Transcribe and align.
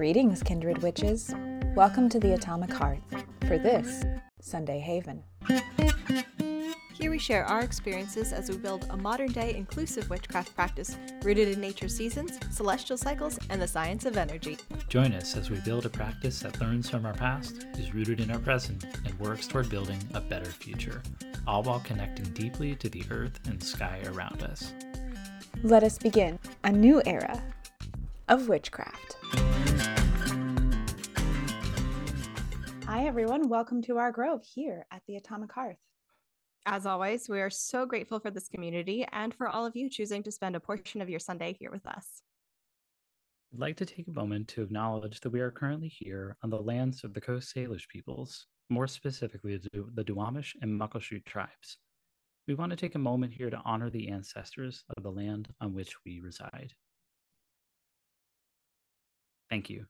Greetings, 0.00 0.42
kindred 0.42 0.78
witches. 0.78 1.34
Welcome 1.76 2.08
to 2.08 2.18
the 2.18 2.32
Atomic 2.32 2.72
Hearth 2.72 3.02
for 3.46 3.58
this 3.58 4.02
Sunday 4.40 4.78
Haven. 4.78 5.22
Here 6.94 7.10
we 7.10 7.18
share 7.18 7.44
our 7.44 7.60
experiences 7.60 8.32
as 8.32 8.48
we 8.48 8.56
build 8.56 8.86
a 8.88 8.96
modern 8.96 9.30
day 9.30 9.54
inclusive 9.54 10.08
witchcraft 10.08 10.54
practice 10.54 10.96
rooted 11.22 11.48
in 11.48 11.60
nature's 11.60 11.94
seasons, 11.94 12.40
celestial 12.50 12.96
cycles, 12.96 13.38
and 13.50 13.60
the 13.60 13.68
science 13.68 14.06
of 14.06 14.16
energy. 14.16 14.56
Join 14.88 15.12
us 15.12 15.36
as 15.36 15.50
we 15.50 15.60
build 15.60 15.84
a 15.84 15.90
practice 15.90 16.40
that 16.40 16.58
learns 16.62 16.88
from 16.88 17.04
our 17.04 17.12
past, 17.12 17.66
is 17.76 17.92
rooted 17.92 18.20
in 18.20 18.30
our 18.30 18.38
present, 18.38 18.86
and 19.04 19.20
works 19.20 19.46
toward 19.46 19.68
building 19.68 20.02
a 20.14 20.20
better 20.22 20.50
future, 20.50 21.02
all 21.46 21.62
while 21.62 21.80
connecting 21.80 22.24
deeply 22.32 22.74
to 22.76 22.88
the 22.88 23.04
earth 23.10 23.38
and 23.48 23.62
sky 23.62 24.00
around 24.06 24.42
us. 24.44 24.72
Let 25.62 25.82
us 25.82 25.98
begin 25.98 26.38
a 26.64 26.72
new 26.72 27.02
era 27.04 27.42
of 28.30 28.48
witchcraft. 28.48 29.16
Hi, 33.00 33.06
everyone. 33.06 33.48
Welcome 33.48 33.80
to 33.84 33.96
our 33.96 34.12
grove 34.12 34.42
here 34.44 34.84
at 34.90 35.00
the 35.08 35.16
Atomic 35.16 35.50
Hearth. 35.52 35.78
As 36.66 36.84
always, 36.84 37.30
we 37.30 37.40
are 37.40 37.48
so 37.48 37.86
grateful 37.86 38.20
for 38.20 38.30
this 38.30 38.46
community 38.46 39.06
and 39.10 39.32
for 39.32 39.48
all 39.48 39.64
of 39.64 39.74
you 39.74 39.88
choosing 39.88 40.22
to 40.24 40.30
spend 40.30 40.54
a 40.54 40.60
portion 40.60 41.00
of 41.00 41.08
your 41.08 41.18
Sunday 41.18 41.56
here 41.58 41.70
with 41.70 41.86
us. 41.86 42.20
I'd 43.54 43.58
like 43.58 43.78
to 43.78 43.86
take 43.86 44.06
a 44.06 44.12
moment 44.12 44.48
to 44.48 44.62
acknowledge 44.62 45.20
that 45.20 45.30
we 45.30 45.40
are 45.40 45.50
currently 45.50 45.88
here 45.88 46.36
on 46.44 46.50
the 46.50 46.60
lands 46.60 47.02
of 47.02 47.14
the 47.14 47.22
Coast 47.22 47.56
Salish 47.56 47.88
peoples, 47.88 48.46
more 48.68 48.86
specifically 48.86 49.58
the 49.72 50.04
Duwamish 50.04 50.52
and 50.60 50.78
Muckleshoot 50.78 51.24
tribes. 51.24 51.78
We 52.46 52.54
want 52.54 52.68
to 52.68 52.76
take 52.76 52.96
a 52.96 52.98
moment 52.98 53.32
here 53.32 53.48
to 53.48 53.62
honor 53.64 53.88
the 53.88 54.10
ancestors 54.10 54.84
of 54.94 55.02
the 55.02 55.10
land 55.10 55.48
on 55.62 55.72
which 55.72 55.94
we 56.04 56.20
reside. 56.20 56.74
Thank 59.48 59.70
you. 59.70 59.86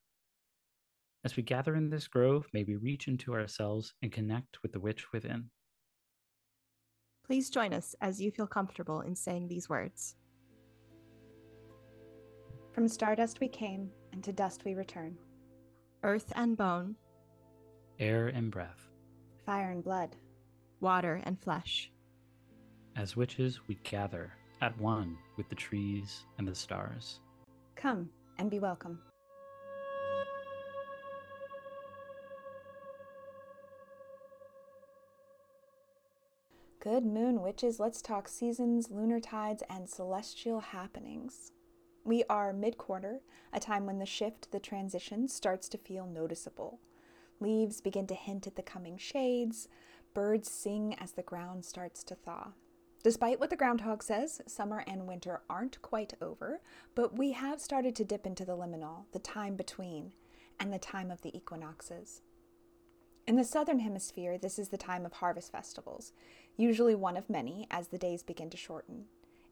As 1.25 1.37
we 1.37 1.43
gather 1.43 1.75
in 1.75 1.91
this 1.91 2.09
grove, 2.09 2.47
may 2.53 2.65
we 2.65 2.77
reach 2.77 3.07
into 3.09 3.35
ourselves 3.35 3.93
and 4.03 4.11
connect 4.11 4.63
with 4.63 4.73
the 4.73 4.81
witch 4.81 5.13
within. 5.13 5.51
Please 7.27 7.51
join 7.51 7.73
us 7.75 7.95
as 8.01 8.21
you 8.21 8.31
feel 8.31 8.47
comfortable 8.47 9.03
in 9.03 9.15
saying 9.15 9.47
these 9.47 9.69
words. 9.69 10.17
From 12.73 12.89
stardust 12.89 13.41
we 13.41 13.49
came, 13.49 13.91
and 14.13 14.25
to 14.25 14.33
dust 14.33 14.65
we 14.65 14.75
return. 14.75 15.17
Earth 16.03 16.33
and 16.37 16.57
bone, 16.57 16.97
Air 17.99 18.29
and 18.29 18.51
breath. 18.51 18.89
Fire 19.45 19.71
and 19.71 19.85
blood. 19.85 20.17
water 20.81 21.21
and 21.25 21.39
flesh. 21.39 21.93
As 22.97 23.15
witches, 23.15 23.61
we 23.69 23.75
gather 23.85 24.33
at 24.63 24.79
one 24.81 25.19
with 25.37 25.47
the 25.51 25.55
trees 25.55 26.25
and 26.39 26.49
the 26.49 26.55
stars. 26.55 27.21
Come 27.77 28.09
and 28.39 28.51
be 28.51 28.59
welcome. 28.59 28.99
Good 36.81 37.05
moon 37.05 37.43
witches, 37.43 37.79
let's 37.79 38.01
talk 38.01 38.27
seasons, 38.27 38.91
lunar 38.91 39.21
tides, 39.21 39.63
and 39.69 39.87
celestial 39.87 40.61
happenings. 40.61 41.53
We 42.05 42.25
are 42.31 42.55
mid 42.55 42.79
quarter, 42.79 43.21
a 43.53 43.61
time 43.61 43.85
when 43.85 43.99
the 43.99 44.07
shift, 44.07 44.51
the 44.51 44.61
transition, 44.61 45.29
starts 45.29 45.69
to 45.69 45.79
feel 45.79 46.07
noticeable. 46.07 46.81
Leaves 47.39 47.83
begin 47.83 48.07
to 48.07 48.15
hint 48.15 48.47
at 48.47 48.57
the 48.57 48.63
coming 48.63 48.97
shades, 48.97 49.69
birds 50.15 50.51
sing 50.51 50.95
as 50.99 51.13
the 51.13 51.23
ground 51.23 51.67
starts 51.67 52.03
to 52.05 52.15
thaw. 52.15 52.53
Despite 53.03 53.39
what 53.41 53.51
the 53.51 53.57
groundhog 53.57 54.03
says, 54.03 54.41
summer 54.47 54.83
and 54.87 55.07
winter 55.07 55.43
aren't 55.51 55.83
quite 55.83 56.15
over, 56.23 56.63
but 56.95 57.15
we 57.15 57.33
have 57.33 57.61
started 57.61 57.95
to 57.97 58.05
dip 58.07 58.25
into 58.25 58.47
the 58.47 58.57
liminal, 58.57 59.05
the 59.13 59.19
time 59.19 59.55
between, 59.55 60.15
and 60.59 60.73
the 60.73 60.79
time 60.79 61.11
of 61.11 61.21
the 61.21 61.37
equinoxes. 61.37 62.23
In 63.31 63.37
the 63.37 63.45
southern 63.45 63.79
hemisphere, 63.79 64.39
this 64.39 64.59
is 64.59 64.71
the 64.71 64.77
time 64.77 65.07
of 65.07 65.13
harvest 65.13 65.53
festivals, 65.53 66.13
usually 66.61 66.95
one 66.95 67.17
of 67.17 67.31
many 67.31 67.67
as 67.71 67.89
the 67.89 67.99
days 67.99 68.23
begin 68.23 68.51
to 68.51 68.57
shorten. 68.57 69.05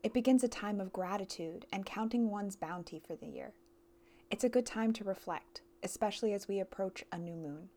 It 0.02 0.12
begins 0.12 0.44
a 0.44 0.48
time 0.48 0.80
of 0.80 0.92
gratitude 0.92 1.66
and 1.72 1.84
counting 1.84 2.30
one's 2.30 2.56
bounty 2.56 3.00
for 3.04 3.16
the 3.16 3.26
year. 3.26 3.52
It's 4.30 4.44
a 4.44 4.48
good 4.48 4.66
time 4.66 4.92
to 4.94 5.04
reflect, 5.04 5.62
especially 5.82 6.32
as 6.32 6.46
we 6.46 6.60
approach 6.60 7.04
a 7.10 7.18
new 7.18 7.34
moon. 7.34 7.70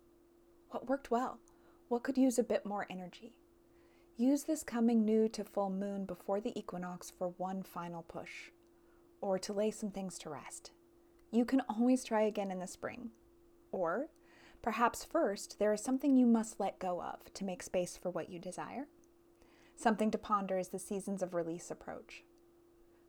What 0.69 0.87
worked 0.87 1.09
well? 1.09 1.39
What 1.87 2.03
could 2.03 2.17
use 2.17 2.37
a 2.37 2.43
bit 2.43 2.65
more 2.65 2.85
energy? 2.89 3.33
Use 4.17 4.43
this 4.43 4.63
coming 4.63 5.03
new 5.03 5.27
to 5.29 5.43
full 5.43 5.69
moon 5.69 6.05
before 6.05 6.39
the 6.39 6.57
equinox 6.57 7.09
for 7.09 7.29
one 7.37 7.63
final 7.63 8.03
push, 8.03 8.51
or 9.19 9.39
to 9.39 9.53
lay 9.53 9.71
some 9.71 9.91
things 9.91 10.17
to 10.19 10.29
rest. 10.29 10.71
You 11.31 11.45
can 11.45 11.61
always 11.61 12.03
try 12.03 12.21
again 12.23 12.51
in 12.51 12.59
the 12.59 12.67
spring. 12.67 13.11
Or 13.71 14.09
perhaps 14.61 15.03
first 15.03 15.57
there 15.57 15.73
is 15.73 15.81
something 15.81 16.15
you 16.15 16.27
must 16.27 16.59
let 16.59 16.79
go 16.79 17.01
of 17.01 17.33
to 17.33 17.45
make 17.45 17.63
space 17.63 17.97
for 17.97 18.09
what 18.09 18.29
you 18.29 18.37
desire. 18.37 18.87
Something 19.81 20.11
to 20.11 20.19
ponder 20.19 20.59
as 20.59 20.67
the 20.67 20.77
seasons 20.77 21.23
of 21.23 21.33
release 21.33 21.71
approach. 21.71 22.23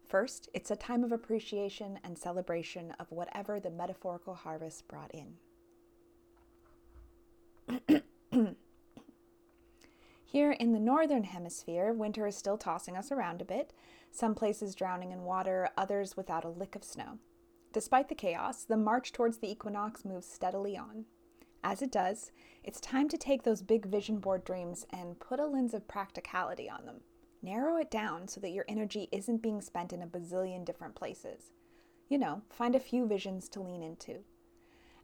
First, 0.09 0.49
it's 0.55 0.71
a 0.71 0.77
time 0.77 1.05
of 1.05 1.13
appreciation 1.13 1.99
and 2.03 2.17
celebration 2.17 2.95
of 2.99 3.13
whatever 3.13 3.61
the 3.61 3.69
metaphorical 3.69 4.33
harvest 4.33 4.89
brought 4.89 5.11
in. 5.13 5.37
Here 10.25 10.53
in 10.53 10.73
the 10.73 10.81
northern 10.81 11.25
hemisphere, 11.25 11.93
winter 11.93 12.27
is 12.27 12.37
still 12.37 12.57
tossing 12.57 12.97
us 12.97 13.13
around 13.13 13.43
a 13.43 13.45
bit, 13.45 13.75
some 14.11 14.35
places 14.35 14.75
drowning 14.75 15.13
in 15.13 15.25
water, 15.25 15.69
others 15.77 16.17
without 16.17 16.47
a 16.47 16.49
lick 16.49 16.75
of 16.75 16.85
snow. 16.85 17.19
Despite 17.75 18.09
the 18.09 18.15
chaos, 18.15 18.65
the 18.65 18.79
march 18.79 19.13
towards 19.13 19.37
the 19.37 19.51
equinox 19.51 20.07
moves 20.07 20.27
steadily 20.27 20.79
on. 20.79 21.05
As 21.65 21.81
it 21.81 21.93
does, 21.93 22.33
it's 22.65 22.81
time 22.81 23.09
to 23.09 23.17
take 23.17 23.45
those 23.45 23.63
big 23.63 23.87
vision 23.87 24.19
board 24.19 24.45
dreams 24.45 24.87
and 24.91 25.21
put 25.21 25.39
a 25.39 25.47
lens 25.47 25.75
of 25.75 25.87
practicality 25.87 26.69
on 26.69 26.87
them. 26.87 27.03
Narrow 27.41 27.77
it 27.77 27.91
down 27.91 28.29
so 28.29 28.41
that 28.41 28.51
your 28.51 28.65
energy 28.69 29.09
isn't 29.13 29.43
being 29.43 29.61
spent 29.61 29.93
in 29.93 30.03
a 30.03 30.07
bazillion 30.07 30.65
different 30.65 30.95
places. 30.95 31.53
You 32.09 32.19
know, 32.19 32.43
find 32.51 32.75
a 32.75 32.81
few 32.81 33.07
visions 33.07 33.49
to 33.51 33.61
lean 33.61 33.83
into. 33.83 34.21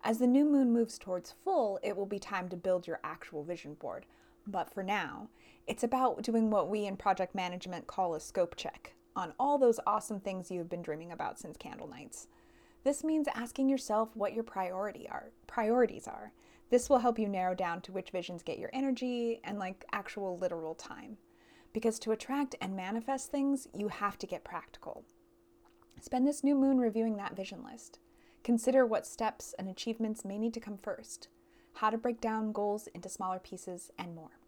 As 0.03 0.19
the 0.19 0.27
new 0.27 0.45
moon 0.45 0.73
moves 0.73 0.99
towards 0.99 1.33
full, 1.45 1.81
it 1.83 1.97
will 1.97 2.07
be 2.07 2.19
time 2.19 2.49
to 2.51 2.57
build 2.57 2.87
your 2.87 3.01
actual 3.03 3.43
vision 3.43 3.75
board. 3.75 4.07
But 4.47 4.73
for 4.73 4.83
now, 4.83 5.29
it's 5.67 5.83
about 5.83 6.23
doing 6.23 6.51
what 6.51 6.69
we 6.69 6.87
in 6.87 6.97
project 6.97 7.35
management 7.35 7.87
call 7.87 8.15
a 8.15 8.21
scope 8.21 8.57
check 8.57 8.95
on 9.17 9.33
all 9.39 9.59
those 9.59 9.81
awesome 9.87 10.21
things 10.21 10.51
you 10.51 10.59
have 10.59 10.69
been 10.69 10.83
dreaming 10.83 11.11
about 11.11 11.39
since 11.39 11.57
candle 11.57 11.89
nights. 11.89 12.29
This 12.89 13.05
means 13.05 13.29
asking 13.35 13.69
yourself 13.69 14.17
what 14.17 14.33
your 14.33 14.45
priority 14.45 15.07
are, 15.11 15.31
priorities 15.47 16.09
are. 16.09 16.33
This 16.71 16.89
will 16.89 17.01
help 17.01 17.19
you 17.19 17.29
narrow 17.29 17.55
down 17.55 17.83
to 17.83 17.93
which 17.93 18.13
visions 18.13 18.43
get 18.43 18.59
your 18.59 18.71
energy 18.73 19.43
and 19.45 19.59
like 19.59 19.85
actual 19.93 20.39
literal 20.39 20.75
time. 20.75 21.19
Because 21.75 21.99
to 21.99 22.13
attract 22.13 22.55
and 22.63 22.75
manifest 22.75 23.31
things, 23.31 23.69
you 23.75 23.89
have 23.89 24.17
to 24.21 24.27
get 24.27 24.43
practical. 24.43 25.05
Spend 26.01 26.27
this 26.27 26.43
new 26.43 26.55
moon 26.55 26.79
reviewing 26.79 27.19
that 27.19 27.37
vision 27.37 27.63
list. 27.63 27.99
Consider 28.43 28.87
what 28.87 29.07
steps 29.07 29.55
and 29.59 29.69
achievements 29.69 30.25
may 30.25 30.39
need 30.39 30.55
to 30.55 30.61
come 30.61 30.79
first, 30.79 31.29
how 31.75 31.91
to 31.91 31.99
break 31.99 32.23
down 32.23 32.53
goals 32.53 32.89
into 32.95 33.11
smaller 33.11 33.39
pieces, 33.39 33.91
and 33.99 34.15
more. 34.15 34.39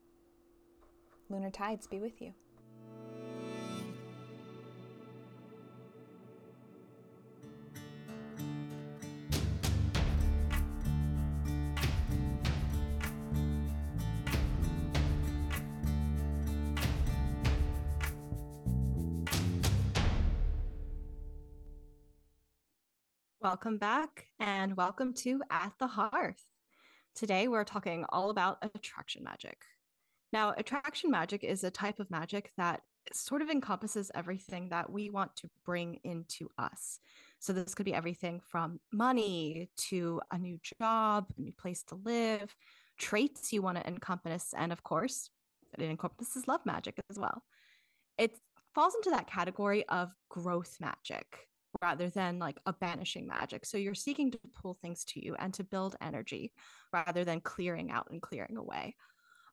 Lunar 1.28 1.50
tides 1.50 1.86
be 1.86 1.98
with 1.98 2.22
you. 2.22 2.32
Welcome 23.42 23.78
back 23.78 24.26
and 24.38 24.76
welcome 24.76 25.14
to 25.14 25.40
At 25.50 25.72
the 25.78 25.86
Hearth. 25.86 26.44
Today 27.14 27.48
we're 27.48 27.64
talking 27.64 28.04
all 28.10 28.28
about 28.28 28.58
attraction 28.74 29.24
magic. 29.24 29.62
Now, 30.30 30.52
attraction 30.58 31.10
magic 31.10 31.42
is 31.42 31.64
a 31.64 31.70
type 31.70 32.00
of 32.00 32.10
magic 32.10 32.52
that 32.58 32.82
sort 33.14 33.40
of 33.40 33.48
encompasses 33.48 34.10
everything 34.14 34.68
that 34.68 34.92
we 34.92 35.08
want 35.08 35.36
to 35.36 35.48
bring 35.64 36.00
into 36.04 36.50
us. 36.58 37.00
So, 37.38 37.54
this 37.54 37.74
could 37.74 37.86
be 37.86 37.94
everything 37.94 38.42
from 38.46 38.78
money 38.92 39.70
to 39.88 40.20
a 40.30 40.36
new 40.36 40.58
job, 40.78 41.24
a 41.38 41.40
new 41.40 41.54
place 41.54 41.82
to 41.84 41.94
live, 41.94 42.54
traits 42.98 43.54
you 43.54 43.62
want 43.62 43.78
to 43.78 43.88
encompass, 43.88 44.52
and 44.54 44.70
of 44.70 44.82
course, 44.82 45.30
it 45.78 45.82
encompasses 45.82 46.46
love 46.46 46.60
magic 46.66 47.00
as 47.08 47.18
well. 47.18 47.42
It 48.18 48.38
falls 48.74 48.94
into 48.94 49.08
that 49.08 49.28
category 49.28 49.88
of 49.88 50.12
growth 50.28 50.76
magic 50.78 51.48
rather 51.82 52.08
than 52.10 52.38
like 52.38 52.58
a 52.66 52.72
banishing 52.72 53.26
magic. 53.26 53.64
So 53.64 53.78
you're 53.78 53.94
seeking 53.94 54.30
to 54.30 54.38
pull 54.60 54.74
things 54.74 55.04
to 55.06 55.24
you 55.24 55.34
and 55.38 55.52
to 55.54 55.64
build 55.64 55.96
energy 56.00 56.52
rather 56.92 57.24
than 57.24 57.40
clearing 57.40 57.90
out 57.90 58.08
and 58.10 58.20
clearing 58.20 58.56
away. 58.56 58.96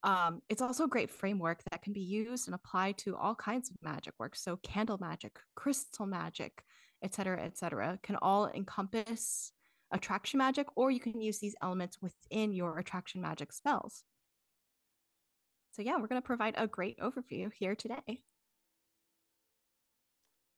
Um, 0.03 0.41
it's 0.49 0.61
also 0.61 0.83
a 0.83 0.89
great 0.89 1.09
framework 1.09 1.61
that 1.71 1.81
can 1.81 1.93
be 1.93 2.01
used 2.01 2.47
and 2.47 2.55
applied 2.55 2.97
to 2.99 3.15
all 3.15 3.35
kinds 3.35 3.69
of 3.69 3.77
magic 3.81 4.13
work. 4.19 4.35
So 4.35 4.57
candle 4.57 4.97
magic, 4.99 5.39
crystal 5.55 6.05
magic, 6.05 6.63
etc., 7.03 7.43
etc., 7.43 7.99
can 8.03 8.15
all 8.17 8.47
encompass 8.47 9.51
attraction 9.91 10.37
magic, 10.37 10.67
or 10.75 10.91
you 10.91 10.99
can 10.99 11.21
use 11.21 11.39
these 11.39 11.55
elements 11.61 11.97
within 12.01 12.53
your 12.53 12.77
attraction 12.77 13.21
magic 13.21 13.53
spells. 13.53 14.03
So, 15.71 15.83
yeah, 15.83 15.97
we're 15.97 16.07
going 16.07 16.21
to 16.21 16.25
provide 16.25 16.55
a 16.57 16.67
great 16.67 16.97
overview 16.99 17.51
here 17.53 17.75
today. 17.75 18.23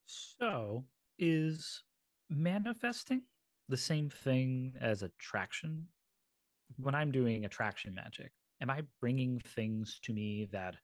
So, 0.06 0.86
is 1.20 1.84
manifesting 2.30 3.22
the 3.68 3.78
same 3.78 4.10
thing 4.10 4.74
as 4.82 5.04
attraction? 5.04 5.86
When 6.78 6.96
I'm 6.96 7.12
doing 7.12 7.46
attraction 7.46 7.94
magic, 7.94 8.32
am 8.62 8.70
I 8.70 8.82
bringing 9.00 9.40
things 9.56 10.00
to 10.04 10.14
me 10.14 10.48
that 10.52 10.76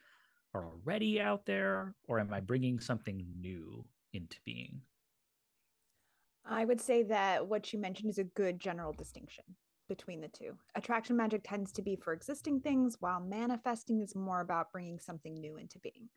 are 0.53 0.67
already 0.67 1.19
out 1.19 1.45
there, 1.45 1.95
or 2.07 2.19
am 2.19 2.33
I 2.33 2.39
bringing 2.39 2.79
something 2.79 3.25
new 3.39 3.85
into 4.13 4.37
being? 4.45 4.81
I 6.45 6.63
would 6.63 6.79
say 6.79 7.03
that 7.03 7.47
what 7.47 7.73
you 7.73 7.79
mentioned 7.79 8.09
is 8.09 8.19
a 8.19 8.23
good 8.23 8.59
general 8.59 8.93
distinction 8.93 9.43
between 9.89 10.21
the 10.21 10.27
two. 10.27 10.55
Attraction 10.75 11.17
magic 11.17 11.41
tends 11.43 11.71
to 11.73 11.81
be 11.81 11.95
for 11.95 12.13
existing 12.13 12.61
things, 12.61 12.97
while 12.99 13.19
manifesting 13.19 14.01
is 14.01 14.15
more 14.15 14.41
about 14.41 14.71
bringing 14.71 14.99
something 14.99 15.33
new 15.33 15.57
into 15.57 15.79
being. 15.79 16.09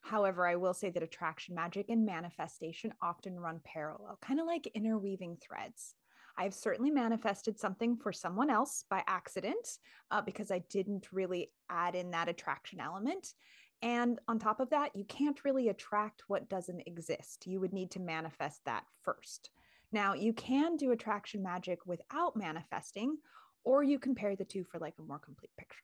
However, 0.00 0.46
I 0.46 0.56
will 0.56 0.74
say 0.74 0.90
that 0.90 1.02
attraction 1.02 1.54
magic 1.54 1.88
and 1.88 2.06
manifestation 2.06 2.92
often 3.02 3.38
run 3.38 3.60
parallel, 3.64 4.18
kind 4.22 4.40
of 4.40 4.46
like 4.46 4.70
interweaving 4.74 5.36
threads. 5.36 5.94
I've 6.36 6.54
certainly 6.54 6.90
manifested 6.90 7.58
something 7.58 7.96
for 7.96 8.12
someone 8.12 8.48
else 8.48 8.84
by 8.88 9.02
accident 9.08 9.78
uh, 10.10 10.22
because 10.22 10.52
I 10.52 10.60
didn't 10.70 11.12
really 11.12 11.50
add 11.68 11.96
in 11.96 12.12
that 12.12 12.28
attraction 12.28 12.80
element. 12.80 13.34
And 13.82 14.18
on 14.28 14.38
top 14.38 14.60
of 14.60 14.70
that, 14.70 14.94
you 14.94 15.04
can't 15.04 15.44
really 15.44 15.68
attract 15.68 16.22
what 16.28 16.48
doesn't 16.48 16.82
exist. 16.86 17.46
You 17.46 17.60
would 17.60 17.72
need 17.72 17.90
to 17.92 18.00
manifest 18.00 18.64
that 18.64 18.84
first. 19.02 19.50
Now, 19.90 20.14
you 20.14 20.32
can 20.32 20.76
do 20.76 20.92
attraction 20.92 21.42
magic 21.42 21.86
without 21.86 22.36
manifesting, 22.36 23.16
or 23.64 23.82
you 23.82 23.98
can 23.98 24.14
pair 24.14 24.36
the 24.36 24.44
two 24.44 24.64
for 24.64 24.78
like 24.78 24.94
a 24.98 25.02
more 25.02 25.18
complete 25.18 25.50
picture. 25.58 25.82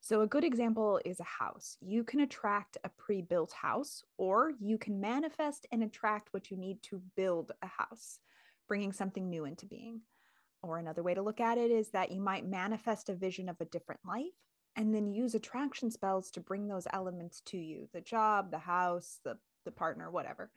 So, 0.00 0.22
a 0.22 0.26
good 0.26 0.44
example 0.44 1.00
is 1.04 1.20
a 1.20 1.24
house. 1.24 1.76
You 1.80 2.04
can 2.04 2.20
attract 2.20 2.78
a 2.84 2.88
pre 2.88 3.20
built 3.20 3.52
house, 3.52 4.02
or 4.16 4.52
you 4.58 4.78
can 4.78 5.00
manifest 5.00 5.66
and 5.72 5.82
attract 5.82 6.28
what 6.32 6.50
you 6.50 6.56
need 6.56 6.82
to 6.84 7.02
build 7.16 7.52
a 7.62 7.66
house, 7.66 8.18
bringing 8.66 8.92
something 8.92 9.28
new 9.28 9.44
into 9.44 9.66
being. 9.66 10.00
Or 10.62 10.78
another 10.78 11.02
way 11.02 11.14
to 11.14 11.22
look 11.22 11.40
at 11.40 11.58
it 11.58 11.70
is 11.70 11.90
that 11.90 12.12
you 12.12 12.20
might 12.20 12.46
manifest 12.46 13.08
a 13.08 13.14
vision 13.14 13.48
of 13.48 13.56
a 13.60 13.66
different 13.66 14.00
life 14.06 14.26
and 14.76 14.94
then 14.94 15.10
use 15.10 15.34
attraction 15.34 15.90
spells 15.90 16.30
to 16.30 16.40
bring 16.40 16.68
those 16.68 16.86
elements 16.92 17.42
to 17.46 17.58
you 17.58 17.88
the 17.92 18.00
job, 18.00 18.50
the 18.50 18.58
house, 18.58 19.20
the, 19.24 19.36
the 19.64 19.72
partner, 19.72 20.10
whatever 20.10 20.50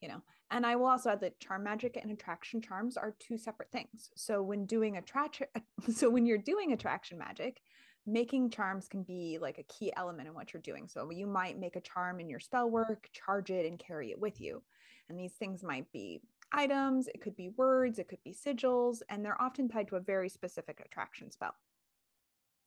you 0.00 0.08
know 0.08 0.20
and 0.50 0.66
i 0.66 0.76
will 0.76 0.86
also 0.86 1.10
add 1.10 1.20
that 1.20 1.38
charm 1.40 1.64
magic 1.64 1.98
and 2.00 2.10
attraction 2.10 2.60
charms 2.60 2.96
are 2.96 3.16
two 3.18 3.38
separate 3.38 3.70
things 3.70 4.10
so 4.14 4.42
when 4.42 4.66
doing 4.66 4.96
attraction 4.96 5.46
so 5.92 6.10
when 6.10 6.26
you're 6.26 6.38
doing 6.38 6.72
attraction 6.72 7.18
magic 7.18 7.60
making 8.06 8.50
charms 8.50 8.88
can 8.88 9.02
be 9.02 9.38
like 9.40 9.58
a 9.58 9.64
key 9.64 9.92
element 9.96 10.28
in 10.28 10.34
what 10.34 10.52
you're 10.52 10.62
doing 10.62 10.86
so 10.88 11.10
you 11.10 11.26
might 11.26 11.58
make 11.58 11.76
a 11.76 11.80
charm 11.80 12.20
in 12.20 12.28
your 12.28 12.40
spell 12.40 12.68
work 12.68 13.08
charge 13.12 13.50
it 13.50 13.66
and 13.66 13.78
carry 13.78 14.10
it 14.10 14.18
with 14.18 14.40
you 14.40 14.62
and 15.08 15.18
these 15.18 15.32
things 15.32 15.62
might 15.62 15.90
be 15.92 16.20
items 16.52 17.08
it 17.08 17.20
could 17.20 17.36
be 17.36 17.50
words 17.56 17.98
it 17.98 18.08
could 18.08 18.22
be 18.24 18.32
sigils 18.32 19.02
and 19.08 19.24
they're 19.24 19.40
often 19.40 19.68
tied 19.68 19.88
to 19.88 19.96
a 19.96 20.00
very 20.00 20.28
specific 20.28 20.80
attraction 20.84 21.30
spell 21.30 21.54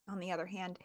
on 0.09 0.19
the 0.19 0.31
other 0.31 0.45
hand 0.45 0.77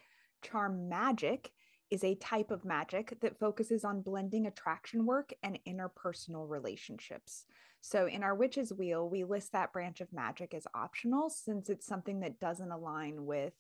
charm 0.43 0.89
magic 0.89 1.51
is 1.91 2.05
a 2.05 2.15
type 2.17 2.51
of 2.51 2.65
magic 2.65 3.19
that 3.21 3.39
focuses 3.39 3.85
on 3.85 4.03
blending 4.03 4.47
attraction 4.47 5.07
work 5.07 5.33
and 5.43 5.59
interpersonal 5.67 6.49
relationships. 6.49 7.45
So, 7.81 8.07
in 8.07 8.23
our 8.23 8.35
Witch's 8.35 8.73
Wheel, 8.73 9.09
we 9.09 9.25
list 9.25 9.53
that 9.53 9.73
branch 9.73 10.01
of 10.01 10.13
magic 10.13 10.55
as 10.55 10.67
optional 10.75 11.29
since 11.29 11.69
it's 11.69 11.87
something 11.87 12.21
that 12.21 12.41
doesn't 12.41 12.71
align 12.71 13.27
with 13.27 13.53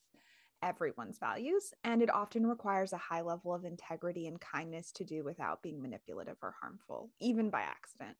everyone's 0.64 1.18
values. 1.18 1.72
And 1.84 2.02
it 2.02 2.12
often 2.12 2.46
requires 2.46 2.92
a 2.92 2.98
high 2.98 3.20
level 3.20 3.54
of 3.54 3.64
integrity 3.64 4.26
and 4.26 4.40
kindness 4.40 4.90
to 4.92 5.04
do 5.04 5.22
without 5.22 5.62
being 5.62 5.80
manipulative 5.80 6.38
or 6.42 6.54
harmful, 6.60 7.10
even 7.20 7.50
by 7.50 7.60
accident. 7.60 8.16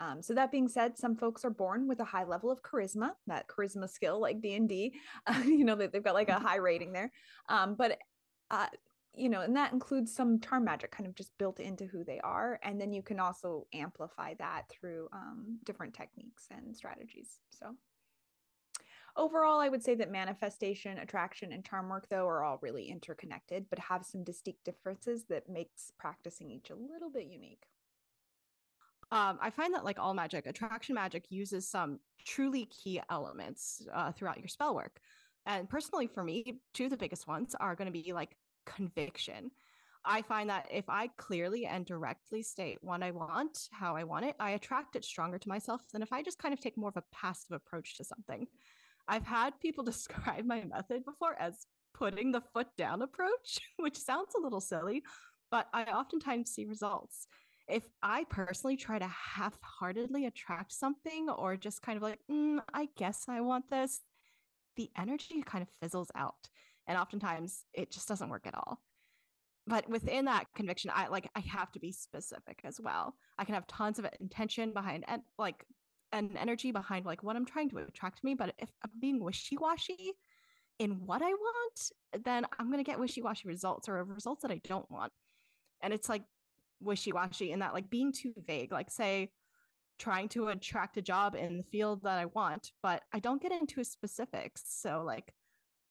Um, 0.00 0.22
so 0.22 0.34
that 0.34 0.50
being 0.50 0.68
said, 0.68 0.98
some 0.98 1.14
folks 1.14 1.44
are 1.44 1.50
born 1.50 1.86
with 1.86 2.00
a 2.00 2.04
high 2.04 2.24
level 2.24 2.50
of 2.50 2.62
charisma, 2.62 3.10
that 3.26 3.46
charisma 3.46 3.88
skill 3.88 4.20
like 4.20 4.40
D 4.40 4.54
and 4.54 4.68
D, 4.68 4.94
you 5.44 5.64
know 5.64 5.76
that 5.76 5.92
they've 5.92 6.02
got 6.02 6.14
like 6.14 6.30
a 6.30 6.40
high 6.40 6.56
rating 6.56 6.92
there. 6.92 7.12
Um, 7.48 7.74
but 7.76 7.98
uh, 8.50 8.66
you 9.14 9.28
know, 9.28 9.42
and 9.42 9.54
that 9.56 9.72
includes 9.72 10.14
some 10.14 10.40
charm 10.40 10.64
magic 10.64 10.90
kind 10.90 11.06
of 11.06 11.14
just 11.14 11.36
built 11.38 11.60
into 11.60 11.84
who 11.84 12.02
they 12.02 12.18
are. 12.20 12.58
And 12.62 12.80
then 12.80 12.92
you 12.92 13.02
can 13.02 13.20
also 13.20 13.66
amplify 13.74 14.34
that 14.38 14.62
through 14.70 15.08
um, 15.12 15.58
different 15.64 15.94
techniques 15.94 16.46
and 16.50 16.74
strategies. 16.74 17.38
So, 17.50 17.76
overall, 19.16 19.60
I 19.60 19.68
would 19.68 19.82
say 19.82 19.94
that 19.96 20.10
manifestation, 20.10 20.98
attraction, 20.98 21.52
and 21.52 21.64
charm 21.64 21.88
work, 21.88 22.08
though, 22.08 22.26
are 22.26 22.42
all 22.42 22.58
really 22.62 22.88
interconnected, 22.88 23.66
but 23.70 23.78
have 23.78 24.04
some 24.04 24.24
distinct 24.24 24.64
differences 24.64 25.24
that 25.28 25.48
makes 25.48 25.92
practicing 25.98 26.50
each 26.50 26.70
a 26.70 26.74
little 26.74 27.10
bit 27.10 27.26
unique. 27.26 27.64
Um, 29.10 29.38
I 29.42 29.50
find 29.50 29.74
that, 29.74 29.84
like 29.84 29.98
all 29.98 30.14
magic, 30.14 30.46
attraction 30.46 30.94
magic 30.94 31.26
uses 31.28 31.68
some 31.68 31.98
truly 32.24 32.66
key 32.66 33.00
elements 33.10 33.86
uh, 33.92 34.12
throughout 34.12 34.38
your 34.38 34.48
spell 34.48 34.74
work. 34.74 35.00
And 35.44 35.68
personally, 35.68 36.06
for 36.06 36.24
me, 36.24 36.60
two 36.72 36.84
of 36.84 36.90
the 36.90 36.96
biggest 36.96 37.26
ones 37.28 37.54
are 37.58 37.74
going 37.74 37.92
to 37.92 37.92
be 37.92 38.12
like 38.12 38.36
conviction. 38.64 39.50
I 40.04 40.22
find 40.22 40.50
that 40.50 40.66
if 40.70 40.88
I 40.88 41.08
clearly 41.16 41.66
and 41.66 41.86
directly 41.86 42.42
state 42.42 42.78
what 42.80 43.02
I 43.02 43.10
want, 43.10 43.68
how 43.70 43.94
I 43.94 44.04
want 44.04 44.24
it, 44.24 44.34
I 44.40 44.52
attract 44.52 44.96
it 44.96 45.04
stronger 45.04 45.38
to 45.38 45.48
myself 45.48 45.82
than 45.92 46.02
if 46.02 46.12
I 46.12 46.22
just 46.22 46.38
kind 46.38 46.52
of 46.54 46.60
take 46.60 46.76
more 46.76 46.88
of 46.88 46.96
a 46.96 47.04
passive 47.12 47.52
approach 47.52 47.96
to 47.98 48.04
something. 48.04 48.46
I've 49.08 49.26
had 49.26 49.58
people 49.60 49.84
describe 49.92 50.44
my 50.44 50.64
method 50.64 51.04
before 51.04 51.36
as 51.40 51.66
putting 51.94 52.32
the 52.32 52.42
foot 52.54 52.68
down 52.76 53.02
approach, 53.02 53.58
which 53.78 53.98
sounds 53.98 54.34
a 54.36 54.42
little 54.42 54.60
silly, 54.60 55.02
but 55.50 55.68
I 55.72 55.84
oftentimes 55.84 56.50
see 56.50 56.64
results. 56.64 57.26
If 57.68 57.84
I 58.02 58.24
personally 58.28 58.76
try 58.76 58.98
to 58.98 59.06
half 59.06 59.56
heartedly 59.62 60.26
attract 60.26 60.72
something 60.72 61.28
or 61.30 61.56
just 61.56 61.80
kind 61.80 61.96
of 61.96 62.02
like, 62.02 62.18
mm, 62.30 62.58
I 62.74 62.88
guess 62.96 63.24
I 63.28 63.40
want 63.40 63.70
this, 63.70 64.00
the 64.76 64.90
energy 64.96 65.42
kind 65.42 65.62
of 65.62 65.68
fizzles 65.80 66.10
out 66.14 66.48
and 66.86 66.98
oftentimes 66.98 67.64
it 67.72 67.90
just 67.90 68.08
doesn't 68.08 68.28
work 68.28 68.46
at 68.46 68.54
all 68.54 68.80
but 69.66 69.88
within 69.88 70.24
that 70.24 70.46
conviction 70.54 70.90
i 70.94 71.06
like 71.08 71.28
i 71.36 71.40
have 71.40 71.70
to 71.72 71.78
be 71.78 71.92
specific 71.92 72.60
as 72.64 72.80
well 72.80 73.14
i 73.38 73.44
can 73.44 73.54
have 73.54 73.66
tons 73.66 73.98
of 73.98 74.06
intention 74.20 74.72
behind 74.72 75.04
and 75.08 75.22
like 75.38 75.64
an 76.12 76.36
energy 76.36 76.72
behind 76.72 77.04
like 77.04 77.22
what 77.22 77.36
i'm 77.36 77.46
trying 77.46 77.70
to 77.70 77.78
attract 77.78 78.22
me 78.24 78.34
but 78.34 78.54
if 78.58 78.68
i'm 78.84 78.90
being 79.00 79.22
wishy-washy 79.22 80.12
in 80.78 80.90
what 81.06 81.22
i 81.22 81.28
want 81.28 81.90
then 82.24 82.44
i'm 82.58 82.66
going 82.66 82.82
to 82.82 82.90
get 82.90 82.98
wishy-washy 82.98 83.48
results 83.48 83.88
or 83.88 84.02
results 84.04 84.42
that 84.42 84.50
i 84.50 84.60
don't 84.64 84.90
want 84.90 85.12
and 85.82 85.92
it's 85.92 86.08
like 86.08 86.22
wishy-washy 86.80 87.52
in 87.52 87.60
that 87.60 87.74
like 87.74 87.88
being 87.90 88.12
too 88.12 88.32
vague 88.46 88.72
like 88.72 88.90
say 88.90 89.30
trying 89.98 90.28
to 90.28 90.48
attract 90.48 90.96
a 90.96 91.02
job 91.02 91.34
in 91.34 91.58
the 91.58 91.62
field 91.64 92.02
that 92.02 92.18
i 92.18 92.26
want 92.26 92.72
but 92.82 93.02
i 93.12 93.18
don't 93.18 93.42
get 93.42 93.52
into 93.52 93.84
specifics 93.84 94.62
so 94.66 95.02
like 95.04 95.32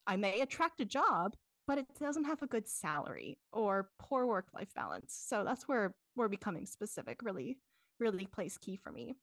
I 0.06 0.16
may 0.16 0.40
attract 0.40 0.80
a 0.80 0.84
job, 0.84 1.36
but 1.66 1.78
it 1.78 1.86
doesn't 1.98 2.24
have 2.24 2.42
a 2.42 2.46
good 2.46 2.68
salary 2.68 3.38
or 3.52 3.90
poor 3.98 4.26
work 4.26 4.46
life 4.54 4.72
balance. 4.74 5.22
So 5.26 5.44
that's 5.44 5.68
where 5.68 5.94
we're 6.16 6.28
becoming 6.28 6.66
specific 6.66 7.22
really, 7.22 7.58
really 8.00 8.26
plays 8.26 8.58
key 8.58 8.76
for 8.76 8.90
me. 8.90 9.14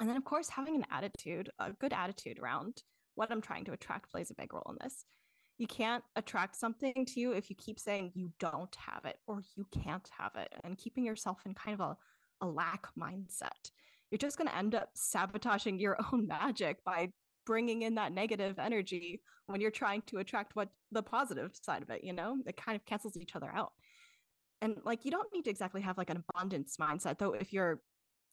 And 0.00 0.08
then, 0.08 0.16
of 0.16 0.24
course, 0.24 0.48
having 0.48 0.76
an 0.76 0.86
attitude, 0.90 1.50
a 1.58 1.72
good 1.72 1.92
attitude 1.92 2.38
around 2.38 2.82
what 3.14 3.32
I'm 3.32 3.40
trying 3.40 3.64
to 3.64 3.72
attract 3.72 4.10
plays 4.10 4.30
a 4.30 4.34
big 4.34 4.52
role 4.52 4.70
in 4.70 4.76
this. 4.80 5.04
You 5.58 5.66
can't 5.66 6.04
attract 6.14 6.54
something 6.54 7.04
to 7.04 7.20
you 7.20 7.32
if 7.32 7.50
you 7.50 7.56
keep 7.56 7.80
saying 7.80 8.12
you 8.14 8.30
don't 8.38 8.74
have 8.76 9.04
it 9.04 9.16
or 9.26 9.42
you 9.56 9.66
can't 9.82 10.08
have 10.16 10.32
it 10.36 10.48
and 10.62 10.78
keeping 10.78 11.04
yourself 11.04 11.38
in 11.44 11.54
kind 11.54 11.74
of 11.74 11.80
a, 11.80 11.96
a 12.44 12.46
lack 12.46 12.86
mindset. 12.96 13.70
You're 14.10 14.18
just 14.18 14.38
going 14.38 14.48
to 14.48 14.56
end 14.56 14.76
up 14.76 14.90
sabotaging 14.94 15.80
your 15.80 15.98
own 16.12 16.28
magic 16.28 16.84
by 16.84 17.10
bringing 17.44 17.82
in 17.82 17.96
that 17.96 18.12
negative 18.12 18.58
energy 18.60 19.20
when 19.46 19.60
you're 19.60 19.70
trying 19.72 20.02
to 20.02 20.18
attract 20.18 20.54
what 20.54 20.68
the 20.92 21.02
positive 21.02 21.50
side 21.60 21.82
of 21.82 21.90
it, 21.90 22.04
you 22.04 22.12
know? 22.12 22.36
It 22.46 22.56
kind 22.56 22.76
of 22.76 22.84
cancels 22.84 23.16
each 23.16 23.34
other 23.34 23.50
out. 23.52 23.72
And 24.60 24.76
like 24.84 25.04
you 25.04 25.10
don't 25.10 25.32
need 25.32 25.44
to 25.44 25.50
exactly 25.50 25.80
have 25.80 25.98
like 25.98 26.10
an 26.10 26.22
abundance 26.28 26.76
mindset 26.80 27.18
though 27.18 27.32
if 27.32 27.52
you're 27.52 27.80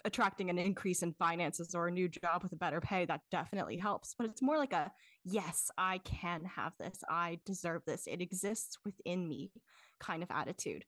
attracting 0.06 0.50
an 0.50 0.58
increase 0.58 1.02
in 1.04 1.14
finances 1.14 1.74
or 1.76 1.88
a 1.88 1.92
new 1.92 2.08
job 2.08 2.44
with 2.44 2.54
a 2.54 2.58
better 2.58 2.80
pay 2.80 3.06
that 3.06 3.22
definitely 3.32 3.78
helps. 3.78 4.16
But 4.18 4.28
it's 4.28 4.42
more 4.42 4.58
like 4.58 4.74
a 4.74 4.92
yes 5.24 5.72
i 5.78 5.98
can 6.00 6.46
have 6.46 6.74
this. 6.80 7.04
I 7.10 7.40
deserve 7.46 7.82
this. 7.86 8.08
It 8.08 8.22
exists 8.22 8.78
within 8.86 9.28
me 9.28 9.52
kind 10.00 10.24
of 10.24 10.30
attitude. 10.32 10.86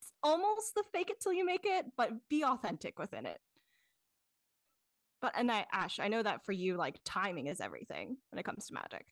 It's 0.00 0.12
almost 0.22 0.74
the 0.74 0.84
fake 0.92 1.10
it 1.10 1.20
till 1.20 1.32
you 1.32 1.46
make 1.46 1.64
it 1.64 1.86
but 1.96 2.10
be 2.28 2.44
authentic 2.44 2.98
within 2.98 3.24
it. 3.24 3.38
But 5.20 5.32
and 5.36 5.50
I 5.50 5.66
Ash, 5.72 5.98
I 5.98 6.08
know 6.08 6.22
that 6.22 6.44
for 6.44 6.52
you, 6.52 6.76
like 6.76 6.98
timing 7.04 7.46
is 7.46 7.60
everything 7.60 8.16
when 8.30 8.38
it 8.38 8.44
comes 8.44 8.66
to 8.66 8.74
magic. 8.74 9.06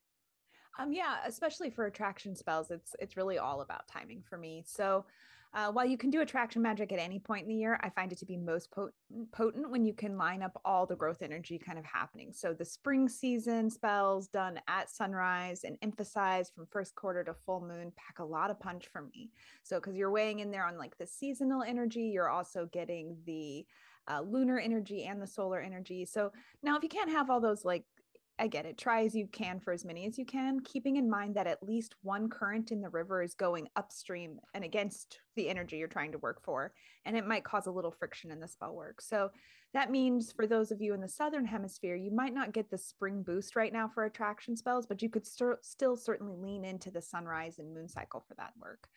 Um, 0.79 0.93
yeah, 0.93 1.17
especially 1.27 1.71
for 1.71 1.87
attraction 1.87 2.37
spells, 2.37 2.71
it's 2.71 2.95
it's 2.99 3.17
really 3.17 3.39
all 3.39 3.61
about 3.61 3.89
timing 3.89 4.23
for 4.29 4.37
me. 4.37 4.65
So 4.67 5.07
Uh, 5.55 5.71
while 5.73 5.87
you 5.87 5.97
can 5.97 6.11
do 6.11 6.21
attraction 6.21 6.61
magic 6.61 6.93
at 6.93 6.99
any 6.99 7.19
point 7.19 7.43
in 7.43 7.49
the 7.49 7.55
year, 7.55 7.79
I 7.83 7.89
find 7.91 8.13
it 8.13 8.19
to 8.19 8.27
be 8.27 8.37
most 8.37 8.71
potent, 8.71 8.95
potent 9.33 9.71
when 9.71 9.85
you 9.85 9.95
can 9.95 10.19
line 10.19 10.43
up 10.43 10.61
all 10.65 10.87
the 10.87 10.97
growth 10.97 11.23
energy 11.23 11.59
kind 11.59 11.79
of 11.79 11.85
happening. 11.85 12.33
So 12.33 12.53
the 12.53 12.65
spring 12.65 13.09
season 13.09 13.71
spells 13.71 14.29
done 14.29 14.61
at 14.69 14.91
sunrise 14.91 15.65
and 15.65 15.79
emphasized 15.83 16.53
from 16.55 16.67
first 16.67 16.95
quarter 16.95 17.25
to 17.25 17.35
full 17.35 17.61
moon 17.61 17.93
pack 17.97 18.19
a 18.19 18.25
lot 18.25 18.51
of 18.51 18.61
punch 18.61 18.89
for 18.93 19.03
me. 19.03 19.31
So 19.63 19.77
because 19.77 19.97
you're 19.97 20.11
weighing 20.11 20.41
in 20.41 20.51
there 20.51 20.67
on 20.67 20.77
like 20.79 20.99
the 20.99 21.07
seasonal 21.07 21.63
energy, 21.63 22.03
you're 22.03 22.31
also 22.31 22.67
getting 22.67 23.17
the 23.25 23.67
uh, 24.09 24.21
lunar 24.21 24.59
energy 24.59 25.05
and 25.05 25.21
the 25.21 25.27
solar 25.27 25.61
energy. 25.61 26.05
So 26.05 26.33
now 26.63 26.77
if 26.77 26.83
you 26.83 26.89
can't 26.89 27.11
have 27.11 27.31
all 27.31 27.41
those 27.41 27.65
like 27.65 27.85
Get 28.45 28.67
it. 28.67 28.77
Try 28.77 29.05
as 29.05 29.15
you 29.15 29.27
can 29.27 29.61
for 29.61 29.73
as 29.73 29.85
many 29.85 30.07
as 30.07 30.19
you 30.19 30.27
can, 30.27 30.61
keeping 30.61 30.97
in 30.97 31.09
mind 31.09 31.35
that 31.35 31.47
at 31.47 31.63
least 31.63 31.95
one 32.03 32.29
current 32.29 32.71
in 32.71 32.81
the 32.81 32.89
river 32.91 33.23
is 33.23 33.35
going 33.35 33.69
upstream 33.77 34.39
and 34.55 34.63
against 34.63 35.21
the 35.37 35.49
energy 35.49 35.79
you're 35.79 35.89
trying 35.89 36.13
to 36.13 36.19
work 36.19 36.43
for. 36.45 36.73
And 37.07 37.17
it 37.17 37.27
might 37.27 37.45
cause 37.45 37.67
a 37.67 37.73
little 37.73 37.91
friction 37.91 38.31
in 38.31 38.39
the 38.39 38.47
spell 38.47 38.75
work. 38.75 39.01
So 39.01 39.31
that 39.73 39.91
means 39.91 40.33
for 40.33 40.47
those 40.47 40.71
of 40.71 40.81
you 40.81 40.95
in 40.95 41.01
the 41.01 41.09
southern 41.09 41.47
hemisphere, 41.47 41.97
you 41.97 42.11
might 42.11 42.35
not 42.35 42.53
get 42.53 42.71
the 42.71 42.79
spring 42.79 43.23
boost 43.23 43.57
right 43.57 43.73
now 43.73 43.89
for 43.89 44.05
attraction 44.05 44.57
spells, 44.57 44.87
but 44.87 45.03
you 45.03 45.09
could 45.09 45.27
st- 45.27 45.63
still 45.63 45.97
certainly 45.97 46.37
lean 46.37 46.65
into 46.65 46.91
the 46.91 47.03
sunrise 47.03 47.59
and 47.59 47.75
moon 47.75 47.89
cycle 47.89 48.25
for 48.29 48.35
that 48.35 48.53
work. 48.61 48.89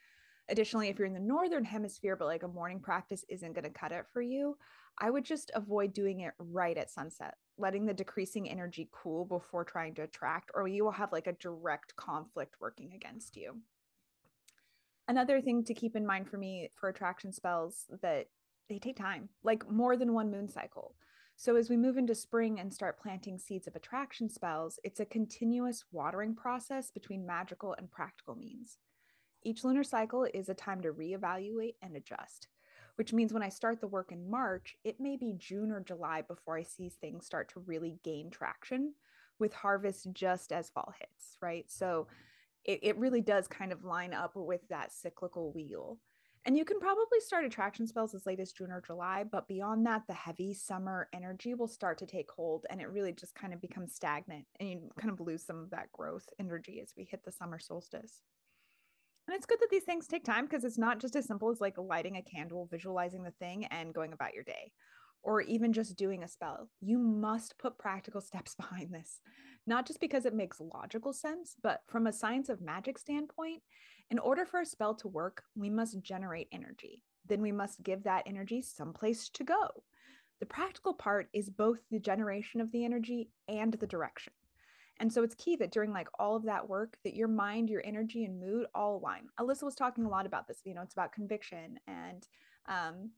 Additionally, 0.49 0.89
if 0.89 0.97
you're 0.97 1.07
in 1.07 1.13
the 1.13 1.19
northern 1.19 1.63
hemisphere, 1.63 2.15
but 2.15 2.25
like 2.25 2.43
a 2.43 2.47
morning 2.47 2.79
practice 2.79 3.23
isn't 3.29 3.53
going 3.53 3.63
to 3.63 3.69
cut 3.69 3.91
it 3.91 4.05
for 4.11 4.21
you, 4.21 4.57
I 4.97 5.09
would 5.09 5.23
just 5.23 5.51
avoid 5.53 5.93
doing 5.93 6.21
it 6.21 6.33
right 6.39 6.77
at 6.77 6.89
sunset, 6.89 7.35
letting 7.57 7.85
the 7.85 7.93
decreasing 7.93 8.49
energy 8.49 8.89
cool 8.91 9.25
before 9.25 9.63
trying 9.63 9.93
to 9.95 10.03
attract, 10.03 10.51
or 10.55 10.67
you 10.67 10.83
will 10.83 10.91
have 10.91 11.11
like 11.11 11.27
a 11.27 11.33
direct 11.33 11.95
conflict 11.95 12.55
working 12.59 12.93
against 12.93 13.37
you. 13.37 13.57
Another 15.07 15.39
thing 15.39 15.63
to 15.63 15.73
keep 15.73 15.95
in 15.95 16.05
mind 16.05 16.29
for 16.29 16.37
me 16.37 16.71
for 16.75 16.89
attraction 16.89 17.31
spells 17.31 17.85
that 18.01 18.27
they 18.69 18.79
take 18.79 18.97
time, 18.97 19.29
like 19.43 19.69
more 19.69 19.95
than 19.97 20.13
one 20.13 20.31
moon 20.31 20.47
cycle. 20.47 20.95
So 21.35 21.55
as 21.55 21.69
we 21.69 21.77
move 21.77 21.97
into 21.97 22.13
spring 22.13 22.59
and 22.59 22.73
start 22.73 22.99
planting 22.99 23.37
seeds 23.37 23.65
of 23.65 23.75
attraction 23.75 24.29
spells, 24.29 24.79
it's 24.83 24.99
a 24.99 25.05
continuous 25.05 25.85
watering 25.91 26.35
process 26.35 26.91
between 26.91 27.25
magical 27.25 27.73
and 27.77 27.89
practical 27.89 28.35
means. 28.35 28.77
Each 29.43 29.63
lunar 29.63 29.83
cycle 29.83 30.27
is 30.33 30.49
a 30.49 30.53
time 30.53 30.81
to 30.81 30.91
reevaluate 30.91 31.75
and 31.81 31.95
adjust, 31.95 32.47
which 32.97 33.13
means 33.13 33.31
when 33.31 33.43
I 33.43 33.49
start 33.49 33.79
the 33.79 33.87
work 33.87 34.11
in 34.11 34.29
March, 34.29 34.75
it 34.83 34.99
may 34.99 35.15
be 35.15 35.33
June 35.37 35.71
or 35.71 35.79
July 35.79 36.21
before 36.21 36.57
I 36.57 36.63
see 36.63 36.89
things 36.89 37.25
start 37.25 37.49
to 37.53 37.61
really 37.61 37.99
gain 38.03 38.29
traction 38.29 38.93
with 39.39 39.53
harvest 39.53 40.11
just 40.11 40.51
as 40.51 40.69
fall 40.69 40.93
hits, 40.99 41.37
right? 41.41 41.65
So 41.69 42.07
it, 42.65 42.79
it 42.83 42.97
really 42.97 43.21
does 43.21 43.47
kind 43.47 43.71
of 43.71 43.85
line 43.85 44.13
up 44.13 44.33
with 44.35 44.67
that 44.69 44.91
cyclical 44.91 45.53
wheel. 45.53 45.99
And 46.45 46.57
you 46.57 46.65
can 46.65 46.79
probably 46.79 47.19
start 47.19 47.45
attraction 47.45 47.85
spells 47.87 48.13
as 48.13 48.25
late 48.25 48.39
as 48.39 48.51
June 48.51 48.71
or 48.71 48.81
July, 48.81 49.23
but 49.29 49.47
beyond 49.47 49.85
that, 49.85 50.03
the 50.07 50.13
heavy 50.13 50.53
summer 50.53 51.09
energy 51.13 51.53
will 51.53 51.67
start 51.67 51.97
to 51.99 52.05
take 52.05 52.31
hold 52.31 52.65
and 52.69 52.81
it 52.81 52.89
really 52.89 53.11
just 53.11 53.35
kind 53.35 53.53
of 53.53 53.61
becomes 53.61 53.93
stagnant 53.93 54.45
and 54.59 54.69
you 54.69 54.89
kind 54.99 55.11
of 55.11 55.19
lose 55.19 55.45
some 55.45 55.59
of 55.59 55.69
that 55.69 55.91
growth 55.91 56.27
energy 56.39 56.79
as 56.81 56.93
we 56.97 57.03
hit 57.03 57.23
the 57.23 57.31
summer 57.31 57.59
solstice. 57.59 58.21
And 59.29 59.35
it's 59.35 59.45
good 59.45 59.59
that 59.61 59.69
these 59.69 59.83
things 59.83 60.07
take 60.07 60.23
time 60.23 60.45
because 60.45 60.63
it's 60.63 60.79
not 60.79 60.97
just 60.97 61.15
as 61.15 61.27
simple 61.27 61.51
as 61.51 61.61
like 61.61 61.77
lighting 61.77 62.17
a 62.17 62.23
candle, 62.23 62.67
visualizing 62.71 63.21
the 63.21 63.29
thing, 63.29 63.65
and 63.65 63.93
going 63.93 64.11
about 64.11 64.33
your 64.33 64.43
day, 64.43 64.71
or 65.21 65.41
even 65.41 65.71
just 65.71 65.95
doing 65.95 66.23
a 66.23 66.27
spell. 66.27 66.67
You 66.81 66.97
must 66.97 67.55
put 67.59 67.77
practical 67.77 68.21
steps 68.21 68.55
behind 68.55 68.91
this, 68.91 69.21
not 69.67 69.85
just 69.85 69.99
because 69.99 70.25
it 70.25 70.33
makes 70.33 70.59
logical 70.59 71.13
sense, 71.13 71.55
but 71.61 71.81
from 71.87 72.07
a 72.07 72.11
science 72.11 72.49
of 72.49 72.59
magic 72.59 72.97
standpoint. 72.97 73.61
In 74.09 74.17
order 74.17 74.47
for 74.47 74.61
a 74.61 74.65
spell 74.65 74.95
to 74.95 75.07
work, 75.07 75.43
we 75.55 75.69
must 75.69 76.01
generate 76.01 76.47
energy. 76.51 77.03
Then 77.27 77.43
we 77.43 77.51
must 77.51 77.83
give 77.83 78.05
that 78.05 78.23
energy 78.25 78.63
someplace 78.63 79.29
to 79.29 79.43
go. 79.43 79.83
The 80.39 80.47
practical 80.47 80.95
part 80.95 81.29
is 81.33 81.51
both 81.51 81.77
the 81.91 81.99
generation 81.99 82.61
of 82.61 82.71
the 82.71 82.83
energy 82.83 83.29
and 83.47 83.73
the 83.73 83.85
direction. 83.85 84.33
And 84.99 85.11
so 85.11 85.23
it's 85.23 85.35
key 85.35 85.55
that 85.57 85.71
during 85.71 85.93
like 85.93 86.07
all 86.19 86.35
of 86.35 86.43
that 86.43 86.67
work 86.67 86.97
that 87.03 87.15
your 87.15 87.27
mind, 87.27 87.69
your 87.69 87.81
energy 87.85 88.25
and 88.25 88.39
mood 88.39 88.67
all 88.75 88.97
align. 88.97 89.29
Alyssa 89.39 89.63
was 89.63 89.75
talking 89.75 90.05
a 90.05 90.09
lot 90.09 90.25
about 90.25 90.47
this, 90.47 90.59
you 90.65 90.73
know, 90.73 90.81
it's 90.81 90.93
about 90.93 91.13
conviction 91.13 91.79
and 91.87 92.27
um, 92.67 93.11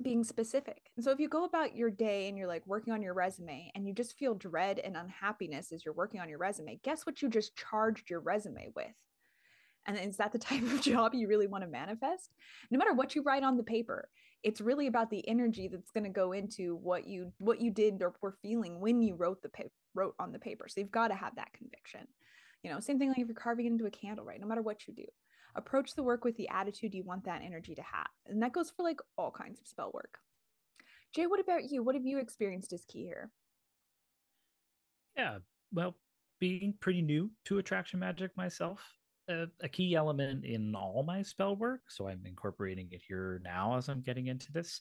being 0.00 0.24
specific. 0.24 0.90
And 0.96 1.04
so 1.04 1.10
if 1.10 1.20
you 1.20 1.28
go 1.28 1.44
about 1.44 1.76
your 1.76 1.90
day 1.90 2.28
and 2.28 2.38
you're 2.38 2.46
like 2.46 2.66
working 2.66 2.92
on 2.92 3.02
your 3.02 3.14
resume 3.14 3.70
and 3.74 3.86
you 3.86 3.92
just 3.92 4.16
feel 4.16 4.34
dread 4.34 4.78
and 4.78 4.96
unhappiness 4.96 5.72
as 5.72 5.84
you're 5.84 5.94
working 5.94 6.20
on 6.20 6.28
your 6.28 6.38
resume, 6.38 6.80
guess 6.82 7.04
what 7.04 7.20
you 7.20 7.28
just 7.28 7.56
charged 7.56 8.08
your 8.08 8.20
resume 8.20 8.70
with? 8.74 8.86
And 9.86 9.98
is 9.98 10.16
that 10.18 10.32
the 10.32 10.38
type 10.38 10.62
of 10.62 10.80
job 10.80 11.14
you 11.14 11.28
really 11.28 11.46
want 11.46 11.64
to 11.64 11.68
manifest? 11.68 12.34
No 12.70 12.78
matter 12.78 12.94
what 12.94 13.14
you 13.14 13.22
write 13.22 13.42
on 13.42 13.56
the 13.56 13.62
paper, 13.62 14.08
it's 14.42 14.60
really 14.60 14.86
about 14.86 15.10
the 15.10 15.26
energy 15.28 15.68
that's 15.68 15.90
going 15.90 16.04
to 16.04 16.10
go 16.10 16.32
into 16.32 16.76
what 16.76 17.06
you 17.06 17.32
what 17.38 17.60
you 17.60 17.70
did 17.70 18.00
or 18.02 18.14
were 18.22 18.36
feeling 18.42 18.80
when 18.80 19.02
you 19.02 19.14
wrote 19.14 19.42
the 19.42 19.48
paper 19.48 19.72
wrote 19.94 20.14
on 20.18 20.32
the 20.32 20.38
paper. 20.38 20.66
So 20.68 20.80
you've 20.80 20.90
got 20.90 21.08
to 21.08 21.14
have 21.14 21.34
that 21.36 21.52
conviction. 21.52 22.06
You 22.62 22.70
know, 22.70 22.80
same 22.80 22.98
thing 22.98 23.08
like 23.08 23.18
if 23.18 23.26
you're 23.26 23.34
carving 23.34 23.66
into 23.66 23.86
a 23.86 23.90
candle, 23.90 24.24
right? 24.24 24.40
No 24.40 24.46
matter 24.46 24.62
what 24.62 24.86
you 24.86 24.94
do, 24.94 25.06
approach 25.54 25.94
the 25.94 26.02
work 26.02 26.24
with 26.24 26.36
the 26.36 26.48
attitude 26.48 26.94
you 26.94 27.04
want 27.04 27.24
that 27.24 27.42
energy 27.44 27.74
to 27.74 27.82
have. 27.82 28.08
And 28.26 28.42
that 28.42 28.52
goes 28.52 28.70
for 28.70 28.82
like 28.82 29.00
all 29.16 29.30
kinds 29.30 29.60
of 29.60 29.66
spell 29.66 29.90
work. 29.92 30.18
Jay, 31.14 31.26
what 31.26 31.40
about 31.40 31.70
you? 31.70 31.82
What 31.82 31.94
have 31.94 32.04
you 32.04 32.18
experienced 32.18 32.72
as 32.72 32.84
key 32.84 33.04
here? 33.04 33.30
Yeah, 35.16 35.38
well, 35.72 35.96
being 36.38 36.74
pretty 36.80 37.02
new 37.02 37.30
to 37.46 37.58
attraction 37.58 37.98
magic 37.98 38.36
myself, 38.36 38.80
a, 39.28 39.46
a, 39.60 39.68
key 39.68 39.94
element 39.94 40.44
in 40.44 40.74
all 40.74 41.02
my 41.06 41.22
spell 41.22 41.56
work, 41.56 41.82
so 41.88 42.08
I'm 42.08 42.22
incorporating 42.24 42.88
it 42.90 43.02
here 43.06 43.40
now 43.44 43.76
as 43.76 43.88
I'm 43.88 44.00
getting 44.00 44.26
into 44.26 44.52
this, 44.52 44.80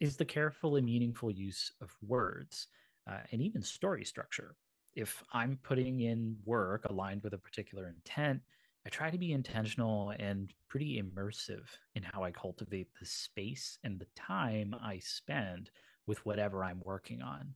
is 0.00 0.16
the 0.16 0.24
careful 0.24 0.76
and 0.76 0.86
meaningful 0.86 1.30
use 1.30 1.72
of 1.80 1.94
words 2.02 2.68
uh, 3.10 3.18
and 3.32 3.40
even 3.40 3.62
story 3.62 4.04
structure. 4.04 4.56
If 4.94 5.22
I'm 5.32 5.58
putting 5.62 6.00
in 6.00 6.36
work 6.44 6.84
aligned 6.88 7.22
with 7.22 7.34
a 7.34 7.38
particular 7.38 7.88
intent, 7.88 8.40
I 8.84 8.88
try 8.88 9.10
to 9.10 9.18
be 9.18 9.32
intentional 9.32 10.12
and 10.18 10.52
pretty 10.68 11.02
immersive 11.02 11.64
in 11.94 12.02
how 12.02 12.22
I 12.22 12.30
cultivate 12.30 12.88
the 12.98 13.06
space 13.06 13.78
and 13.84 13.98
the 13.98 14.06
time 14.14 14.74
I 14.80 15.00
spend 15.00 15.70
with 16.06 16.24
whatever 16.24 16.62
I'm 16.62 16.80
working 16.84 17.20
on. 17.20 17.52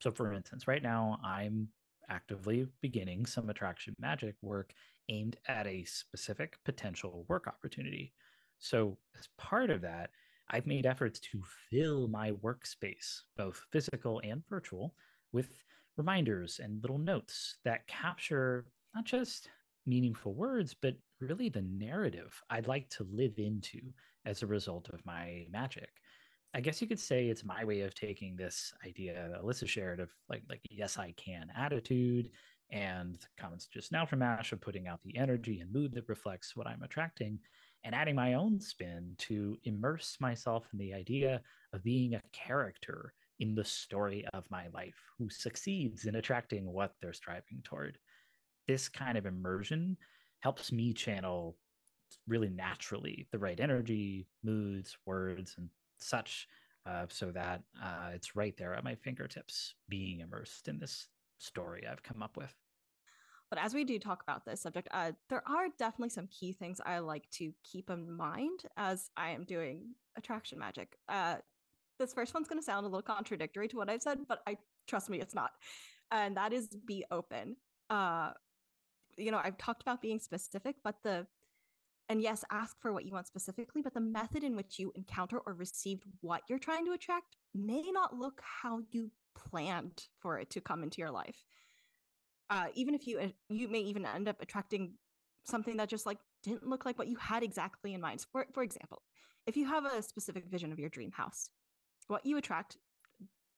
So, 0.00 0.10
for 0.10 0.32
instance, 0.32 0.66
right 0.66 0.82
now 0.82 1.18
I'm 1.22 1.68
actively 2.08 2.66
beginning 2.80 3.26
some 3.26 3.48
attraction 3.50 3.94
magic 3.98 4.34
work 4.42 4.72
aimed 5.08 5.36
at 5.46 5.66
a 5.66 5.84
specific 5.84 6.58
potential 6.64 7.24
work 7.28 7.46
opportunity. 7.46 8.12
So, 8.58 8.96
as 9.18 9.28
part 9.38 9.70
of 9.70 9.80
that, 9.82 10.10
I've 10.50 10.66
made 10.66 10.86
efforts 10.86 11.18
to 11.20 11.42
fill 11.70 12.08
my 12.08 12.32
workspace, 12.32 13.22
both 13.36 13.64
physical 13.70 14.20
and 14.22 14.42
virtual, 14.48 14.94
with 15.32 15.48
reminders 15.96 16.60
and 16.62 16.82
little 16.82 16.98
notes 16.98 17.56
that 17.64 17.86
capture 17.86 18.66
not 18.94 19.04
just 19.04 19.48
meaningful 19.86 20.34
words, 20.34 20.74
but 20.74 20.94
really 21.20 21.48
the 21.48 21.62
narrative 21.62 22.40
I'd 22.50 22.66
like 22.66 22.88
to 22.90 23.06
live 23.10 23.38
into 23.38 23.80
as 24.24 24.42
a 24.42 24.46
result 24.46 24.90
of 24.90 25.04
my 25.04 25.46
magic. 25.50 25.90
I 26.54 26.60
guess 26.60 26.82
you 26.82 26.86
could 26.86 27.00
say 27.00 27.28
it's 27.28 27.44
my 27.44 27.64
way 27.64 27.80
of 27.80 27.94
taking 27.94 28.36
this 28.36 28.74
idea 28.84 29.40
Alyssa 29.42 29.66
shared 29.66 30.00
of 30.00 30.10
like 30.28 30.42
like 30.50 30.60
yes 30.70 30.98
I 30.98 31.12
can 31.16 31.50
attitude 31.56 32.28
and 32.72 33.18
comments 33.38 33.66
just 33.66 33.92
now 33.92 34.06
from 34.06 34.22
Ash 34.22 34.52
of 34.52 34.60
putting 34.60 34.88
out 34.88 35.00
the 35.04 35.16
energy 35.16 35.60
and 35.60 35.70
mood 35.72 35.92
that 35.94 36.08
reflects 36.08 36.56
what 36.56 36.66
I'm 36.66 36.82
attracting 36.82 37.38
and 37.84 37.94
adding 37.94 38.14
my 38.14 38.34
own 38.34 38.60
spin 38.60 39.14
to 39.18 39.58
immerse 39.64 40.16
myself 40.20 40.66
in 40.72 40.78
the 40.78 40.94
idea 40.94 41.42
of 41.74 41.84
being 41.84 42.14
a 42.14 42.22
character 42.32 43.12
in 43.40 43.54
the 43.54 43.64
story 43.64 44.24
of 44.32 44.44
my 44.50 44.68
life 44.72 44.94
who 45.18 45.28
succeeds 45.28 46.06
in 46.06 46.14
attracting 46.14 46.64
what 46.64 46.94
they're 47.00 47.12
striving 47.12 47.60
toward. 47.62 47.98
This 48.66 48.88
kind 48.88 49.18
of 49.18 49.26
immersion 49.26 49.96
helps 50.40 50.72
me 50.72 50.92
channel 50.92 51.56
really 52.28 52.50
naturally 52.50 53.26
the 53.32 53.38
right 53.38 53.58
energy, 53.58 54.28
moods, 54.44 54.96
words, 55.06 55.54
and 55.58 55.68
such, 55.98 56.46
uh, 56.86 57.06
so 57.08 57.32
that 57.32 57.62
uh, 57.82 58.10
it's 58.14 58.36
right 58.36 58.54
there 58.56 58.74
at 58.74 58.84
my 58.84 58.94
fingertips, 58.94 59.74
being 59.88 60.20
immersed 60.20 60.68
in 60.68 60.78
this 60.78 61.08
story 61.38 61.84
I've 61.90 62.02
come 62.02 62.22
up 62.22 62.36
with. 62.36 62.54
But 63.52 63.62
as 63.62 63.74
we 63.74 63.84
do 63.84 63.98
talk 63.98 64.22
about 64.22 64.46
this 64.46 64.62
subject, 64.62 64.88
uh, 64.92 65.12
there 65.28 65.46
are 65.46 65.66
definitely 65.78 66.08
some 66.08 66.26
key 66.28 66.54
things 66.54 66.80
I 66.86 67.00
like 67.00 67.28
to 67.32 67.52
keep 67.70 67.90
in 67.90 68.10
mind 68.10 68.62
as 68.78 69.10
I 69.14 69.32
am 69.32 69.44
doing 69.44 69.90
attraction 70.16 70.58
magic. 70.58 70.96
Uh, 71.06 71.36
this 71.98 72.14
first 72.14 72.32
one's 72.32 72.48
going 72.48 72.58
to 72.58 72.64
sound 72.64 72.86
a 72.86 72.88
little 72.88 73.02
contradictory 73.02 73.68
to 73.68 73.76
what 73.76 73.90
I've 73.90 74.00
said, 74.00 74.20
but 74.26 74.40
I 74.46 74.56
trust 74.86 75.10
me, 75.10 75.20
it's 75.20 75.34
not. 75.34 75.50
And 76.10 76.34
that 76.38 76.54
is 76.54 76.68
be 76.86 77.04
open. 77.10 77.56
Uh, 77.90 78.30
you 79.18 79.30
know, 79.30 79.40
I've 79.44 79.58
talked 79.58 79.82
about 79.82 80.00
being 80.00 80.18
specific, 80.18 80.76
but 80.82 81.02
the 81.02 81.26
and 82.08 82.22
yes, 82.22 82.46
ask 82.50 82.80
for 82.80 82.90
what 82.94 83.04
you 83.04 83.12
want 83.12 83.26
specifically, 83.26 83.82
but 83.82 83.92
the 83.92 84.00
method 84.00 84.44
in 84.44 84.56
which 84.56 84.78
you 84.78 84.92
encounter 84.94 85.38
or 85.44 85.52
received 85.52 86.04
what 86.22 86.40
you're 86.48 86.58
trying 86.58 86.86
to 86.86 86.92
attract 86.92 87.36
may 87.54 87.82
not 87.92 88.16
look 88.16 88.40
how 88.62 88.80
you 88.92 89.10
planned 89.34 90.06
for 90.20 90.38
it 90.38 90.48
to 90.50 90.62
come 90.62 90.82
into 90.82 91.02
your 91.02 91.10
life 91.10 91.44
uh, 92.52 92.66
even 92.74 92.94
if 92.94 93.06
you 93.06 93.18
uh, 93.18 93.28
you 93.48 93.66
may 93.66 93.80
even 93.80 94.04
end 94.04 94.28
up 94.28 94.36
attracting 94.40 94.92
something 95.44 95.78
that 95.78 95.88
just 95.88 96.04
like 96.04 96.18
didn't 96.42 96.68
look 96.68 96.84
like 96.84 96.98
what 96.98 97.08
you 97.08 97.16
had 97.16 97.42
exactly 97.42 97.94
in 97.94 98.00
mind. 98.00 98.24
For, 98.30 98.46
for 98.52 98.62
example, 98.62 99.02
if 99.46 99.56
you 99.56 99.66
have 99.66 99.86
a 99.86 100.02
specific 100.02 100.44
vision 100.50 100.70
of 100.70 100.78
your 100.78 100.90
dream 100.90 101.12
house, 101.12 101.48
what 102.08 102.26
you 102.26 102.36
attract 102.36 102.76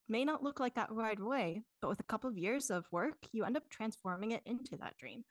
may 0.09 0.25
not 0.25 0.45
look 0.45 0.61
like 0.61 0.77
that 0.77 0.93
right 0.93 1.19
away, 1.19 1.63
but 1.83 1.89
with 1.89 1.99
a 1.99 2.05
couple 2.05 2.31
of 2.31 2.39
years 2.39 2.71
of 2.71 2.87
work, 2.93 3.17
you 3.33 3.45
end 3.45 3.57
up 3.57 3.69
transforming 3.69 4.31
it 4.31 4.43
into 4.47 4.77
that 4.77 4.97
dream. 4.97 5.25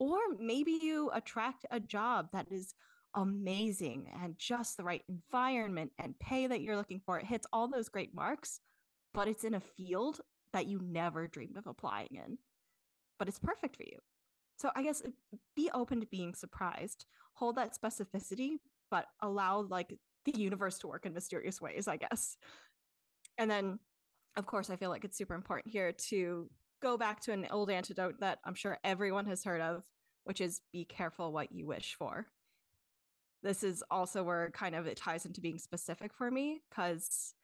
Or 0.00 0.18
maybe 0.38 0.78
you 0.82 1.10
attract 1.14 1.64
a 1.70 1.78
job 1.78 2.28
that 2.32 2.48
is 2.50 2.74
amazing 3.14 4.10
and 4.20 4.34
just 4.36 4.76
the 4.76 4.84
right 4.84 5.02
environment 5.08 5.92
and 5.98 6.18
pay 6.18 6.48
that 6.48 6.60
you're 6.60 6.76
looking 6.76 7.00
for. 7.06 7.20
It 7.20 7.26
hits 7.26 7.46
all 7.52 7.68
those 7.68 7.88
great 7.88 8.14
marks, 8.14 8.60
but 9.14 9.28
it's 9.28 9.44
in 9.44 9.54
a 9.54 9.60
field 9.60 10.20
that 10.52 10.66
you 10.66 10.80
never 10.82 11.28
dreamed 11.28 11.56
of 11.56 11.66
applying 11.66 12.08
in. 12.10 12.38
But 13.18 13.28
it's 13.28 13.38
perfect 13.38 13.76
for 13.76 13.84
you. 13.84 13.98
So 14.58 14.70
I 14.74 14.82
guess 14.82 15.02
be 15.54 15.70
open 15.74 16.00
to 16.00 16.06
being 16.06 16.34
surprised. 16.34 17.06
Hold 17.34 17.56
that 17.56 17.76
specificity, 17.76 18.56
but 18.90 19.06
allow 19.20 19.60
like 19.60 19.98
the 20.24 20.38
universe 20.38 20.78
to 20.78 20.86
work 20.86 21.06
in 21.06 21.14
mysterious 21.14 21.60
ways, 21.60 21.88
I 21.88 21.96
guess. 21.96 22.36
And 23.38 23.50
then 23.50 23.78
of 24.36 24.46
course, 24.46 24.68
I 24.68 24.76
feel 24.76 24.90
like 24.90 25.04
it's 25.04 25.16
super 25.16 25.34
important 25.34 25.72
here 25.72 25.92
to 25.92 26.50
go 26.82 26.98
back 26.98 27.20
to 27.20 27.32
an 27.32 27.46
old 27.50 27.70
antidote 27.70 28.20
that 28.20 28.38
I'm 28.44 28.54
sure 28.54 28.78
everyone 28.84 29.24
has 29.26 29.44
heard 29.44 29.62
of, 29.62 29.82
which 30.24 30.42
is 30.42 30.60
be 30.72 30.84
careful 30.84 31.32
what 31.32 31.52
you 31.52 31.66
wish 31.66 31.94
for 31.98 32.26
this 33.46 33.62
is 33.62 33.82
also 33.90 34.22
where 34.24 34.50
kind 34.50 34.74
of 34.74 34.86
it 34.86 34.96
ties 34.96 35.24
into 35.24 35.40
being 35.40 35.58
specific 35.58 36.12
for 36.12 36.30
me 36.30 36.62
because 36.68 37.34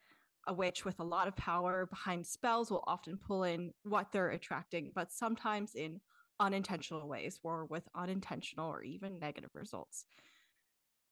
a 0.47 0.55
witch 0.55 0.85
with 0.85 0.99
a 0.99 1.05
lot 1.05 1.29
of 1.29 1.37
power 1.37 1.87
behind 1.87 2.27
spells 2.27 2.71
will 2.71 2.85
often 2.87 3.17
pull 3.17 3.45
in 3.45 3.73
what 3.85 4.11
they're 4.13 4.31
attracting, 4.31 4.91
but 4.95 5.13
sometimes 5.13 5.75
in 5.75 6.01
unintentional 6.41 7.09
ways 7.09 7.39
or 7.43 7.67
with 7.67 7.85
unintentional 7.95 8.69
or 8.69 8.83
even 8.83 9.19
negative 9.19 9.51
results. 9.55 10.05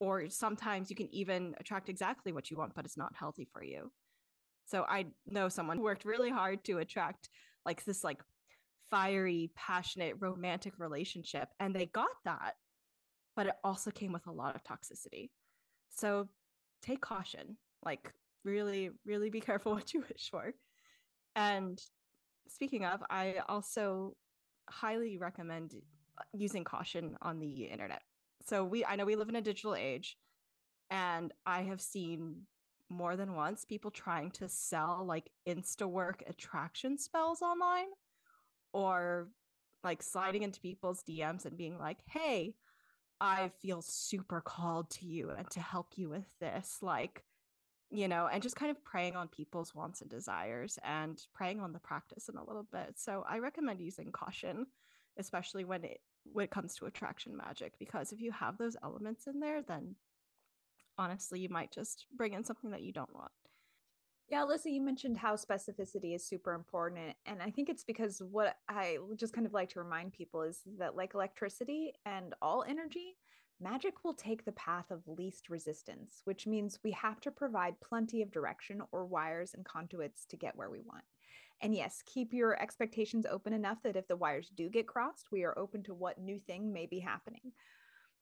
Or 0.01 0.29
sometimes 0.31 0.91
you 0.91 0.97
can 0.97 1.13
even 1.15 1.55
attract 1.61 1.89
exactly 1.89 2.33
what 2.33 2.51
you 2.51 2.57
want, 2.57 2.75
but 2.75 2.85
it's 2.85 2.97
not 2.97 3.15
healthy 3.15 3.47
for 3.53 3.63
you. 3.63 3.93
So 4.65 4.85
I 4.89 5.07
know 5.27 5.49
someone 5.49 5.77
who 5.77 5.83
worked 5.83 6.05
really 6.05 6.31
hard 6.31 6.65
to 6.65 6.79
attract 6.79 7.29
like 7.67 7.85
this 7.85 8.03
like 8.03 8.23
fiery, 8.91 9.51
passionate, 9.55 10.17
romantic 10.19 10.79
relationship, 10.79 11.49
and 11.61 11.75
they 11.75 11.87
got 11.87 12.09
that 12.25 12.55
but 13.37 13.47
it 13.47 13.55
also 13.65 13.91
came 13.91 14.13
with 14.13 14.27
a 14.27 14.33
lot 14.33 14.55
of 14.55 14.65
toxicity. 14.65 15.31
So 15.89 16.29
take 16.83 17.01
caution. 17.01 17.57
Like 17.83 18.13
really, 18.45 18.91
really 19.05 19.31
be 19.31 19.41
careful 19.41 19.73
what 19.75 19.93
you 19.95 20.01
wish 20.09 20.29
for. 20.31 20.53
And 21.37 21.81
speaking 22.49 22.85
of, 22.85 23.03
I 23.11 23.37
also 23.49 24.17
highly 24.69 25.19
recommend 25.19 25.75
using 26.33 26.65
caution 26.65 27.17
on 27.23 27.39
the 27.39 27.65
internet. 27.65 28.03
So 28.47 28.65
we 28.65 28.85
I 28.85 28.97
know 28.97 29.05
we 29.05 29.17
live 29.17 29.29
in 29.29 29.37
a 29.37 29.43
digital 29.43 29.75
age 29.75 30.17
and 30.91 31.33
I 31.47 31.63
have 31.63 31.81
seen 31.81 32.43
more 32.89 33.17
than 33.17 33.35
once 33.35 33.65
people 33.65 33.91
trying 33.91 34.31
to 34.33 34.49
sell 34.49 35.05
like 35.07 35.31
insta 35.49 35.87
work 35.87 36.25
attraction 36.27 36.99
spells 36.99 37.41
online 37.41 37.87
or 38.73 39.29
like 39.85 40.03
sliding 40.03 40.43
into 40.43 40.61
people's 40.61 41.03
DMs 41.03 41.47
and 41.47 41.57
being 41.57 41.79
like, 41.79 41.99
"Hey, 42.07 42.55
I 43.21 43.51
feel 43.61 43.83
super 43.83 44.41
called 44.41 44.91
to 44.91 45.07
you 45.07 45.31
and 45.31 45.49
to 45.51 45.61
help 45.61 45.93
you 45.97 46.09
with 46.09 46.27
this. 46.41 46.79
Like, 46.81 47.23
you 47.91 48.09
know, 48.09 48.29
and 48.33 48.43
just 48.43 48.57
kind 48.57 48.71
of 48.71 48.85
preying 48.85 49.17
on 49.17 49.29
people's 49.29 49.75
wants 49.75 50.01
and 50.01 50.11
desires 50.11 50.79
and 50.85 51.23
preying 51.35 51.61
on 51.61 51.73
the 51.73 51.79
practice 51.81 52.29
in 52.29 52.37
a 52.37 52.45
little 52.45 52.67
bit. 52.73 52.95
So 52.97 53.25
I 53.29 53.39
recommend 53.39 53.81
using 53.81 54.13
caution, 54.13 54.67
especially 55.19 55.65
when 55.65 55.85
it 55.85 56.01
when 56.33 56.45
it 56.45 56.51
comes 56.51 56.75
to 56.77 56.87
attraction 56.87 57.37
magic, 57.37 57.79
because 57.79 58.13
if 58.13 58.21
you 58.21 58.31
have 58.31 58.59
those 58.59 58.77
elements 58.83 59.27
in 59.27 59.41
there, 59.41 59.63
then 59.63 59.97
honestly, 60.99 61.41
you 61.41 61.49
might 61.49 61.73
just 61.73 62.07
bring 62.17 62.35
in 62.35 62.45
something 62.45 62.71
that 62.71 62.83
you 62.83 62.93
don't 62.93 63.15
want. 63.15 63.33
Yeah, 64.29 64.43
Alyssa, 64.43 64.67
you 64.73 64.81
mentioned 64.81 65.17
how 65.17 65.35
specificity 65.35 66.15
is 66.15 66.25
super 66.25 66.53
important. 66.53 67.17
And 67.27 67.43
I 67.43 67.51
think 67.51 67.69
it's 67.69 67.83
because 67.83 68.23
what 68.31 68.57
I 68.69 68.99
just 69.17 69.33
kind 69.33 69.47
of 69.47 69.53
like 69.53 69.71
to 69.71 69.81
remind 69.81 70.13
people 70.13 70.43
is 70.43 70.61
that, 70.79 70.95
like 70.95 71.15
electricity 71.15 71.95
and 72.07 72.35
all 72.41 72.65
energy, 72.69 73.17
magic 73.61 74.05
will 74.05 74.15
take 74.15 74.45
the 74.45 74.53
path 74.53 74.91
of 74.91 75.07
least 75.07 75.49
resistance, 75.51 76.23
which 76.25 76.47
means 76.47 76.79
we 76.83 76.93
have 76.93 77.21
to 77.21 77.31
provide 77.31 77.81
plenty 77.81 78.23
of 78.23 78.33
direction 78.33 78.83
or 78.93 79.05
wires 79.05 79.53
and 79.55 79.65
conduits 79.65 80.25
to 80.27 80.37
get 80.37 80.57
where 80.57 80.71
we 80.71 80.81
want. 80.81 81.05
And 81.63 81.75
yes, 81.75 82.03
keep 82.07 82.33
your 82.33 82.61
expectations 82.61 83.27
open 83.27 83.53
enough 83.53 83.79
that 83.85 83.97
if 83.97 84.09
the 84.09 84.17
wires 84.17 84.51
do 84.57 84.71
get 84.71 84.87
crossed, 84.87 85.27
we 85.31 85.45
are 85.45 85.59
open 85.59 85.83
to 85.85 85.95
what 85.95 86.19
new 86.19 86.39
thing 86.39 86.73
may 86.73 86.87
be 86.87 87.01
happening. 87.01 87.53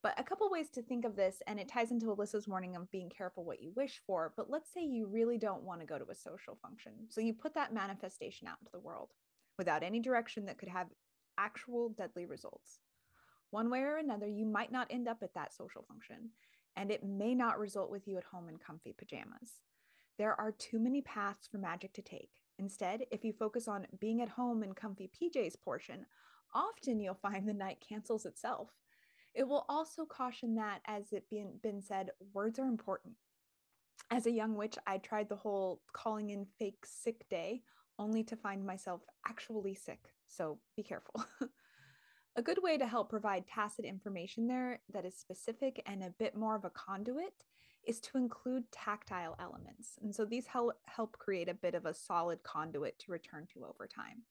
But 0.02 0.18
a 0.18 0.24
couple 0.24 0.48
ways 0.50 0.70
to 0.70 0.82
think 0.82 1.04
of 1.04 1.16
this, 1.16 1.42
and 1.46 1.58
it 1.58 1.68
ties 1.68 1.90
into 1.90 2.06
Alyssa's 2.06 2.46
warning 2.46 2.76
of 2.76 2.90
being 2.90 3.10
careful 3.10 3.44
what 3.44 3.60
you 3.60 3.72
wish 3.74 4.00
for. 4.06 4.32
But 4.36 4.50
let's 4.50 4.72
say 4.72 4.82
you 4.84 5.06
really 5.06 5.38
don't 5.38 5.64
want 5.64 5.80
to 5.80 5.86
go 5.86 5.98
to 5.98 6.10
a 6.10 6.14
social 6.14 6.56
function. 6.62 6.92
So 7.08 7.20
you 7.20 7.32
put 7.32 7.54
that 7.54 7.74
manifestation 7.74 8.46
out 8.46 8.58
into 8.60 8.70
the 8.72 8.80
world 8.80 9.10
without 9.56 9.82
any 9.82 10.00
direction 10.00 10.46
that 10.46 10.58
could 10.58 10.68
have 10.68 10.86
actual 11.36 11.90
deadly 11.90 12.26
results. 12.26 12.78
One 13.50 13.70
way 13.70 13.80
or 13.80 13.96
another, 13.96 14.26
you 14.26 14.46
might 14.46 14.72
not 14.72 14.88
end 14.90 15.08
up 15.08 15.22
at 15.22 15.34
that 15.34 15.54
social 15.54 15.82
function, 15.82 16.30
and 16.76 16.90
it 16.90 17.04
may 17.04 17.34
not 17.34 17.58
result 17.58 17.90
with 17.90 18.06
you 18.06 18.18
at 18.18 18.24
home 18.24 18.48
in 18.48 18.58
comfy 18.58 18.92
pajamas. 18.92 19.60
There 20.18 20.38
are 20.38 20.52
too 20.52 20.78
many 20.78 21.00
paths 21.02 21.46
for 21.46 21.58
magic 21.58 21.92
to 21.94 22.02
take. 22.02 22.30
Instead, 22.58 23.04
if 23.10 23.24
you 23.24 23.32
focus 23.32 23.68
on 23.68 23.86
being 24.00 24.20
at 24.20 24.28
home 24.28 24.62
in 24.62 24.74
comfy 24.74 25.08
PJs 25.08 25.60
portion, 25.62 26.06
often 26.52 27.00
you'll 27.00 27.14
find 27.14 27.48
the 27.48 27.54
night 27.54 27.84
cancels 27.86 28.26
itself 28.26 28.70
it 29.38 29.46
will 29.46 29.64
also 29.68 30.04
caution 30.04 30.56
that, 30.56 30.80
as 30.86 31.12
it 31.12 31.28
been, 31.30 31.52
been 31.62 31.80
said, 31.80 32.10
words 32.32 32.58
are 32.58 32.66
important. 32.66 33.14
As 34.10 34.26
a 34.26 34.32
young 34.32 34.56
witch, 34.56 34.76
I 34.84 34.98
tried 34.98 35.28
the 35.28 35.36
whole 35.36 35.82
calling 35.92 36.30
in 36.30 36.46
fake 36.58 36.84
sick 36.84 37.28
day 37.28 37.62
only 38.00 38.24
to 38.24 38.36
find 38.36 38.66
myself 38.66 39.02
actually 39.28 39.74
sick. 39.74 40.00
So 40.26 40.58
be 40.76 40.82
careful. 40.82 41.24
a 42.38 42.42
good 42.42 42.62
way 42.62 42.78
to 42.78 42.86
help 42.86 43.10
provide 43.10 43.48
tacit 43.48 43.84
information 43.84 44.46
there 44.46 44.78
that 44.92 45.04
is 45.04 45.16
specific 45.16 45.82
and 45.86 46.04
a 46.04 46.14
bit 46.20 46.36
more 46.36 46.54
of 46.54 46.64
a 46.64 46.70
conduit 46.70 47.34
is 47.84 47.98
to 47.98 48.16
include 48.16 48.62
tactile 48.70 49.34
elements. 49.40 49.98
And 50.02 50.14
so 50.14 50.24
these 50.24 50.46
help, 50.46 50.74
help 50.86 51.18
create 51.18 51.48
a 51.48 51.54
bit 51.54 51.74
of 51.74 51.84
a 51.84 51.92
solid 51.92 52.40
conduit 52.44 52.96
to 53.00 53.10
return 53.10 53.48
to 53.54 53.64
over 53.64 53.88
time. 53.88 54.22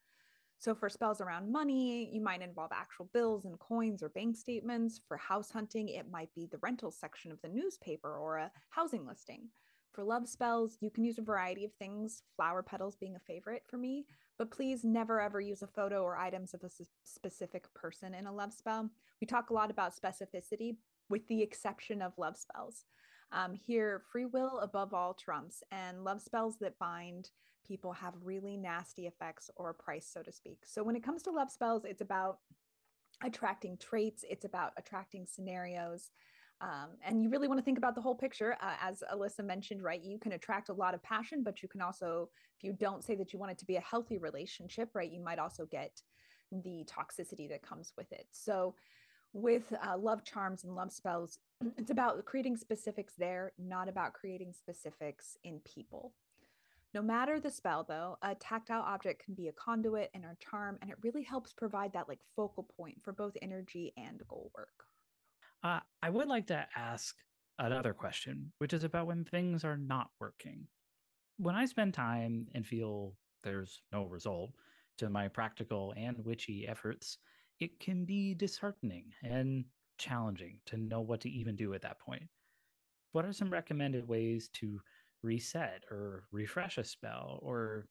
So, 0.57 0.73
for 0.73 0.89
spells 0.89 1.21
around 1.21 1.51
money, 1.51 2.09
you 2.11 2.21
might 2.21 2.41
involve 2.41 2.71
actual 2.73 3.09
bills 3.13 3.45
and 3.45 3.59
coins 3.59 4.01
or 4.01 4.09
bank 4.09 4.37
statements. 4.37 5.01
For 5.07 5.17
house 5.17 5.51
hunting, 5.51 5.89
it 5.89 6.09
might 6.09 6.33
be 6.33 6.47
the 6.47 6.57
rental 6.59 6.91
section 6.91 7.31
of 7.31 7.41
the 7.43 7.49
newspaper 7.49 8.17
or 8.17 8.37
a 8.37 8.51
housing 8.69 9.05
listing. 9.05 9.49
For 9.91 10.03
love 10.03 10.27
spells, 10.27 10.77
you 10.79 10.89
can 10.89 11.03
use 11.03 11.19
a 11.19 11.23
variety 11.23 11.65
of 11.65 11.73
things, 11.73 12.23
flower 12.35 12.63
petals 12.63 12.95
being 12.95 13.15
a 13.15 13.19
favorite 13.19 13.63
for 13.67 13.77
me, 13.77 14.05
but 14.37 14.51
please 14.51 14.83
never 14.83 15.19
ever 15.19 15.41
use 15.41 15.61
a 15.61 15.67
photo 15.67 16.03
or 16.03 16.17
items 16.17 16.53
of 16.53 16.63
a 16.63 16.69
specific 17.03 17.73
person 17.73 18.13
in 18.13 18.27
a 18.27 18.33
love 18.33 18.53
spell. 18.53 18.89
We 19.21 19.27
talk 19.27 19.49
a 19.49 19.53
lot 19.53 19.71
about 19.71 19.95
specificity, 19.95 20.77
with 21.09 21.27
the 21.27 21.41
exception 21.41 22.01
of 22.01 22.17
love 22.17 22.37
spells. 22.37 22.85
Um, 23.31 23.53
here, 23.53 24.03
free 24.11 24.25
will 24.25 24.59
above 24.59 24.93
all 24.93 25.13
trumps, 25.13 25.63
and 25.71 26.03
love 26.03 26.21
spells 26.21 26.57
that 26.59 26.79
bind 26.79 27.31
people 27.67 27.91
have 27.91 28.13
really 28.23 28.55
nasty 28.55 29.07
effects 29.07 29.49
or 29.55 29.73
price, 29.73 30.09
so 30.11 30.21
to 30.23 30.31
speak. 30.31 30.59
So 30.65 30.83
when 30.83 30.95
it 30.95 31.03
comes 31.03 31.23
to 31.23 31.31
love 31.31 31.51
spells, 31.51 31.83
it's 31.83 32.01
about 32.01 32.39
attracting 33.23 33.77
traits, 33.77 34.23
it's 34.29 34.45
about 34.45 34.71
attracting 34.77 35.25
scenarios. 35.25 36.11
Um, 36.59 36.89
and 37.05 37.21
you 37.21 37.29
really 37.29 37.47
want 37.47 37.59
to 37.59 37.63
think 37.63 37.77
about 37.77 37.93
the 37.93 38.01
whole 38.01 38.15
picture. 38.15 38.57
Uh, 38.61 38.73
as 38.81 39.03
Alyssa 39.13 39.45
mentioned, 39.45 39.83
right? 39.83 40.01
You 40.03 40.17
can 40.17 40.31
attract 40.31 40.69
a 40.69 40.73
lot 40.73 40.93
of 40.93 41.03
passion, 41.03 41.43
but 41.43 41.61
you 41.61 41.69
can 41.69 41.81
also, 41.81 42.29
if 42.57 42.63
you 42.63 42.73
don't 42.73 43.03
say 43.03 43.15
that 43.15 43.31
you 43.31 43.39
want 43.39 43.51
it 43.51 43.57
to 43.59 43.65
be 43.65 43.75
a 43.75 43.81
healthy 43.81 44.17
relationship, 44.17 44.89
right, 44.93 45.11
you 45.11 45.21
might 45.21 45.39
also 45.39 45.65
get 45.65 46.01
the 46.51 46.85
toxicity 46.85 47.47
that 47.49 47.61
comes 47.61 47.93
with 47.97 48.11
it. 48.11 48.27
So, 48.31 48.75
with 49.33 49.71
uh, 49.85 49.97
love 49.97 50.23
charms 50.23 50.63
and 50.63 50.73
love 50.73 50.91
spells, 50.91 51.39
it's 51.77 51.91
about 51.91 52.25
creating 52.25 52.57
specifics 52.57 53.13
there, 53.17 53.51
not 53.59 53.87
about 53.87 54.13
creating 54.13 54.53
specifics 54.53 55.37
in 55.43 55.59
people. 55.59 56.13
No 56.93 57.01
matter 57.01 57.39
the 57.39 57.51
spell, 57.51 57.85
though, 57.87 58.17
a 58.23 58.33
tactile 58.33 58.81
object 58.81 59.23
can 59.23 59.35
be 59.35 59.49
a 59.49 59.51
conduit 59.51 60.09
and 60.15 60.23
a 60.23 60.37
charm, 60.39 60.79
and 60.81 60.89
it 60.89 60.97
really 61.03 61.21
helps 61.21 61.53
provide 61.53 61.93
that 61.93 62.07
like 62.07 62.19
focal 62.35 62.63
point 62.63 62.97
for 63.03 63.11
both 63.11 63.37
energy 63.41 63.93
and 63.97 64.21
goal 64.27 64.49
work. 64.55 64.87
Uh, 65.63 65.79
I 66.01 66.09
would 66.09 66.27
like 66.27 66.47
to 66.47 66.67
ask 66.75 67.15
another 67.59 67.93
question, 67.93 68.51
which 68.59 68.73
is 68.73 68.83
about 68.83 69.07
when 69.07 69.25
things 69.25 69.63
are 69.63 69.77
not 69.77 70.11
working. 70.19 70.67
When 71.37 71.55
I 71.55 71.65
spend 71.65 71.93
time 71.93 72.47
and 72.53 72.65
feel 72.65 73.15
there's 73.43 73.81
no 73.91 74.05
result 74.05 74.51
to 74.99 75.09
my 75.09 75.27
practical 75.27 75.93
and 75.97 76.17
witchy 76.25 76.67
efforts, 76.67 77.17
it 77.59 77.79
can 77.79 78.05
be 78.05 78.33
disheartening 78.33 79.05
and 79.23 79.65
challenging 79.97 80.59
to 80.67 80.77
know 80.77 81.01
what 81.01 81.21
to 81.21 81.29
even 81.29 81.55
do 81.55 81.73
at 81.73 81.81
that 81.81 81.99
point. 81.99 82.23
What 83.11 83.25
are 83.25 83.33
some 83.33 83.49
recommended 83.49 84.07
ways 84.07 84.49
to 84.53 84.79
reset 85.23 85.83
or 85.89 86.25
refresh 86.31 86.77
a 86.77 86.83
spell 86.83 87.39
or 87.41 87.87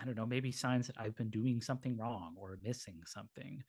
I 0.00 0.04
don't 0.04 0.16
know, 0.16 0.26
maybe 0.26 0.52
signs 0.52 0.86
that 0.86 0.96
I've 1.00 1.16
been 1.16 1.30
doing 1.30 1.60
something 1.60 1.96
wrong 1.96 2.34
or 2.38 2.58
missing 2.62 3.00
something. 3.06 3.62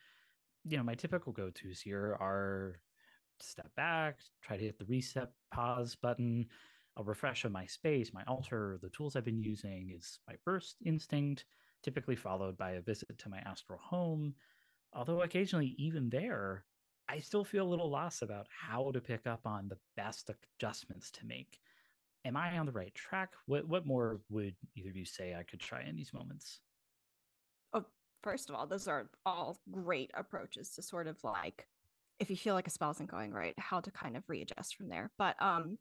You 0.66 0.78
know, 0.78 0.84
my 0.84 0.94
typical 0.96 1.34
go 1.34 1.50
tos 1.50 1.82
here 1.82 2.16
are 2.20 2.80
step 3.42 3.74
back, 3.76 4.20
try 4.42 4.58
to 4.58 4.64
hit 4.64 4.78
the 4.78 4.86
reset 4.86 5.32
pause 5.52 5.96
button, 5.96 6.50
a 6.98 7.04
refresh 7.04 7.46
of 7.46 7.52
my 7.52 7.66
space, 7.66 8.14
my 8.14 8.24
altar, 8.26 8.80
the 8.82 8.90
tools 8.90 9.16
I've 9.16 9.26
been 9.26 9.40
using 9.44 9.92
is 9.92 10.20
my 10.28 10.36
first 10.44 10.78
instinct, 10.86 11.46
typically 11.84 12.16
followed 12.16 12.58
by 12.58 12.72
a 12.72 12.82
visit 12.82 13.18
to 13.18 13.30
my 13.30 13.40
astral 13.40 13.80
home. 13.80 14.36
Although 14.94 15.22
occasionally, 15.22 15.76
even 15.78 16.10
there, 16.10 16.66
I 17.08 17.20
still 17.20 17.46
feel 17.46 17.68
a 17.68 17.70
little 17.70 17.90
lost 17.90 18.22
about 18.22 18.48
how 18.50 18.92
to 18.92 19.02
pick 19.02 19.28
up 19.28 19.46
on 19.46 19.68
the 19.68 19.80
best 19.96 20.30
adjustments 20.30 21.12
to 21.12 21.26
make. 21.26 21.60
Am 22.26 22.36
I 22.38 22.58
on 22.58 22.66
the 22.66 22.72
right 22.74 22.94
track? 22.96 23.36
What 23.46 23.68
what 23.68 23.86
more 23.86 24.22
would 24.30 24.58
either 24.76 24.90
of 24.90 24.98
you 24.98 25.06
say 25.06 25.36
I 25.36 25.44
could 25.44 25.60
try 25.62 25.84
in 25.84 25.96
these 25.96 26.14
moments? 26.14 26.62
Oh, 27.74 27.86
first 28.24 28.50
of 28.50 28.56
all, 28.56 28.66
those 28.68 28.88
are 28.88 29.12
all 29.26 29.62
great 29.72 30.10
approaches 30.16 30.72
to 30.76 30.82
sort 30.82 31.08
of 31.08 31.24
like 31.24 31.70
if 32.20 32.30
you 32.30 32.38
feel 32.38 32.56
like 32.56 32.68
a 32.68 32.72
spell 32.72 32.92
isn't 32.92 33.12
going 33.12 33.32
right, 33.32 33.54
how 33.58 33.80
to 33.82 33.92
kind 33.92 34.16
of 34.18 34.24
readjust 34.28 34.76
from 34.76 34.90
there. 34.90 35.12
But 35.18 35.36
um 35.42 35.78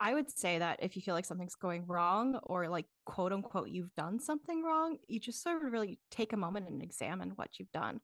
I 0.00 0.12
would 0.12 0.28
say 0.36 0.58
that 0.58 0.80
if 0.82 0.96
you 0.96 1.02
feel 1.02 1.14
like 1.14 1.24
something's 1.24 1.54
going 1.54 1.86
wrong 1.86 2.40
or 2.42 2.68
like 2.68 2.86
quote 3.06 3.32
unquote 3.32 3.68
you've 3.68 3.94
done 3.96 4.18
something 4.18 4.62
wrong, 4.62 4.98
you 5.06 5.20
just 5.20 5.42
sort 5.42 5.64
of 5.64 5.72
really 5.72 6.00
take 6.10 6.32
a 6.32 6.36
moment 6.36 6.68
and 6.68 6.82
examine 6.82 7.30
what 7.36 7.58
you've 7.58 7.70
done. 7.72 8.00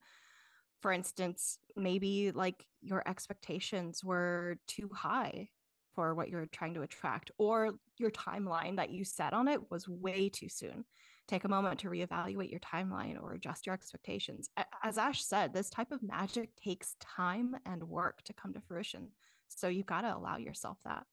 For 0.82 0.92
instance, 0.92 1.58
maybe 1.76 2.30
like 2.30 2.64
your 2.80 3.02
expectations 3.06 4.04
were 4.04 4.56
too 4.66 4.88
high 4.94 5.48
for 5.94 6.14
what 6.14 6.28
you're 6.28 6.46
trying 6.46 6.74
to 6.74 6.82
attract, 6.82 7.32
or 7.36 7.72
your 7.98 8.12
timeline 8.12 8.76
that 8.76 8.90
you 8.90 9.04
set 9.04 9.32
on 9.32 9.48
it 9.48 9.70
was 9.70 9.88
way 9.88 10.28
too 10.28 10.48
soon. 10.48 10.84
Take 11.30 11.44
a 11.44 11.48
moment 11.48 11.78
to 11.78 11.88
reevaluate 11.88 12.50
your 12.50 12.58
timeline 12.58 13.16
or 13.22 13.34
adjust 13.34 13.64
your 13.64 13.72
expectations. 13.72 14.50
As 14.82 14.98
Ash 14.98 15.22
said, 15.22 15.54
this 15.54 15.70
type 15.70 15.92
of 15.92 16.02
magic 16.02 16.56
takes 16.56 16.96
time 16.98 17.54
and 17.64 17.84
work 17.84 18.20
to 18.24 18.32
come 18.32 18.52
to 18.52 18.60
fruition. 18.60 19.10
So 19.46 19.68
you've 19.68 19.86
got 19.86 20.00
to 20.00 20.16
allow 20.16 20.38
yourself 20.38 20.78
that. 20.84 21.06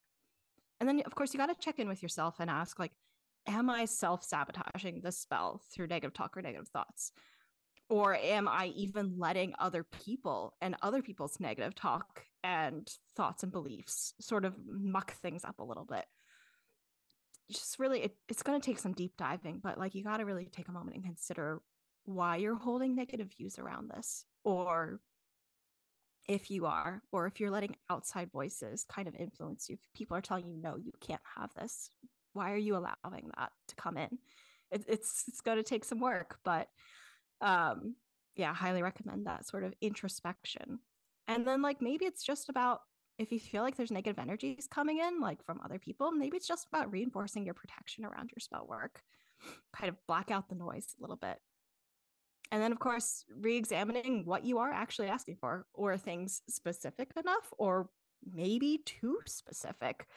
And 0.79 0.89
then, 0.89 1.03
of 1.05 1.13
course, 1.13 1.35
you 1.35 1.37
got 1.37 1.53
to 1.53 1.55
check 1.59 1.77
in 1.77 1.87
with 1.87 2.01
yourself 2.01 2.37
and 2.39 2.49
ask, 2.49 2.79
like, 2.79 2.93
am 3.45 3.69
I 3.69 3.85
self 3.85 4.23
sabotaging 4.23 5.01
the 5.03 5.11
spell 5.11 5.61
through 5.71 5.85
negative 5.85 6.15
talk 6.15 6.35
or 6.35 6.41
negative 6.41 6.69
thoughts? 6.69 7.11
Or 7.87 8.15
am 8.15 8.47
I 8.47 8.73
even 8.75 9.19
letting 9.19 9.53
other 9.59 9.83
people 9.83 10.55
and 10.61 10.75
other 10.81 11.03
people's 11.03 11.39
negative 11.39 11.75
talk 11.75 12.23
and 12.43 12.91
thoughts 13.15 13.43
and 13.43 13.51
beliefs 13.51 14.15
sort 14.19 14.45
of 14.45 14.55
muck 14.67 15.13
things 15.13 15.45
up 15.45 15.59
a 15.59 15.63
little 15.63 15.85
bit? 15.85 16.05
Just 17.49 17.79
really, 17.79 18.03
it, 18.03 18.15
it's 18.27 18.43
going 18.43 18.59
to 18.59 18.65
take 18.65 18.79
some 18.79 18.93
deep 18.93 19.13
diving, 19.17 19.59
but 19.63 19.77
like, 19.77 19.95
you 19.95 20.03
got 20.03 20.17
to 20.17 20.25
really 20.25 20.45
take 20.45 20.67
a 20.67 20.73
moment 20.73 20.95
and 20.95 21.05
consider 21.05 21.61
why 22.05 22.37
you're 22.37 22.55
holding 22.55 22.95
negative 22.95 23.29
views 23.37 23.57
around 23.59 23.89
this 23.89 24.25
or 24.43 24.99
if 26.27 26.51
you 26.51 26.65
are, 26.65 27.01
or 27.11 27.25
if 27.25 27.39
you're 27.39 27.51
letting 27.51 27.75
outside 27.89 28.29
voices 28.31 28.83
kind 28.83 29.07
of 29.07 29.15
influence 29.15 29.69
you. 29.69 29.75
If 29.75 29.93
people 29.97 30.17
are 30.17 30.21
telling 30.21 30.45
you, 30.45 30.57
no, 30.61 30.75
you 30.75 30.91
can't 30.99 31.21
have 31.37 31.53
this, 31.53 31.89
why 32.33 32.51
are 32.51 32.57
you 32.57 32.75
allowing 32.75 33.31
that 33.37 33.51
to 33.69 33.75
come 33.75 33.97
in? 33.97 34.19
It, 34.69 34.83
it's 34.87 35.23
it's 35.27 35.41
going 35.41 35.57
to 35.57 35.63
take 35.63 35.85
some 35.85 36.01
work, 36.01 36.39
but 36.43 36.67
um, 37.39 37.95
yeah, 38.35 38.53
highly 38.53 38.83
recommend 38.83 39.25
that 39.25 39.47
sort 39.47 39.63
of 39.63 39.73
introspection. 39.81 40.79
And 41.27 41.47
then, 41.47 41.61
like, 41.61 41.81
maybe 41.81 42.05
it's 42.05 42.23
just 42.23 42.49
about 42.49 42.81
if 43.17 43.31
you 43.31 43.39
feel 43.39 43.63
like 43.63 43.75
there's 43.75 43.91
negative 43.91 44.19
energies 44.19 44.67
coming 44.69 44.99
in, 44.99 45.19
like 45.19 45.43
from 45.43 45.59
other 45.63 45.79
people, 45.79 46.11
maybe 46.11 46.37
it's 46.37 46.47
just 46.47 46.67
about 46.71 46.91
reinforcing 46.91 47.45
your 47.45 47.55
protection 47.55 48.05
around 48.05 48.29
your 48.31 48.39
spell 48.39 48.65
work, 48.67 49.01
kind 49.75 49.89
of 49.89 49.95
black 50.07 50.29
out 50.31 50.49
the 50.49 50.55
noise 50.55 50.95
a 50.97 51.01
little 51.01 51.15
bit. 51.15 51.37
And 52.51 52.61
then 52.61 52.71
of 52.71 52.79
course 52.79 53.25
re-examining 53.41 54.23
what 54.25 54.45
you 54.45 54.59
are 54.59 54.71
actually 54.71 55.07
asking 55.07 55.37
for 55.39 55.65
or 55.73 55.97
things 55.97 56.41
specific 56.47 57.11
enough 57.17 57.51
or 57.57 57.89
maybe 58.33 58.81
too 58.85 59.19
specific. 59.25 60.07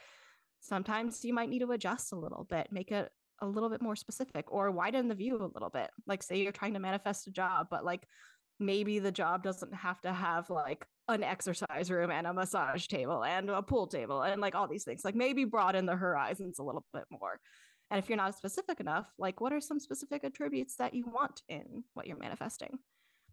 Sometimes 0.59 1.25
you 1.25 1.33
might 1.33 1.49
need 1.49 1.59
to 1.59 1.71
adjust 1.71 2.13
a 2.13 2.19
little 2.19 2.45
bit 2.49 2.67
make 2.71 2.91
it 2.91 3.11
a 3.41 3.47
little 3.47 3.69
bit 3.69 3.81
more 3.81 3.95
specific 3.95 4.45
or 4.51 4.71
widen 4.71 5.07
the 5.07 5.15
view 5.15 5.35
a 5.35 5.51
little 5.53 5.69
bit. 5.69 5.89
Like 6.07 6.23
say 6.23 6.37
you're 6.37 6.51
trying 6.51 6.73
to 6.73 6.79
manifest 6.79 7.27
a 7.27 7.31
job 7.31 7.67
but 7.69 7.83
like 7.83 8.07
maybe 8.59 8.99
the 8.99 9.11
job 9.11 9.43
doesn't 9.43 9.73
have 9.73 9.99
to 10.01 10.13
have 10.13 10.49
like 10.49 10.85
an 11.11 11.23
exercise 11.23 11.91
room 11.91 12.11
and 12.11 12.27
a 12.27 12.33
massage 12.33 12.87
table 12.87 13.23
and 13.23 13.49
a 13.49 13.61
pool 13.61 13.87
table 13.87 14.21
and 14.21 14.41
like 14.41 14.55
all 14.55 14.67
these 14.67 14.83
things 14.83 15.05
like 15.05 15.15
maybe 15.15 15.45
broaden 15.45 15.85
the 15.85 15.95
horizons 15.95 16.59
a 16.59 16.63
little 16.63 16.85
bit 16.93 17.03
more 17.09 17.39
and 17.91 17.99
if 17.99 18.07
you're 18.07 18.17
not 18.17 18.37
specific 18.37 18.79
enough, 18.79 19.07
like 19.19 19.41
what 19.41 19.51
are 19.51 19.59
some 19.59 19.79
specific 19.79 20.23
attributes 20.23 20.77
that 20.77 20.93
you 20.93 21.05
want 21.13 21.41
in 21.49 21.83
what 21.93 22.07
you're 22.07 22.17
manifesting? 22.17 22.79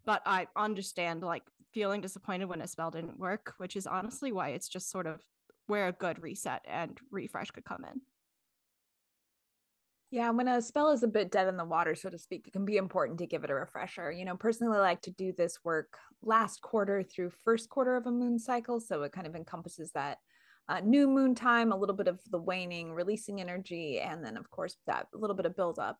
But 0.05 0.21
I 0.25 0.47
understand 0.55 1.23
like 1.23 1.43
feeling 1.73 2.01
disappointed 2.01 2.49
when 2.49 2.61
a 2.61 2.67
spell 2.67 2.91
didn't 2.91 3.17
work, 3.17 3.53
which 3.57 3.77
is 3.77 3.87
honestly 3.87 4.33
why 4.33 4.49
it's 4.49 4.67
just 4.67 4.91
sort 4.91 5.07
of 5.07 5.21
where 5.67 5.87
a 5.87 5.93
good 5.93 6.21
reset 6.21 6.61
and 6.67 6.99
refresh 7.09 7.51
could 7.51 7.63
come 7.63 7.85
in. 7.85 8.01
Yeah, 10.11 10.31
when 10.31 10.47
a 10.47 10.59
spell 10.59 10.89
is 10.89 11.03
a 11.03 11.07
bit 11.07 11.29
dead 11.29 11.47
in 11.47 11.57
the 11.57 11.65
water, 11.65 11.93
so 11.93 12.09
to 12.09 12.17
speak, 12.17 12.47
it 12.47 12.53
can 12.53 12.65
be 12.65 12.77
important 12.77 13.19
to 13.19 13.27
give 13.27 13.43
it 13.43 13.51
a 13.51 13.53
refresher. 13.53 14.11
You 14.11 14.25
know, 14.25 14.35
personally, 14.35 14.75
I 14.75 14.81
like 14.81 15.01
to 15.03 15.11
do 15.11 15.33
this 15.37 15.59
work 15.63 15.97
last 16.23 16.61
quarter 16.63 17.03
through 17.03 17.31
first 17.43 17.69
quarter 17.69 17.95
of 17.95 18.07
a 18.07 18.11
moon 18.11 18.39
cycle. 18.39 18.79
So 18.79 19.03
it 19.03 19.11
kind 19.11 19.27
of 19.27 19.35
encompasses 19.35 19.91
that 19.91 20.17
uh, 20.67 20.79
new 20.79 21.07
moon 21.07 21.35
time, 21.35 21.71
a 21.71 21.77
little 21.77 21.95
bit 21.95 22.07
of 22.07 22.19
the 22.31 22.39
waning, 22.39 22.91
releasing 22.91 23.39
energy, 23.39 23.99
and 23.99 24.25
then, 24.25 24.35
of 24.35 24.49
course, 24.49 24.77
that 24.87 25.07
little 25.13 25.35
bit 25.35 25.45
of 25.45 25.55
buildup. 25.55 25.97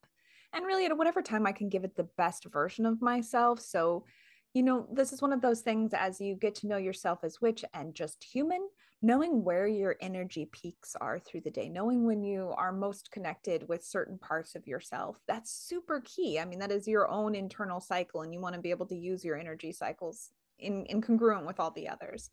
And 0.54 0.66
really, 0.66 0.86
at 0.86 0.98
whatever 0.98 1.22
time 1.22 1.46
I 1.46 1.52
can 1.52 1.70
give 1.70 1.84
it 1.84 1.96
the 1.96 2.08
best 2.18 2.46
version 2.52 2.88
of 2.88 3.04
myself. 3.04 3.60
So, 3.60 4.06
you 4.54 4.64
know, 4.64 4.88
this 4.92 5.14
is 5.14 5.22
one 5.22 5.34
of 5.34 5.42
those 5.42 5.62
things 5.62 5.92
as 5.94 6.20
you 6.20 6.36
get 6.36 6.56
to 6.56 6.68
know 6.68 6.78
yourself 6.78 7.20
as 7.24 7.42
witch 7.42 7.64
and 7.74 7.94
just 7.94 8.24
human, 8.24 8.68
knowing 9.02 9.44
where 9.44 9.68
your 9.68 9.96
energy 10.02 10.50
peaks 10.52 10.96
are 11.00 11.20
through 11.20 11.42
the 11.42 11.52
day, 11.52 11.70
knowing 11.70 12.06
when 12.06 12.24
you 12.24 12.54
are 12.58 12.72
most 12.72 13.12
connected 13.12 13.68
with 13.70 13.84
certain 13.84 14.18
parts 14.18 14.56
of 14.56 14.68
yourself. 14.68 15.20
That's 15.28 15.52
super 15.52 16.02
key. 16.04 16.40
I 16.40 16.46
mean, 16.46 16.60
that 16.60 16.72
is 16.72 16.88
your 16.88 17.10
own 17.10 17.36
internal 17.36 17.80
cycle, 17.80 18.22
and 18.22 18.34
you 18.34 18.42
want 18.42 18.56
to 18.56 18.62
be 18.62 18.72
able 18.72 18.88
to 18.88 18.98
use 18.98 19.24
your 19.24 19.38
energy 19.38 19.72
cycles 19.72 20.32
in, 20.58 20.86
in 20.88 21.02
congruent 21.02 21.46
with 21.46 21.60
all 21.60 21.72
the 21.72 21.88
others. 21.88 22.30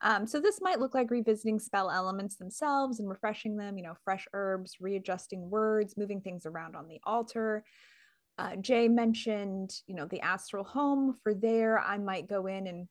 Um, 0.00 0.26
so 0.26 0.40
this 0.40 0.60
might 0.60 0.78
look 0.78 0.94
like 0.94 1.10
revisiting 1.10 1.58
spell 1.58 1.90
elements 1.90 2.36
themselves 2.36 3.00
and 3.00 3.08
refreshing 3.08 3.56
them, 3.56 3.76
you 3.76 3.82
know, 3.82 3.96
fresh 4.04 4.26
herbs, 4.32 4.76
readjusting 4.80 5.50
words, 5.50 5.96
moving 5.96 6.20
things 6.20 6.46
around 6.46 6.76
on 6.76 6.86
the 6.86 7.00
altar. 7.04 7.64
Uh, 8.38 8.54
Jay 8.56 8.86
mentioned, 8.88 9.74
you 9.86 9.94
know, 9.94 10.06
the 10.06 10.20
astral 10.20 10.64
home. 10.64 11.16
For 11.22 11.34
there, 11.34 11.80
I 11.80 11.98
might 11.98 12.28
go 12.28 12.46
in 12.46 12.68
and 12.68 12.88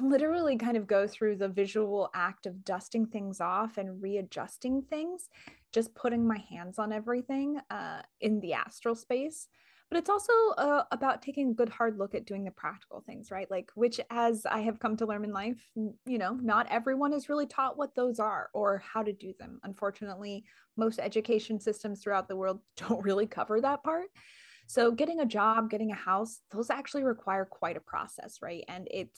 literally 0.00 0.56
kind 0.56 0.76
of 0.76 0.86
go 0.86 1.06
through 1.06 1.36
the 1.36 1.48
visual 1.48 2.10
act 2.14 2.46
of 2.46 2.64
dusting 2.64 3.06
things 3.06 3.40
off 3.40 3.76
and 3.76 4.02
readjusting 4.02 4.82
things, 4.88 5.28
just 5.72 5.94
putting 5.94 6.26
my 6.26 6.38
hands 6.50 6.78
on 6.78 6.92
everything 6.92 7.60
uh, 7.70 8.00
in 8.20 8.40
the 8.40 8.54
astral 8.54 8.94
space. 8.94 9.48
But 9.90 9.98
it's 9.98 10.08
also 10.08 10.32
uh, 10.56 10.84
about 10.90 11.20
taking 11.20 11.50
a 11.50 11.54
good 11.54 11.68
hard 11.68 11.98
look 11.98 12.14
at 12.14 12.24
doing 12.24 12.44
the 12.44 12.50
practical 12.50 13.02
things 13.02 13.30
right? 13.30 13.50
Like 13.50 13.70
which 13.74 14.00
as 14.08 14.46
i 14.46 14.60
have 14.60 14.78
come 14.78 14.96
to 14.96 15.04
learn 15.04 15.22
in 15.22 15.34
life 15.34 15.58
you 15.74 16.16
know 16.16 16.32
not 16.40 16.66
everyone 16.70 17.12
is 17.12 17.28
really 17.28 17.44
taught 17.44 17.76
what 17.76 17.94
those 17.94 18.18
are 18.18 18.48
or 18.54 18.82
how 18.90 19.02
to 19.02 19.12
do 19.12 19.34
them. 19.38 19.60
Unfortunately 19.64 20.44
most 20.78 20.98
education 20.98 21.60
systems 21.60 22.00
throughout 22.00 22.26
the 22.26 22.36
world 22.36 22.60
don't 22.78 23.04
really 23.04 23.26
cover 23.26 23.60
that 23.60 23.84
part 23.84 24.06
so 24.72 24.90
getting 24.90 25.20
a 25.20 25.26
job, 25.26 25.68
getting 25.68 25.90
a 25.90 25.94
house, 25.94 26.40
those 26.50 26.70
actually 26.70 27.04
require 27.04 27.44
quite 27.44 27.76
a 27.76 27.80
process, 27.80 28.38
right? 28.40 28.64
And 28.68 28.88
it 28.90 29.10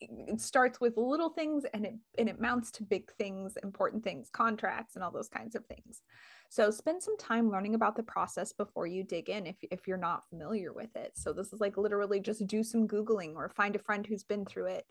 it 0.00 0.40
starts 0.40 0.80
with 0.80 0.96
little 0.96 1.28
things 1.28 1.66
and 1.74 1.84
it 1.84 1.94
and 2.16 2.26
it 2.26 2.40
mounts 2.40 2.70
to 2.70 2.84
big 2.84 3.12
things, 3.18 3.58
important 3.62 4.02
things, 4.02 4.30
contracts 4.30 4.94
and 4.94 5.04
all 5.04 5.10
those 5.10 5.28
kinds 5.28 5.56
of 5.56 5.66
things. 5.66 6.00
So 6.48 6.70
spend 6.70 7.02
some 7.02 7.18
time 7.18 7.50
learning 7.50 7.74
about 7.74 7.96
the 7.96 8.02
process 8.02 8.54
before 8.54 8.86
you 8.86 9.04
dig 9.04 9.28
in 9.28 9.46
if 9.46 9.56
if 9.70 9.86
you're 9.86 9.98
not 9.98 10.26
familiar 10.30 10.72
with 10.72 10.96
it. 10.96 11.12
So 11.16 11.34
this 11.34 11.52
is 11.52 11.60
like 11.60 11.76
literally 11.76 12.18
just 12.18 12.46
do 12.46 12.62
some 12.62 12.88
googling 12.88 13.34
or 13.34 13.50
find 13.50 13.76
a 13.76 13.80
friend 13.80 14.06
who's 14.06 14.24
been 14.24 14.46
through 14.46 14.68
it. 14.68 14.86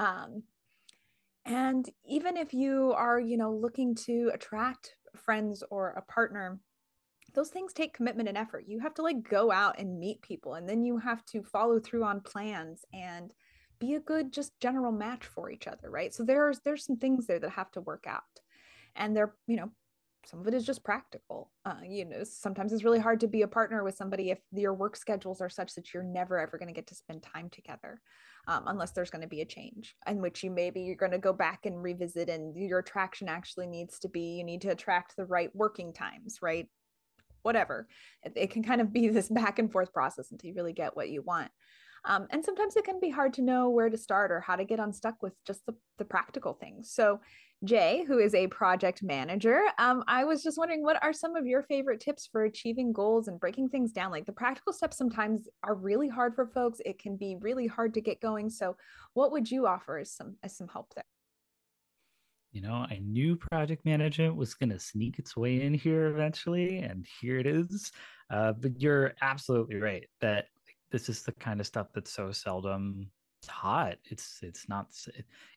Um, 0.00 0.42
and 1.44 1.88
even 2.04 2.36
if 2.36 2.52
you 2.52 2.94
are, 2.96 3.20
you 3.20 3.36
know, 3.36 3.52
looking 3.52 3.94
to 4.06 4.32
attract 4.34 4.96
friends 5.14 5.62
or 5.70 5.90
a 5.90 6.02
partner, 6.02 6.58
those 7.36 7.50
things 7.50 7.72
take 7.72 7.94
commitment 7.94 8.28
and 8.28 8.36
effort. 8.36 8.64
You 8.66 8.80
have 8.80 8.94
to 8.94 9.02
like 9.02 9.28
go 9.28 9.52
out 9.52 9.78
and 9.78 10.00
meet 10.00 10.22
people 10.22 10.54
and 10.54 10.68
then 10.68 10.82
you 10.82 10.98
have 10.98 11.24
to 11.26 11.42
follow 11.42 11.78
through 11.78 12.02
on 12.02 12.20
plans 12.22 12.84
and 12.92 13.32
be 13.78 13.94
a 13.94 14.00
good 14.00 14.32
just 14.32 14.58
general 14.58 14.90
match 14.90 15.26
for 15.26 15.50
each 15.50 15.66
other, 15.68 15.90
right? 15.90 16.12
So 16.12 16.24
there's 16.24 16.60
there's 16.60 16.84
some 16.84 16.96
things 16.96 17.26
there 17.26 17.38
that 17.38 17.50
have 17.50 17.70
to 17.72 17.82
work 17.82 18.06
out. 18.08 18.22
And 18.96 19.14
they're, 19.14 19.34
you 19.46 19.56
know, 19.56 19.70
some 20.24 20.40
of 20.40 20.48
it 20.48 20.54
is 20.54 20.64
just 20.66 20.82
practical. 20.82 21.52
Uh, 21.64 21.76
you 21.86 22.04
know, 22.04 22.24
sometimes 22.24 22.72
it's 22.72 22.84
really 22.84 22.98
hard 22.98 23.20
to 23.20 23.28
be 23.28 23.42
a 23.42 23.48
partner 23.48 23.84
with 23.84 23.96
somebody 23.96 24.30
if 24.30 24.38
your 24.50 24.74
work 24.74 24.96
schedules 24.96 25.40
are 25.40 25.50
such 25.50 25.74
that 25.74 25.92
you're 25.94 26.02
never 26.02 26.38
ever 26.38 26.58
going 26.58 26.68
to 26.68 26.74
get 26.74 26.86
to 26.88 26.94
spend 26.94 27.22
time 27.22 27.48
together, 27.50 28.00
um, 28.48 28.64
unless 28.66 28.90
there's 28.92 29.10
going 29.10 29.22
to 29.22 29.28
be 29.28 29.42
a 29.42 29.46
change 29.46 29.94
in 30.06 30.20
which 30.20 30.42
you 30.42 30.50
maybe 30.50 30.80
you're 30.80 30.96
going 30.96 31.12
to 31.12 31.18
go 31.18 31.32
back 31.32 31.66
and 31.66 31.82
revisit, 31.82 32.28
and 32.28 32.56
your 32.56 32.80
attraction 32.80 33.28
actually 33.28 33.66
needs 33.66 33.98
to 34.00 34.08
be 34.08 34.38
you 34.38 34.44
need 34.44 34.62
to 34.62 34.70
attract 34.70 35.14
the 35.16 35.26
right 35.26 35.54
working 35.54 35.92
times, 35.92 36.38
right? 36.42 36.66
Whatever. 37.46 37.88
It, 38.22 38.32
it 38.36 38.50
can 38.50 38.62
kind 38.62 38.82
of 38.82 38.92
be 38.92 39.08
this 39.16 39.30
back 39.30 39.58
and 39.58 39.72
forth 39.72 39.92
process 39.94 40.30
until 40.30 40.48
you 40.48 40.54
really 40.54 40.74
get 40.74 40.94
what 40.94 41.08
you 41.08 41.22
want. 41.22 41.50
Um, 42.04 42.26
and 42.30 42.44
sometimes 42.44 42.76
it 42.76 42.84
can 42.84 43.00
be 43.00 43.10
hard 43.10 43.32
to 43.34 43.42
know 43.42 43.70
where 43.70 43.90
to 43.90 43.96
start 43.96 44.30
or 44.30 44.40
how 44.40 44.54
to 44.54 44.64
get 44.64 44.78
unstuck 44.78 45.22
with 45.22 45.32
just 45.44 45.64
the, 45.66 45.74
the 45.98 46.04
practical 46.04 46.54
things. 46.54 46.92
So, 46.92 47.20
Jay, 47.64 48.04
who 48.06 48.18
is 48.18 48.34
a 48.34 48.46
project 48.48 49.02
manager, 49.02 49.62
um, 49.78 50.04
I 50.06 50.24
was 50.24 50.42
just 50.42 50.58
wondering 50.58 50.82
what 50.82 51.02
are 51.02 51.12
some 51.12 51.34
of 51.34 51.46
your 51.46 51.62
favorite 51.62 52.00
tips 52.00 52.28
for 52.30 52.44
achieving 52.44 52.92
goals 52.92 53.28
and 53.28 53.40
breaking 53.40 53.70
things 53.70 53.92
down? 53.92 54.12
Like 54.12 54.26
the 54.26 54.32
practical 54.32 54.72
steps 54.72 54.98
sometimes 54.98 55.48
are 55.64 55.74
really 55.74 56.08
hard 56.08 56.34
for 56.34 56.46
folks. 56.46 56.80
It 56.84 56.98
can 56.98 57.16
be 57.16 57.36
really 57.40 57.66
hard 57.66 57.94
to 57.94 58.00
get 58.00 58.20
going. 58.20 58.50
So, 58.50 58.76
what 59.14 59.32
would 59.32 59.50
you 59.50 59.66
offer 59.66 59.98
as 59.98 60.12
some 60.12 60.36
as 60.44 60.56
some 60.56 60.68
help 60.68 60.94
there? 60.94 61.15
You 62.56 62.62
know, 62.62 62.86
I 62.88 63.02
knew 63.04 63.36
project 63.36 63.84
management 63.84 64.34
was 64.34 64.54
going 64.54 64.70
to 64.70 64.80
sneak 64.80 65.18
its 65.18 65.36
way 65.36 65.60
in 65.60 65.74
here 65.74 66.06
eventually, 66.06 66.78
and 66.78 67.06
here 67.20 67.38
it 67.38 67.46
is. 67.46 67.92
Uh, 68.30 68.52
but 68.52 68.80
you're 68.80 69.12
absolutely 69.20 69.76
right 69.76 70.08
that 70.22 70.46
this 70.90 71.10
is 71.10 71.22
the 71.22 71.32
kind 71.32 71.60
of 71.60 71.66
stuff 71.66 71.88
that's 71.94 72.10
so 72.10 72.32
seldom 72.32 73.10
taught. 73.42 73.98
It's 74.06 74.38
it's 74.40 74.70
not, 74.70 74.86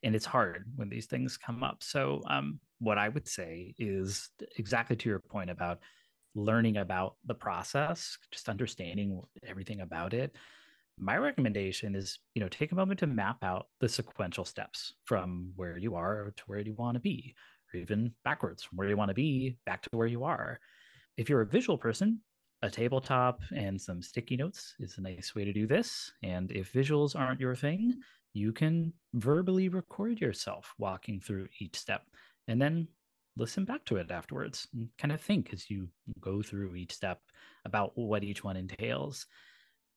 and 0.03 0.13
it's 0.13 0.25
hard 0.25 0.65
when 0.75 0.89
these 0.89 1.05
things 1.05 1.37
come 1.37 1.63
up. 1.63 1.83
So, 1.83 2.21
um, 2.27 2.59
what 2.79 2.97
I 2.97 3.07
would 3.07 3.29
say 3.29 3.73
is 3.79 4.31
exactly 4.57 4.97
to 4.97 5.07
your 5.07 5.19
point 5.19 5.49
about 5.49 5.79
learning 6.35 6.75
about 6.75 7.15
the 7.25 7.33
process, 7.33 8.17
just 8.29 8.49
understanding 8.49 9.21
everything 9.47 9.79
about 9.79 10.13
it. 10.13 10.35
My 11.01 11.17
recommendation 11.17 11.95
is, 11.95 12.19
you 12.35 12.41
know, 12.41 12.49
take 12.49 12.73
a 12.73 12.75
moment 12.75 12.99
to 12.99 13.07
map 13.07 13.37
out 13.41 13.67
the 13.79 13.87
sequential 13.87 14.43
steps 14.43 14.93
from 15.05 15.53
where 15.55 15.77
you 15.77 15.95
are 15.95 16.33
to 16.35 16.43
where 16.47 16.59
you 16.59 16.73
want 16.73 16.95
to 16.95 16.99
be, 16.99 17.33
or 17.73 17.79
even 17.79 18.13
backwards 18.25 18.63
from 18.63 18.77
where 18.77 18.89
you 18.89 18.97
want 18.97 19.09
to 19.09 19.15
be 19.15 19.57
back 19.65 19.81
to 19.83 19.89
where 19.93 20.07
you 20.07 20.25
are. 20.25 20.59
If 21.15 21.29
you're 21.29 21.41
a 21.41 21.45
visual 21.45 21.77
person, 21.77 22.19
a 22.61 22.69
tabletop 22.69 23.39
and 23.55 23.79
some 23.79 24.01
sticky 24.01 24.35
notes 24.35 24.75
is 24.79 24.97
a 24.97 25.01
nice 25.01 25.33
way 25.33 25.45
to 25.45 25.53
do 25.53 25.65
this. 25.65 26.11
And 26.21 26.51
if 26.51 26.73
visuals 26.73 27.17
aren't 27.17 27.39
your 27.39 27.55
thing, 27.55 28.01
you 28.33 28.51
can 28.51 28.91
verbally 29.13 29.69
record 29.69 30.19
yourself 30.19 30.73
walking 30.77 31.21
through 31.21 31.47
each 31.59 31.77
step 31.77 32.03
and 32.49 32.61
then 32.61 32.89
listen 33.37 33.63
back 33.63 33.85
to 33.85 33.95
it 33.95 34.11
afterwards 34.11 34.67
and 34.73 34.89
kind 34.97 35.13
of 35.13 35.21
think 35.21 35.53
as 35.53 35.69
you 35.69 35.87
go 36.19 36.41
through 36.41 36.75
each 36.75 36.93
step 36.93 37.21
about 37.63 37.97
what 37.97 38.23
each 38.23 38.43
one 38.43 38.57
entails. 38.57 39.25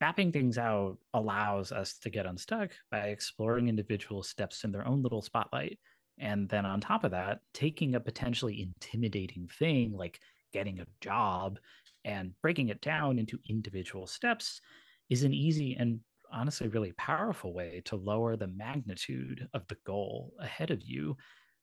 Mapping 0.02 0.32
things 0.32 0.58
out 0.58 0.98
allows 1.14 1.70
us 1.70 1.96
to 1.98 2.10
get 2.10 2.26
unstuck 2.26 2.72
by 2.90 3.10
exploring 3.10 3.68
individual 3.68 4.24
steps 4.24 4.64
in 4.64 4.72
their 4.72 4.84
own 4.84 5.00
little 5.00 5.22
spotlight. 5.22 5.78
And 6.18 6.48
then 6.48 6.66
on 6.66 6.80
top 6.80 7.04
of 7.04 7.12
that, 7.12 7.38
taking 7.54 7.94
a 7.94 8.00
potentially 8.00 8.62
intimidating 8.62 9.46
thing 9.60 9.92
like 9.92 10.18
getting 10.52 10.80
a 10.80 10.86
job 11.00 11.60
and 12.04 12.32
breaking 12.42 12.70
it 12.70 12.80
down 12.80 13.16
into 13.16 13.38
individual 13.48 14.08
steps 14.08 14.60
is 15.08 15.22
an 15.22 15.32
easy 15.32 15.76
and 15.78 16.00
honestly 16.32 16.66
really 16.66 16.90
powerful 16.98 17.54
way 17.54 17.80
to 17.84 17.94
lower 17.94 18.36
the 18.36 18.48
magnitude 18.48 19.46
of 19.54 19.62
the 19.68 19.76
goal 19.86 20.32
ahead 20.40 20.72
of 20.72 20.82
you 20.82 21.16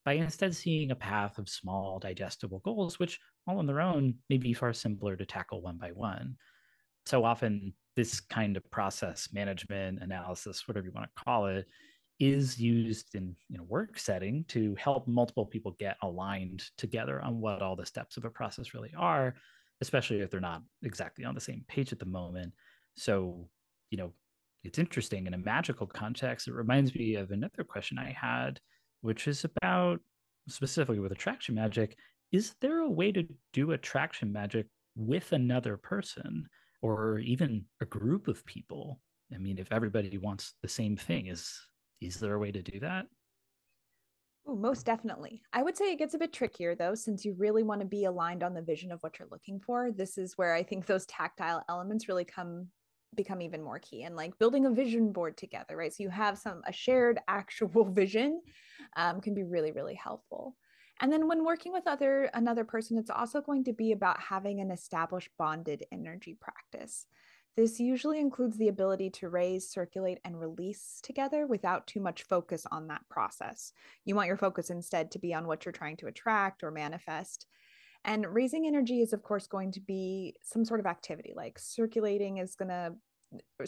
by 0.05 0.13
instead 0.13 0.55
seeing 0.55 0.91
a 0.91 0.95
path 0.95 1.39
of 1.39 1.49
small 1.49 1.99
digestible 1.99 2.59
goals 2.59 2.99
which 2.99 3.19
all 3.47 3.59
on 3.59 3.65
their 3.65 3.81
own 3.81 4.15
may 4.29 4.37
be 4.37 4.53
far 4.53 4.71
simpler 4.71 5.17
to 5.17 5.25
tackle 5.25 5.61
one 5.61 5.77
by 5.77 5.89
one 5.89 6.37
so 7.05 7.25
often 7.25 7.73
this 7.99 8.19
kind 8.19 8.55
of 8.55 8.71
process 8.71 9.29
management 9.33 10.01
analysis 10.01 10.67
whatever 10.67 10.85
you 10.85 10.91
want 10.93 11.07
to 11.07 11.23
call 11.23 11.47
it 11.47 11.65
is 12.19 12.59
used 12.59 13.15
in 13.15 13.35
you 13.49 13.57
know 13.57 13.63
work 13.63 13.97
setting 13.97 14.45
to 14.47 14.75
help 14.75 15.07
multiple 15.07 15.45
people 15.45 15.75
get 15.79 15.97
aligned 16.01 16.63
together 16.77 17.21
on 17.21 17.41
what 17.41 17.61
all 17.61 17.75
the 17.75 17.85
steps 17.85 18.17
of 18.17 18.25
a 18.25 18.29
process 18.29 18.73
really 18.73 18.91
are 18.97 19.35
especially 19.81 20.19
if 20.19 20.29
they're 20.29 20.39
not 20.39 20.61
exactly 20.83 21.25
on 21.25 21.35
the 21.35 21.41
same 21.41 21.63
page 21.67 21.91
at 21.91 21.99
the 21.99 22.05
moment. 22.05 22.53
So, 22.95 23.47
you 23.89 23.97
know, 23.97 24.13
it's 24.63 24.79
interesting 24.79 25.25
in 25.25 25.33
a 25.33 25.37
magical 25.37 25.87
context. 25.87 26.47
It 26.47 26.53
reminds 26.53 26.93
me 26.93 27.15
of 27.15 27.31
another 27.31 27.63
question 27.63 27.97
I 27.97 28.15
had, 28.19 28.59
which 29.01 29.27
is 29.27 29.45
about 29.45 29.99
specifically 30.49 30.99
with 30.99 31.13
attraction 31.13 31.55
magic. 31.55 31.95
Is 32.31 32.55
there 32.59 32.79
a 32.79 32.89
way 32.89 33.11
to 33.13 33.23
do 33.53 33.71
attraction 33.71 34.31
magic 34.31 34.67
with 34.95 35.31
another 35.31 35.77
person 35.77 36.45
or 36.81 37.19
even 37.19 37.65
a 37.81 37.85
group 37.85 38.27
of 38.27 38.45
people? 38.45 38.99
I 39.33 39.37
mean, 39.37 39.57
if 39.57 39.71
everybody 39.71 40.17
wants 40.17 40.55
the 40.61 40.69
same 40.69 40.95
thing, 40.95 41.27
is 41.27 41.59
is 42.01 42.19
there 42.19 42.35
a 42.35 42.39
way 42.39 42.51
to 42.51 42.61
do 42.61 42.79
that? 42.79 43.07
Ooh, 44.49 44.55
most 44.55 44.85
definitely. 44.85 45.41
I 45.53 45.63
would 45.63 45.77
say 45.77 45.91
it 45.91 45.99
gets 45.99 46.13
a 46.13 46.17
bit 46.17 46.33
trickier 46.33 46.75
though, 46.75 46.95
since 46.95 47.25
you 47.25 47.35
really 47.37 47.63
want 47.63 47.81
to 47.81 47.87
be 47.87 48.05
aligned 48.05 48.43
on 48.43 48.53
the 48.53 48.61
vision 48.61 48.91
of 48.91 49.01
what 49.01 49.19
you're 49.19 49.27
looking 49.29 49.59
for. 49.59 49.91
This 49.91 50.17
is 50.17 50.37
where 50.37 50.53
I 50.53 50.63
think 50.63 50.85
those 50.85 51.05
tactile 51.05 51.63
elements 51.69 52.07
really 52.07 52.25
come 52.25 52.69
become 53.15 53.41
even 53.41 53.63
more 53.63 53.79
key 53.79 54.03
and 54.03 54.15
like 54.15 54.37
building 54.37 54.65
a 54.65 54.69
vision 54.69 55.11
board 55.11 55.35
together 55.35 55.75
right 55.75 55.93
so 55.93 56.03
you 56.03 56.09
have 56.09 56.37
some 56.37 56.61
a 56.67 56.71
shared 56.71 57.19
actual 57.27 57.85
vision 57.85 58.39
um, 58.97 59.19
can 59.19 59.33
be 59.33 59.43
really 59.43 59.71
really 59.71 59.95
helpful 59.95 60.55
and 61.01 61.11
then 61.11 61.27
when 61.27 61.45
working 61.45 61.71
with 61.71 61.87
other 61.87 62.29
another 62.33 62.63
person 62.63 62.97
it's 62.97 63.09
also 63.09 63.41
going 63.41 63.63
to 63.63 63.73
be 63.73 63.91
about 63.91 64.19
having 64.19 64.59
an 64.59 64.71
established 64.71 65.29
bonded 65.37 65.83
energy 65.91 66.37
practice 66.39 67.05
this 67.59 67.77
usually 67.77 68.21
includes 68.21 68.57
the 68.57 68.69
ability 68.69 69.09
to 69.09 69.27
raise, 69.27 69.69
circulate, 69.69 70.19
and 70.23 70.39
release 70.39 71.01
together 71.03 71.45
without 71.45 71.87
too 71.87 71.99
much 71.99 72.23
focus 72.23 72.65
on 72.71 72.87
that 72.87 73.01
process. 73.09 73.73
You 74.05 74.15
want 74.15 74.27
your 74.27 74.37
focus 74.37 74.69
instead 74.69 75.11
to 75.11 75.19
be 75.19 75.33
on 75.33 75.45
what 75.45 75.65
you're 75.65 75.73
trying 75.73 75.97
to 75.97 76.07
attract 76.07 76.63
or 76.63 76.71
manifest. 76.71 77.47
And 78.05 78.25
raising 78.33 78.65
energy 78.65 79.01
is, 79.01 79.11
of 79.11 79.23
course, 79.23 79.45
going 79.45 79.73
to 79.73 79.81
be 79.81 80.35
some 80.41 80.63
sort 80.63 80.79
of 80.79 80.85
activity, 80.85 81.33
like 81.35 81.59
circulating 81.59 82.37
is 82.37 82.55
going 82.55 82.69
to 82.69 82.95
uh, 83.33 83.65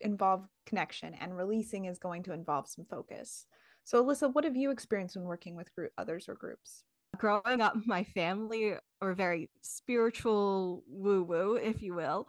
involve 0.00 0.48
connection, 0.64 1.12
and 1.12 1.36
releasing 1.36 1.84
is 1.84 1.98
going 1.98 2.22
to 2.22 2.32
involve 2.32 2.66
some 2.66 2.86
focus. 2.86 3.46
So, 3.84 4.02
Alyssa, 4.04 4.32
what 4.32 4.44
have 4.44 4.56
you 4.56 4.70
experienced 4.70 5.16
when 5.16 5.24
working 5.24 5.56
with 5.56 5.74
group, 5.74 5.92
others 5.98 6.28
or 6.28 6.34
groups? 6.34 6.84
Growing 7.16 7.60
up, 7.60 7.74
my 7.86 8.02
family 8.02 8.74
are 9.00 9.14
very 9.14 9.50
spiritual 9.60 10.82
woo 10.88 11.22
woo, 11.22 11.56
if 11.56 11.82
you 11.82 11.94
will. 11.94 12.26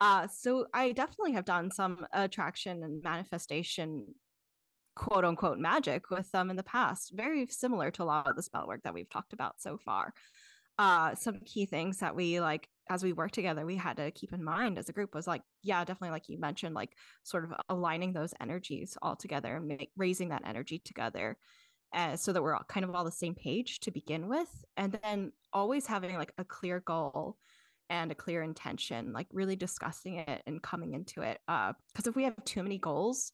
Uh, 0.00 0.26
so 0.26 0.66
I 0.72 0.92
definitely 0.92 1.32
have 1.32 1.44
done 1.44 1.70
some 1.70 2.06
attraction 2.12 2.82
and 2.82 3.02
manifestation 3.02 4.06
quote 4.94 5.24
unquote 5.24 5.58
magic 5.58 6.10
with 6.10 6.30
them 6.32 6.50
in 6.50 6.56
the 6.56 6.62
past, 6.62 7.12
very 7.14 7.46
similar 7.48 7.90
to 7.92 8.02
a 8.02 8.04
lot 8.04 8.28
of 8.28 8.36
the 8.36 8.42
spell 8.42 8.66
work 8.66 8.82
that 8.84 8.94
we've 8.94 9.10
talked 9.10 9.32
about 9.32 9.60
so 9.60 9.78
far. 9.78 10.12
Uh, 10.78 11.14
some 11.14 11.40
key 11.44 11.66
things 11.66 11.98
that 11.98 12.16
we 12.16 12.40
like 12.40 12.68
as 12.92 13.02
we 13.02 13.12
work 13.12 13.30
together, 13.30 13.64
we 13.64 13.76
had 13.76 13.96
to 13.96 14.10
keep 14.10 14.32
in 14.32 14.44
mind 14.44 14.78
as 14.78 14.88
a 14.88 14.92
group 14.92 15.14
was 15.14 15.26
like, 15.26 15.42
yeah, 15.62 15.80
definitely, 15.84 16.10
like 16.10 16.28
you 16.28 16.38
mentioned, 16.38 16.74
like 16.74 16.90
sort 17.22 17.44
of 17.44 17.52
aligning 17.70 18.12
those 18.12 18.34
energies 18.40 18.98
all 19.00 19.16
together 19.16 19.56
and 19.56 19.66
make, 19.66 19.90
raising 19.96 20.28
that 20.28 20.42
energy 20.46 20.80
together. 20.84 21.36
Uh, 21.94 22.16
so 22.16 22.32
that 22.32 22.42
we're 22.42 22.54
all 22.54 22.64
kind 22.68 22.84
of 22.84 22.94
all 22.94 23.04
the 23.04 23.12
same 23.12 23.34
page 23.34 23.78
to 23.80 23.90
begin 23.90 24.26
with. 24.26 24.48
And 24.78 24.98
then 25.02 25.30
always 25.52 25.86
having 25.86 26.16
like 26.16 26.32
a 26.38 26.44
clear 26.44 26.80
goal 26.80 27.36
and 27.90 28.10
a 28.10 28.14
clear 28.14 28.42
intention, 28.42 29.12
like 29.12 29.26
really 29.30 29.56
discussing 29.56 30.14
it 30.16 30.42
and 30.46 30.62
coming 30.62 30.94
into 30.94 31.20
it. 31.20 31.38
Because 31.46 32.06
uh, 32.06 32.08
if 32.08 32.16
we 32.16 32.24
have 32.24 32.44
too 32.46 32.62
many 32.62 32.78
goals 32.78 33.32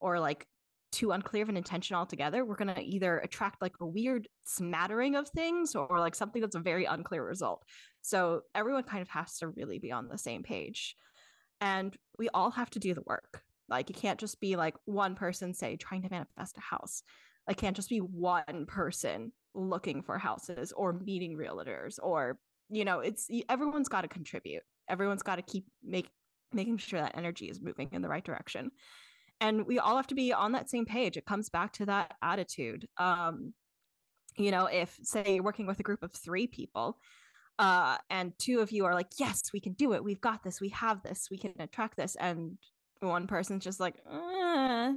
or 0.00 0.18
like 0.18 0.44
too 0.90 1.12
unclear 1.12 1.44
of 1.44 1.48
an 1.48 1.56
intention 1.56 1.94
altogether, 1.94 2.44
we're 2.44 2.56
going 2.56 2.74
to 2.74 2.82
either 2.82 3.18
attract 3.18 3.62
like 3.62 3.74
a 3.80 3.86
weird 3.86 4.26
smattering 4.44 5.14
of 5.14 5.28
things 5.28 5.76
or 5.76 6.00
like 6.00 6.16
something 6.16 6.42
that's 6.42 6.56
a 6.56 6.60
very 6.60 6.84
unclear 6.84 7.24
result. 7.24 7.64
So 8.02 8.42
everyone 8.54 8.84
kind 8.84 9.02
of 9.02 9.08
has 9.08 9.38
to 9.38 9.48
really 9.48 9.78
be 9.78 9.92
on 9.92 10.08
the 10.08 10.18
same 10.18 10.42
page. 10.42 10.96
And 11.60 11.96
we 12.18 12.28
all 12.30 12.50
have 12.50 12.70
to 12.70 12.78
do 12.78 12.94
the 12.94 13.02
work. 13.02 13.42
Like 13.68 13.90
it 13.90 13.96
can't 13.96 14.18
just 14.18 14.40
be 14.40 14.56
like 14.56 14.74
one 14.84 15.14
person, 15.14 15.54
say, 15.54 15.76
trying 15.76 16.02
to 16.02 16.10
manifest 16.10 16.56
a 16.56 16.60
house. 16.60 17.02
It 17.48 17.56
can't 17.56 17.76
just 17.76 17.88
be 17.88 17.98
one 17.98 18.66
person 18.66 19.32
looking 19.54 20.02
for 20.02 20.18
houses 20.18 20.72
or 20.72 20.92
meeting 20.92 21.36
realtors 21.36 21.98
or 22.02 22.38
you 22.68 22.84
know 22.84 23.00
it's 23.00 23.28
everyone's 23.48 23.88
got 23.88 24.02
to 24.02 24.08
contribute 24.08 24.62
everyone's 24.88 25.22
got 25.22 25.36
to 25.36 25.42
keep 25.42 25.64
make 25.82 26.08
making 26.52 26.76
sure 26.78 27.00
that 27.00 27.16
energy 27.16 27.46
is 27.46 27.60
moving 27.60 27.88
in 27.92 28.02
the 28.02 28.08
right 28.08 28.24
direction 28.24 28.70
and 29.40 29.66
we 29.66 29.78
all 29.78 29.96
have 29.96 30.06
to 30.06 30.14
be 30.14 30.32
on 30.32 30.52
that 30.52 30.70
same 30.70 30.84
page 30.84 31.16
it 31.16 31.26
comes 31.26 31.48
back 31.48 31.72
to 31.72 31.86
that 31.86 32.14
attitude 32.22 32.86
um 32.98 33.52
you 34.36 34.50
know 34.50 34.66
if 34.66 34.96
say 35.02 35.34
you're 35.34 35.42
working 35.42 35.66
with 35.66 35.80
a 35.80 35.84
group 35.84 36.02
of 36.02 36.12
three 36.12 36.46
people 36.46 36.96
uh 37.58 37.98
and 38.08 38.32
two 38.38 38.60
of 38.60 38.72
you 38.72 38.84
are 38.86 38.94
like 38.94 39.08
yes 39.18 39.42
we 39.52 39.60
can 39.60 39.72
do 39.74 39.92
it. 39.92 40.04
We've 40.04 40.20
got 40.20 40.42
this. 40.42 40.60
We 40.60 40.70
have 40.70 41.02
this. 41.02 41.28
We 41.30 41.38
can 41.38 41.54
attract 41.58 41.96
this. 41.96 42.16
And 42.16 42.58
one 43.00 43.26
person's 43.26 43.64
just 43.64 43.80
like 43.80 43.96
eh, 44.10 44.92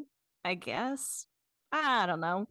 i 0.46 0.54
guess. 0.56 1.26
I 1.72 2.06
don't 2.06 2.20
know. 2.20 2.48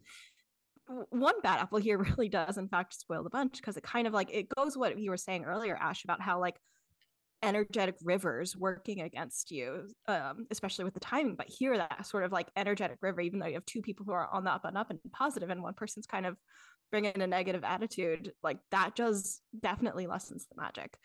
One 1.09 1.39
bad 1.41 1.59
apple 1.59 1.79
here 1.79 1.97
really 2.17 2.29
does 2.29 2.57
in 2.57 2.67
fact 2.67 2.93
spoil 2.93 3.23
the 3.23 3.29
bunch 3.29 3.57
because 3.57 3.77
it 3.77 3.83
kind 3.83 4.07
of 4.07 4.13
like 4.13 4.29
it 4.31 4.49
goes 4.49 4.77
what 4.77 4.99
you 4.99 5.09
were 5.09 5.17
saying 5.17 5.45
earlier 5.45 5.75
ash 5.75 6.03
about 6.03 6.21
how 6.21 6.39
like 6.39 6.57
energetic 7.43 7.95
rivers 8.03 8.55
working 8.55 9.01
against 9.01 9.51
you 9.51 9.89
um, 10.07 10.47
especially 10.49 10.85
with 10.85 10.93
the 10.93 10.99
timing 10.99 11.35
but 11.35 11.49
here 11.49 11.77
that 11.77 12.05
sort 12.05 12.23
of 12.23 12.31
like 12.31 12.47
energetic 12.55 12.97
river 13.01 13.19
even 13.19 13.37
though 13.37 13.45
you 13.47 13.55
have 13.55 13.65
two 13.65 13.81
people 13.81 14.05
who 14.05 14.13
are 14.13 14.29
on 14.33 14.45
the 14.45 14.49
up 14.49 14.63
and 14.63 14.77
up 14.77 14.89
and 14.89 14.99
positive 15.11 15.49
and 15.49 15.61
one 15.61 15.73
person's 15.73 16.07
kind 16.07 16.25
of 16.25 16.37
bringing 16.93 17.11
in 17.13 17.21
a 17.21 17.27
negative 17.27 17.63
attitude 17.63 18.31
like 18.43 18.59
that 18.71 18.95
does 18.95 19.41
definitely 19.59 20.05
lessens 20.05 20.45
the 20.45 20.61
magic 20.61 20.97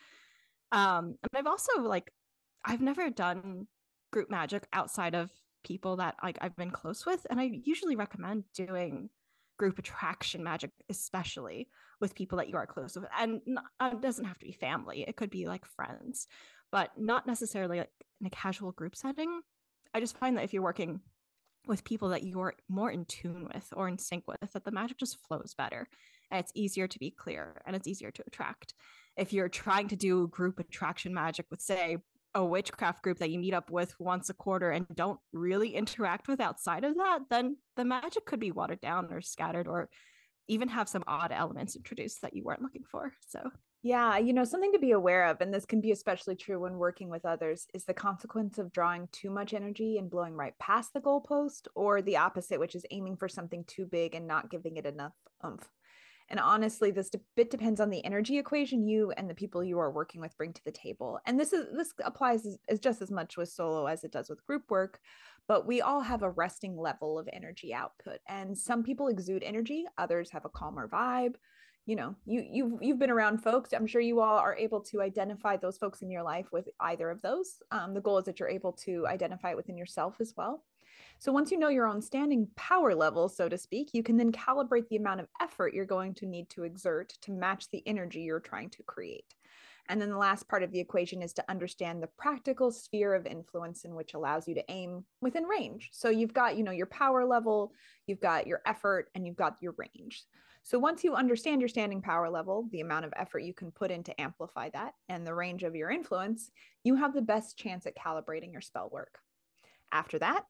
um 0.72 1.16
and 1.22 1.30
i've 1.34 1.46
also 1.46 1.80
like 1.80 2.12
i've 2.64 2.82
never 2.82 3.08
done 3.10 3.66
group 4.12 4.30
magic 4.30 4.66
outside 4.72 5.14
of 5.14 5.30
people 5.64 5.96
that 5.96 6.16
like 6.22 6.38
I've 6.40 6.56
been 6.56 6.70
close 6.70 7.04
with, 7.06 7.26
and 7.30 7.40
I 7.40 7.50
usually 7.64 7.96
recommend 7.96 8.44
doing 8.54 9.10
group 9.58 9.78
attraction 9.78 10.42
magic, 10.44 10.70
especially 10.88 11.68
with 12.00 12.14
people 12.14 12.38
that 12.38 12.48
you 12.48 12.56
are 12.56 12.66
close 12.66 12.94
with. 12.96 13.06
And 13.18 13.40
not, 13.46 13.64
uh, 13.80 13.90
it 13.92 14.00
doesn't 14.00 14.24
have 14.24 14.38
to 14.38 14.46
be 14.46 14.52
family; 14.52 15.04
it 15.06 15.16
could 15.16 15.30
be 15.30 15.46
like 15.46 15.64
friends, 15.66 16.26
but 16.70 16.90
not 16.96 17.26
necessarily 17.26 17.78
like 17.78 17.90
in 18.20 18.26
a 18.26 18.30
casual 18.30 18.72
group 18.72 18.96
setting. 18.96 19.40
I 19.94 20.00
just 20.00 20.18
find 20.18 20.36
that 20.36 20.44
if 20.44 20.52
you're 20.52 20.62
working 20.62 21.00
with 21.68 21.84
people 21.84 22.08
that 22.10 22.24
you're 22.24 22.54
more 22.68 22.90
in 22.90 23.04
tune 23.04 23.48
with 23.52 23.68
or 23.76 23.88
in 23.88 23.98
sync 23.98 24.24
with, 24.26 24.52
that 24.52 24.64
the 24.64 24.70
magic 24.70 24.98
just 24.98 25.18
flows 25.26 25.54
better 25.56 25.88
and 26.30 26.40
it's 26.40 26.52
easier 26.54 26.86
to 26.86 26.98
be 26.98 27.10
clear 27.10 27.60
and 27.66 27.74
it's 27.76 27.88
easier 27.88 28.10
to 28.10 28.24
attract. 28.26 28.74
If 29.16 29.32
you're 29.32 29.48
trying 29.48 29.88
to 29.88 29.96
do 29.96 30.28
group 30.28 30.58
attraction 30.58 31.14
magic 31.14 31.46
with, 31.50 31.60
say, 31.60 31.98
a 32.34 32.44
witchcraft 32.44 33.02
group 33.02 33.18
that 33.18 33.30
you 33.30 33.38
meet 33.38 33.54
up 33.54 33.70
with 33.70 33.94
once 33.98 34.28
a 34.28 34.34
quarter 34.34 34.70
and 34.70 34.86
don't 34.94 35.18
really 35.32 35.74
interact 35.74 36.28
with 36.28 36.40
outside 36.40 36.84
of 36.84 36.96
that, 36.96 37.20
then 37.30 37.56
the 37.76 37.84
magic 37.84 38.26
could 38.26 38.40
be 38.40 38.52
watered 38.52 38.80
down 38.80 39.12
or 39.12 39.20
scattered 39.20 39.66
or 39.66 39.88
even 40.46 40.68
have 40.68 40.88
some 40.88 41.04
odd 41.06 41.32
elements 41.32 41.76
introduced 41.76 42.22
that 42.22 42.34
you 42.34 42.44
weren't 42.44 42.62
looking 42.62 42.84
for. 42.90 43.12
So, 43.26 43.50
yeah, 43.82 44.18
you 44.18 44.32
know, 44.32 44.44
something 44.44 44.72
to 44.72 44.78
be 44.78 44.90
aware 44.90 45.26
of, 45.26 45.40
and 45.40 45.54
this 45.54 45.64
can 45.64 45.80
be 45.80 45.92
especially 45.92 46.34
true 46.34 46.60
when 46.60 46.78
working 46.78 47.08
with 47.08 47.24
others, 47.24 47.66
is 47.74 47.84
the 47.84 47.94
consequence 47.94 48.58
of 48.58 48.72
drawing 48.72 49.08
too 49.12 49.30
much 49.30 49.54
energy 49.54 49.98
and 49.98 50.10
blowing 50.10 50.34
right 50.34 50.58
past 50.58 50.92
the 50.92 51.00
goalpost, 51.00 51.68
or 51.74 52.02
the 52.02 52.16
opposite, 52.16 52.58
which 52.58 52.74
is 52.74 52.84
aiming 52.90 53.16
for 53.16 53.28
something 53.28 53.64
too 53.64 53.86
big 53.86 54.14
and 54.14 54.26
not 54.26 54.50
giving 54.50 54.76
it 54.76 54.86
enough 54.86 55.12
oomph. 55.44 55.68
And 56.30 56.38
honestly, 56.38 56.90
this 56.90 57.10
bit 57.36 57.50
depends 57.50 57.80
on 57.80 57.88
the 57.88 58.04
energy 58.04 58.36
equation 58.36 58.86
you 58.86 59.12
and 59.12 59.30
the 59.30 59.34
people 59.34 59.64
you 59.64 59.78
are 59.78 59.90
working 59.90 60.20
with 60.20 60.36
bring 60.36 60.52
to 60.52 60.64
the 60.64 60.70
table. 60.70 61.18
And 61.24 61.40
this 61.40 61.54
is 61.54 61.66
this 61.74 61.94
applies 62.04 62.44
as, 62.44 62.58
as 62.68 62.80
just 62.80 63.00
as 63.00 63.10
much 63.10 63.38
with 63.38 63.48
solo 63.48 63.86
as 63.86 64.04
it 64.04 64.12
does 64.12 64.28
with 64.28 64.44
group 64.44 64.70
work. 64.70 65.00
But 65.46 65.66
we 65.66 65.80
all 65.80 66.02
have 66.02 66.22
a 66.22 66.30
resting 66.30 66.76
level 66.76 67.18
of 67.18 67.28
energy 67.32 67.72
output, 67.72 68.18
and 68.28 68.58
some 68.58 68.82
people 68.82 69.08
exude 69.08 69.42
energy, 69.42 69.86
others 69.96 70.30
have 70.30 70.44
a 70.44 70.50
calmer 70.50 70.86
vibe. 70.86 71.36
You 71.88 71.96
know, 71.96 72.14
you 72.26 72.46
you've 72.52 72.72
you've 72.82 72.98
been 72.98 73.08
around 73.08 73.38
folks. 73.38 73.72
I'm 73.72 73.86
sure 73.86 74.02
you 74.02 74.20
all 74.20 74.36
are 74.36 74.54
able 74.54 74.82
to 74.82 75.00
identify 75.00 75.56
those 75.56 75.78
folks 75.78 76.02
in 76.02 76.10
your 76.10 76.22
life 76.22 76.52
with 76.52 76.68
either 76.80 77.08
of 77.08 77.22
those. 77.22 77.62
Um, 77.70 77.94
the 77.94 78.00
goal 78.02 78.18
is 78.18 78.26
that 78.26 78.38
you're 78.38 78.50
able 78.50 78.72
to 78.84 79.06
identify 79.06 79.52
it 79.52 79.56
within 79.56 79.78
yourself 79.78 80.16
as 80.20 80.34
well. 80.36 80.64
So 81.18 81.32
once 81.32 81.50
you 81.50 81.58
know 81.58 81.70
your 81.70 81.86
own 81.86 82.02
standing 82.02 82.46
power 82.56 82.94
level, 82.94 83.26
so 83.26 83.48
to 83.48 83.56
speak, 83.56 83.94
you 83.94 84.02
can 84.02 84.18
then 84.18 84.32
calibrate 84.32 84.86
the 84.90 84.96
amount 84.96 85.20
of 85.20 85.28
effort 85.40 85.72
you're 85.72 85.86
going 85.86 86.12
to 86.16 86.26
need 86.26 86.50
to 86.50 86.64
exert 86.64 87.14
to 87.22 87.32
match 87.32 87.70
the 87.70 87.82
energy 87.86 88.20
you're 88.20 88.38
trying 88.38 88.68
to 88.68 88.82
create. 88.82 89.34
And 89.88 89.98
then 89.98 90.10
the 90.10 90.18
last 90.18 90.46
part 90.46 90.62
of 90.62 90.70
the 90.70 90.80
equation 90.80 91.22
is 91.22 91.32
to 91.32 91.44
understand 91.48 92.02
the 92.02 92.10
practical 92.18 92.70
sphere 92.70 93.14
of 93.14 93.24
influence 93.24 93.86
in 93.86 93.94
which 93.94 94.12
allows 94.12 94.46
you 94.46 94.54
to 94.56 94.70
aim 94.70 95.06
within 95.22 95.44
range. 95.44 95.88
So 95.92 96.10
you've 96.10 96.34
got, 96.34 96.58
you 96.58 96.64
know, 96.64 96.70
your 96.70 96.86
power 96.86 97.24
level, 97.24 97.72
you've 98.06 98.20
got 98.20 98.46
your 98.46 98.60
effort, 98.66 99.08
and 99.14 99.26
you've 99.26 99.36
got 99.36 99.56
your 99.62 99.74
range. 99.78 100.26
So 100.68 100.78
once 100.78 101.02
you 101.02 101.14
understand 101.14 101.62
your 101.62 101.68
standing 101.68 102.02
power 102.02 102.28
level, 102.28 102.68
the 102.70 102.82
amount 102.82 103.06
of 103.06 103.14
effort 103.16 103.38
you 103.38 103.54
can 103.54 103.70
put 103.70 103.90
in 103.90 104.02
to 104.02 104.20
amplify 104.20 104.68
that, 104.74 104.92
and 105.08 105.26
the 105.26 105.34
range 105.34 105.62
of 105.62 105.74
your 105.74 105.90
influence, 105.90 106.50
you 106.84 106.94
have 106.96 107.14
the 107.14 107.22
best 107.22 107.56
chance 107.56 107.86
at 107.86 107.96
calibrating 107.96 108.52
your 108.52 108.60
spell 108.60 108.90
work. 108.92 109.20
After 109.92 110.18
that, 110.18 110.44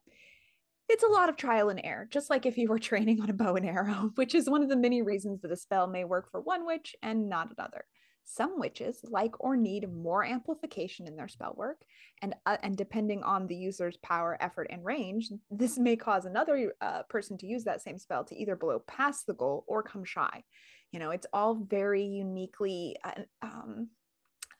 it's 0.89 1.05
a 1.05 1.13
lot 1.13 1.29
of 1.29 1.37
trial 1.37 1.69
and 1.69 1.81
error, 1.85 2.09
just 2.11 2.31
like 2.31 2.47
if 2.47 2.59
you 2.59 2.67
were 2.67 2.81
training 2.81 3.21
on 3.21 3.31
a 3.31 3.33
bow 3.33 3.55
and 3.55 3.65
arrow, 3.65 4.11
which 4.17 4.35
is 4.35 4.51
one 4.51 4.65
of 4.65 4.69
the 4.69 4.77
many 4.77 5.03
reasons 5.03 5.41
that 5.43 5.53
a 5.53 5.57
spell 5.57 5.87
may 5.87 6.03
work 6.03 6.29
for 6.33 6.41
one 6.41 6.67
witch 6.67 6.97
and 7.01 7.29
not 7.29 7.53
another. 7.57 7.85
Some 8.31 8.61
witches 8.61 9.01
like 9.05 9.33
or 9.41 9.57
need 9.57 9.91
more 9.91 10.23
amplification 10.23 11.07
in 11.07 11.17
their 11.17 11.29
spell 11.29 11.55
work, 11.57 11.81
and 12.21 12.35
uh, 12.45 12.59
and 12.63 12.77
depending 12.77 13.23
on 13.23 13.47
the 13.47 13.57
user's 13.57 13.97
power, 14.03 14.37
effort, 14.39 14.67
and 14.69 14.85
range, 14.85 15.31
this 15.51 15.79
may 15.79 15.97
cause 15.97 16.27
another 16.27 16.75
uh, 16.83 17.05
person 17.05 17.39
to 17.39 17.47
use 17.47 17.65
that 17.65 17.81
same 17.81 17.99
spell 17.99 18.25
to 18.25 18.37
either 18.37 18.55
blow 18.55 18.81
past 18.81 19.27
the 19.27 19.33
goal 19.33 19.65
or 19.67 19.83
come 19.83 20.05
shy. 20.05 20.45
You 20.93 21.01
know, 21.01 21.11
it's 21.11 21.27
all 21.33 21.55
very 21.55 22.05
uniquely 22.05 22.97
uh, 23.03 23.23
um, 23.41 23.89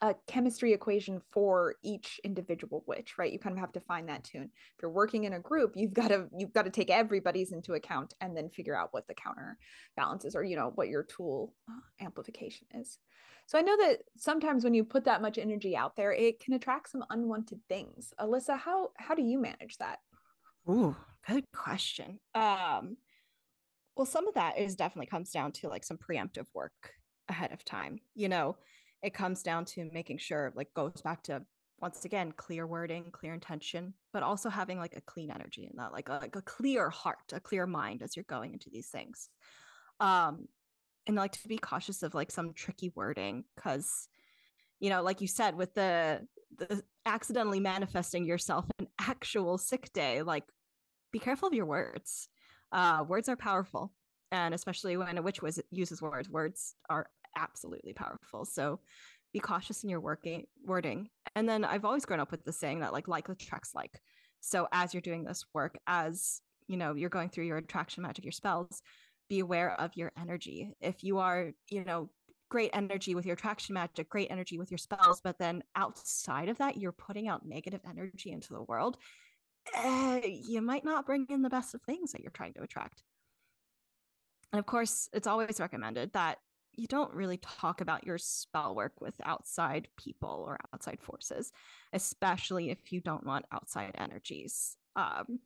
a 0.01 0.15
chemistry 0.25 0.73
equation 0.73 1.21
for 1.31 1.75
each 1.83 2.19
individual 2.23 2.83
witch 2.87 3.17
right? 3.17 3.31
You 3.33 3.37
kind 3.37 3.53
of 3.53 3.59
have 3.59 3.73
to 3.73 3.81
find 3.81 4.07
that 4.07 4.23
tune. 4.23 4.49
If 4.75 4.81
you're 4.81 4.91
working 4.91 5.25
in 5.25 5.33
a 5.33 5.39
group 5.39 5.73
you've 5.75 5.93
got 5.93 6.07
to 6.07 6.27
you've 6.37 6.53
got 6.53 6.63
to 6.63 6.71
take 6.71 6.89
everybody's 6.89 7.51
into 7.51 7.73
account 7.73 8.13
and 8.21 8.35
then 8.35 8.49
figure 8.49 8.77
out 8.77 8.93
what 8.93 9.07
the 9.07 9.13
counter 9.13 9.57
balances 9.97 10.35
or 10.35 10.43
you 10.43 10.55
know 10.55 10.71
what 10.75 10.87
your 10.87 11.03
tool 11.03 11.53
uh, 11.69 12.05
amplification 12.05 12.65
is 12.75 12.97
so 13.49 13.57
i 13.57 13.61
know 13.61 13.75
that 13.77 14.01
sometimes 14.15 14.63
when 14.63 14.75
you 14.75 14.83
put 14.83 15.05
that 15.05 15.23
much 15.23 15.39
energy 15.39 15.75
out 15.75 15.95
there 15.95 16.13
it 16.13 16.39
can 16.39 16.53
attract 16.53 16.87
some 16.87 17.03
unwanted 17.09 17.59
things. 17.67 18.13
Alyssa 18.19 18.57
how 18.59 18.91
how 18.97 19.15
do 19.15 19.23
you 19.23 19.39
manage 19.39 19.75
that? 19.79 19.99
Ooh, 20.69 20.95
good 21.27 21.43
question. 21.51 22.19
Um 22.35 22.97
well 23.95 24.05
some 24.05 24.27
of 24.27 24.35
that 24.35 24.59
is 24.59 24.75
definitely 24.75 25.07
comes 25.07 25.31
down 25.31 25.51
to 25.53 25.67
like 25.67 25.83
some 25.83 25.97
preemptive 25.97 26.45
work 26.53 26.93
ahead 27.27 27.51
of 27.51 27.65
time. 27.65 27.97
You 28.13 28.29
know 28.29 28.55
it 29.01 29.15
comes 29.15 29.41
down 29.41 29.65
to 29.65 29.89
making 29.91 30.19
sure 30.19 30.53
like 30.55 30.71
goes 30.75 31.01
back 31.03 31.23
to 31.23 31.41
once 31.81 32.05
again 32.05 32.31
clear 32.33 32.67
wording 32.67 33.05
clear 33.11 33.33
intention 33.33 33.95
but 34.13 34.21
also 34.21 34.49
having 34.49 34.77
like 34.77 34.95
a 34.95 35.01
clean 35.01 35.31
energy 35.31 35.67
in 35.71 35.75
that 35.77 35.91
like 35.91 36.09
a, 36.09 36.19
like 36.21 36.35
a 36.35 36.41
clear 36.43 36.91
heart 36.91 37.33
a 37.33 37.39
clear 37.39 37.65
mind 37.65 38.03
as 38.03 38.15
you're 38.15 38.25
going 38.29 38.53
into 38.53 38.69
these 38.69 38.89
things. 38.89 39.29
Um 39.99 40.47
and 41.09 41.17
like 41.17 41.33
to 41.33 41.47
be 41.47 41.57
cautious 41.57 42.03
of 42.03 42.13
like 42.13 42.31
some 42.31 42.53
tricky 42.53 42.91
wording 42.95 43.43
because 43.55 44.07
you 44.79 44.89
know 44.89 45.01
like 45.01 45.21
you 45.21 45.27
said 45.27 45.55
with 45.55 45.73
the 45.73 46.21
the 46.57 46.81
accidentally 47.05 47.59
manifesting 47.59 48.25
yourself 48.25 48.65
an 48.79 48.87
actual 49.01 49.57
sick 49.57 49.91
day 49.93 50.21
like 50.21 50.43
be 51.11 51.19
careful 51.19 51.47
of 51.47 51.53
your 51.53 51.65
words 51.65 52.29
uh 52.71 53.03
words 53.07 53.27
are 53.27 53.35
powerful 53.35 53.91
and 54.31 54.53
especially 54.53 54.95
when 54.95 55.17
a 55.17 55.21
witch 55.21 55.41
was 55.41 55.59
uses 55.71 56.01
words 56.01 56.29
words 56.29 56.75
are 56.89 57.07
absolutely 57.35 57.93
powerful. 57.93 58.45
So 58.45 58.79
be 59.33 59.39
cautious 59.39 59.83
in 59.83 59.89
your 59.89 60.01
working 60.01 60.45
wording. 60.65 61.09
And 61.35 61.47
then 61.47 61.63
I've 61.63 61.85
always 61.85 62.05
grown 62.05 62.19
up 62.19 62.31
with 62.31 62.43
the 62.43 62.53
saying 62.53 62.79
that 62.79 62.93
like 62.93 63.07
like 63.07 63.29
attracts 63.29 63.75
like. 63.75 64.01
So 64.41 64.67
as 64.71 64.93
you're 64.93 65.01
doing 65.01 65.23
this 65.23 65.45
work, 65.53 65.77
as 65.87 66.41
you 66.67 66.77
know, 66.77 66.93
you're 66.93 67.09
going 67.09 67.29
through 67.29 67.45
your 67.45 67.57
attraction 67.57 68.03
magic, 68.03 68.25
your 68.25 68.31
spells, 68.31 68.81
be 69.29 69.39
aware 69.39 69.79
of 69.79 69.95
your 69.95 70.11
energy. 70.19 70.73
If 70.81 71.03
you 71.03 71.19
are, 71.19 71.51
you 71.69 71.85
know, 71.85 72.09
great 72.49 72.71
energy 72.73 73.15
with 73.15 73.25
your 73.25 73.35
attraction 73.35 73.73
magic, 73.75 74.09
great 74.09 74.31
energy 74.31 74.57
with 74.57 74.71
your 74.71 74.77
spells, 74.77 75.21
but 75.21 75.37
then 75.37 75.63
outside 75.75 76.49
of 76.49 76.57
that, 76.57 76.77
you're 76.77 76.91
putting 76.91 77.27
out 77.27 77.45
negative 77.45 77.81
energy 77.87 78.31
into 78.31 78.53
the 78.53 78.63
world, 78.63 78.97
eh, 79.75 80.21
you 80.25 80.61
might 80.61 80.83
not 80.83 81.05
bring 81.05 81.27
in 81.29 81.43
the 81.43 81.49
best 81.49 81.73
of 81.75 81.81
things 81.83 82.11
that 82.11 82.21
you're 82.21 82.31
trying 82.31 82.53
to 82.53 82.63
attract. 82.63 83.03
And 84.51 84.59
of 84.59 84.65
course, 84.65 85.09
it's 85.13 85.27
always 85.27 85.59
recommended 85.59 86.13
that 86.13 86.39
you 86.75 86.87
don't 86.87 87.13
really 87.13 87.37
talk 87.37 87.81
about 87.81 88.05
your 88.05 88.17
spell 88.17 88.73
work 88.73 88.93
with 88.99 89.13
outside 89.23 89.87
people 89.97 90.43
or 90.47 90.57
outside 90.73 90.99
forces, 91.01 91.51
especially 91.93 92.69
if 92.69 92.91
you 92.91 93.01
don't 93.01 93.25
want 93.25 93.45
outside 93.51 93.91
energies. 93.97 94.75
Um, 94.95 95.39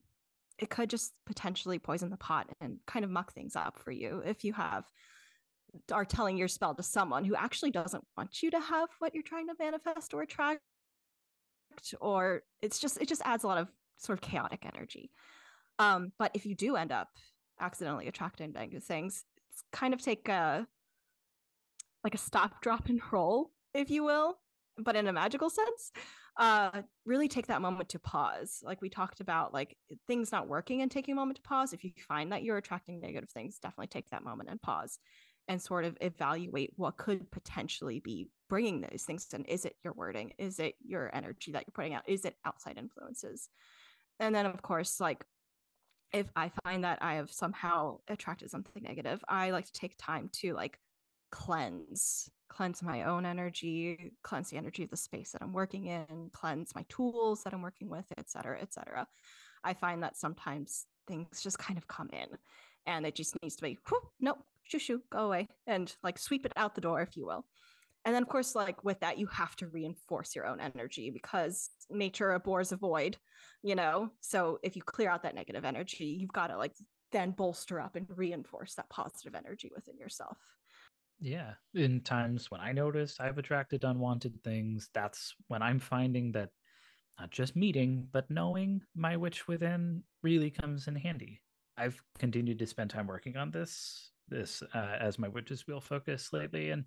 it 0.60 0.70
could 0.70 0.90
just 0.90 1.14
potentially 1.26 1.80
poison 1.80 2.10
the 2.10 2.18
pot 2.18 2.48
and 2.62 2.78
kind 2.86 3.04
of 3.04 3.12
muck 3.12 3.34
things 3.34 3.56
up 3.56 3.80
for 3.80 3.92
you 3.92 4.22
if 4.26 4.44
you 4.44 4.54
have 4.54 4.86
are 5.92 6.06
telling 6.06 6.38
your 6.38 6.48
spell 6.48 6.76
to 6.76 6.84
someone 6.84 7.26
who 7.26 7.36
actually 7.36 7.72
doesn't 7.72 8.04
want 8.16 8.44
you 8.44 8.52
to 8.52 8.60
have 8.60 8.90
what 9.00 9.14
you're 9.14 9.24
trying 9.24 9.48
to 9.48 9.56
manifest 9.60 10.14
or 10.14 10.22
attract 10.22 10.62
or 12.00 12.44
it's 12.62 12.80
just 12.80 13.02
it 13.02 13.08
just 13.08 13.24
adds 13.26 13.44
a 13.44 13.48
lot 13.48 13.58
of 13.58 13.68
sort 13.98 14.18
of 14.18 14.22
chaotic 14.22 14.64
energy 14.76 15.10
um 15.80 16.12
but 16.20 16.30
if 16.36 16.46
you 16.46 16.54
do 16.54 16.76
end 16.76 16.92
up 16.92 17.10
accidentally 17.60 18.08
attracting 18.08 18.52
negative 18.52 18.84
things 18.84 19.26
it's 19.52 19.64
kind 19.72 19.94
of 19.94 20.02
take 20.02 20.30
a 20.30 20.68
like 22.04 22.16
a 22.16 22.20
stop, 22.20 22.62
drop, 22.62 22.88
and 22.88 23.02
roll, 23.12 23.52
if 23.74 23.90
you 23.90 24.04
will, 24.04 24.40
but 24.78 24.96
in 24.96 25.08
a 25.08 25.14
magical 25.14 25.50
sense. 25.50 25.92
Uh, 26.38 26.82
really 27.06 27.28
take 27.28 27.48
that 27.48 27.62
moment 27.62 27.90
to 27.90 28.00
pause. 28.00 28.60
Like 28.64 28.82
we 28.82 28.90
talked 28.90 29.20
about, 29.20 29.54
like 29.54 29.78
things 30.08 30.32
not 30.32 30.48
working 30.48 30.82
and 30.82 30.90
taking 30.90 31.14
a 31.14 31.16
moment 31.16 31.38
to 31.38 31.44
pause. 31.44 31.74
If 31.74 31.84
you 31.84 31.92
find 32.08 32.32
that 32.32 32.44
you're 32.44 32.58
attracting 32.58 33.00
negative 33.00 33.30
things, 33.30 33.60
definitely 33.60 33.88
take 33.88 34.10
that 34.10 34.24
moment 34.24 34.50
and 34.50 34.62
pause 34.62 34.98
and 35.48 35.62
sort 35.62 35.86
of 35.86 35.98
evaluate 36.02 36.72
what 36.76 36.98
could 36.98 37.30
potentially 37.30 38.00
be 38.00 38.30
bringing 38.50 38.82
those 38.82 39.04
things 39.04 39.28
in. 39.34 39.46
Is 39.46 39.66
it 39.66 39.76
your 39.84 39.94
wording? 39.94 40.34
Is 40.38 40.60
it 40.60 40.76
your 40.84 41.14
energy 41.14 41.52
that 41.52 41.66
you're 41.68 41.74
putting 41.74 41.94
out? 41.94 42.08
Is 42.08 42.26
it 42.26 42.36
outside 42.46 42.78
influences? 42.78 43.50
And 44.20 44.34
then, 44.34 44.46
of 44.46 44.62
course, 44.62 45.00
like 45.00 45.26
if 46.14 46.28
I 46.36 46.52
find 46.64 46.84
that 46.84 47.00
I 47.02 47.16
have 47.16 47.32
somehow 47.32 48.00
attracted 48.08 48.52
something 48.52 48.84
negative, 48.84 49.24
I 49.28 49.52
like 49.52 49.66
to 49.66 49.72
take 49.74 49.96
time 49.98 50.30
to 50.34 50.54
like 50.54 50.80
cleanse 51.32 52.30
cleanse 52.54 52.84
my 52.84 53.04
own 53.04 53.26
energy 53.26 54.14
cleanse 54.22 54.50
the 54.50 54.58
energy 54.58 54.84
of 54.84 54.90
the 54.92 54.98
space 54.98 55.32
that 55.32 55.42
i'm 55.42 55.54
working 55.54 55.88
in 55.88 56.30
cleanse 56.34 56.76
my 56.76 56.86
tools 56.88 57.44
that 57.44 57.54
i'm 57.54 57.64
working 57.64 57.90
with 57.90 58.06
et 58.18 58.30
cetera 58.30 58.60
et 58.62 58.72
cetera. 58.72 59.08
I 59.64 59.74
find 59.74 60.04
that 60.04 60.18
sometimes 60.18 60.86
things 61.08 61.42
just 61.42 61.58
kind 61.58 61.78
of 61.78 61.88
come 61.88 62.10
in 62.14 62.28
and 62.86 63.06
it 63.06 63.16
just 63.16 63.36
needs 63.42 63.56
to 63.56 63.64
be 63.64 63.80
nope 64.20 64.40
shoo 64.64 64.80
shoo 64.80 65.02
go 65.10 65.20
away 65.20 65.48
and 65.68 65.96
like 66.04 66.20
sweep 66.20 66.46
it 66.46 66.54
out 66.56 66.76
the 66.76 66.82
door 66.82 67.02
if 67.02 67.18
you 67.18 67.26
will. 67.26 67.46
And 68.06 68.14
then 68.14 68.22
of 68.22 68.30
course 68.30 68.56
like 68.56 68.84
with 68.84 69.00
that 69.00 69.18
you 69.18 69.28
have 69.28 69.56
to 69.58 69.68
reinforce 69.68 70.36
your 70.36 70.46
own 70.46 70.60
energy 70.60 71.10
because 71.10 71.70
nature 71.90 72.32
abhors 72.32 72.72
a 72.72 72.78
void 72.78 73.18
you 73.64 73.76
know? 73.76 74.10
So 74.20 74.60
if 74.62 74.76
you 74.76 74.82
clear 74.84 75.10
out 75.10 75.24
that 75.24 75.36
negative 75.36 75.66
energy 75.66 76.18
you've 76.20 76.34
got 76.34 76.48
to 76.48 76.58
like 76.58 76.76
then 77.12 77.32
bolster 77.32 77.80
up 77.80 77.96
and 77.96 78.08
reinforce 78.10 78.76
that 78.76 78.90
positive 78.90 79.36
energy 79.36 79.72
within 79.74 79.98
yourself 79.98 80.38
yeah 81.24 81.54
in 81.74 82.02
times 82.02 82.52
when 82.52 82.60
i 82.60 82.72
noticed 82.72 83.22
i've 83.22 83.38
attracted 83.38 83.84
unwanted 83.84 84.34
things 84.44 84.90
that's 84.94 85.34
when 85.48 85.62
i'm 85.62 85.80
finding 85.80 86.32
that 86.32 86.50
not 87.20 87.32
just 87.32 87.56
meeting 87.56 88.06
but 88.12 88.30
knowing 88.30 88.82
my 88.96 89.16
witch 89.16 89.48
within 89.48 90.04
really 90.22 90.52
comes 90.52 90.88
in 90.88 90.96
handy 90.96 91.42
i've 91.78 92.02
continued 92.20 92.60
to 92.60 92.68
spend 92.68 92.90
time 92.90 93.08
working 93.08 93.38
on 93.38 93.50
this 93.52 94.12
this 94.28 94.62
uh, 94.74 94.98
as 95.00 95.18
my 95.18 95.28
witch's 95.28 95.66
wheel 95.66 95.80
focus 95.82 96.30
lately 96.34 96.72
and 96.72 96.86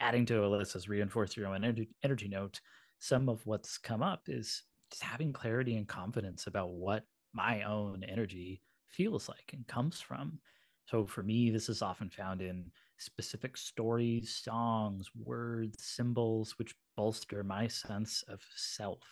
adding 0.00 0.26
to 0.26 0.34
Alyssa's 0.34 0.88
reinforce 0.88 1.36
your 1.36 1.46
own 1.46 1.56
energy, 1.56 1.88
energy 2.02 2.28
note, 2.28 2.60
some 2.98 3.28
of 3.28 3.44
what's 3.46 3.78
come 3.78 4.02
up 4.02 4.22
is 4.28 4.62
just 4.90 5.02
having 5.02 5.32
clarity 5.32 5.76
and 5.76 5.88
confidence 5.88 6.46
about 6.46 6.70
what 6.70 7.04
my 7.32 7.62
own 7.62 8.04
energy 8.04 8.62
feels 8.88 9.28
like 9.28 9.50
and 9.52 9.66
comes 9.66 10.00
from. 10.00 10.38
So 10.86 11.06
for 11.06 11.22
me, 11.22 11.50
this 11.50 11.68
is 11.68 11.82
often 11.82 12.10
found 12.10 12.42
in 12.42 12.70
specific 13.04 13.56
stories, 13.56 14.40
songs, 14.42 15.10
words, 15.14 15.82
symbols, 15.82 16.58
which 16.58 16.74
bolster 16.96 17.44
my 17.44 17.68
sense 17.68 18.22
of 18.28 18.40
self 18.56 19.02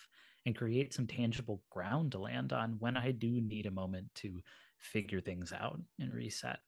and 0.45 0.55
create 0.55 0.93
some 0.93 1.07
tangible 1.07 1.61
ground 1.69 2.11
to 2.11 2.19
land 2.19 2.51
on 2.51 2.75
when 2.79 2.97
I 2.97 3.11
do 3.11 3.41
need 3.41 3.65
a 3.65 3.71
moment 3.71 4.07
to 4.15 4.41
figure 4.77 5.21
things 5.21 5.53
out 5.53 5.79
and 5.99 6.13
reset. 6.13 6.59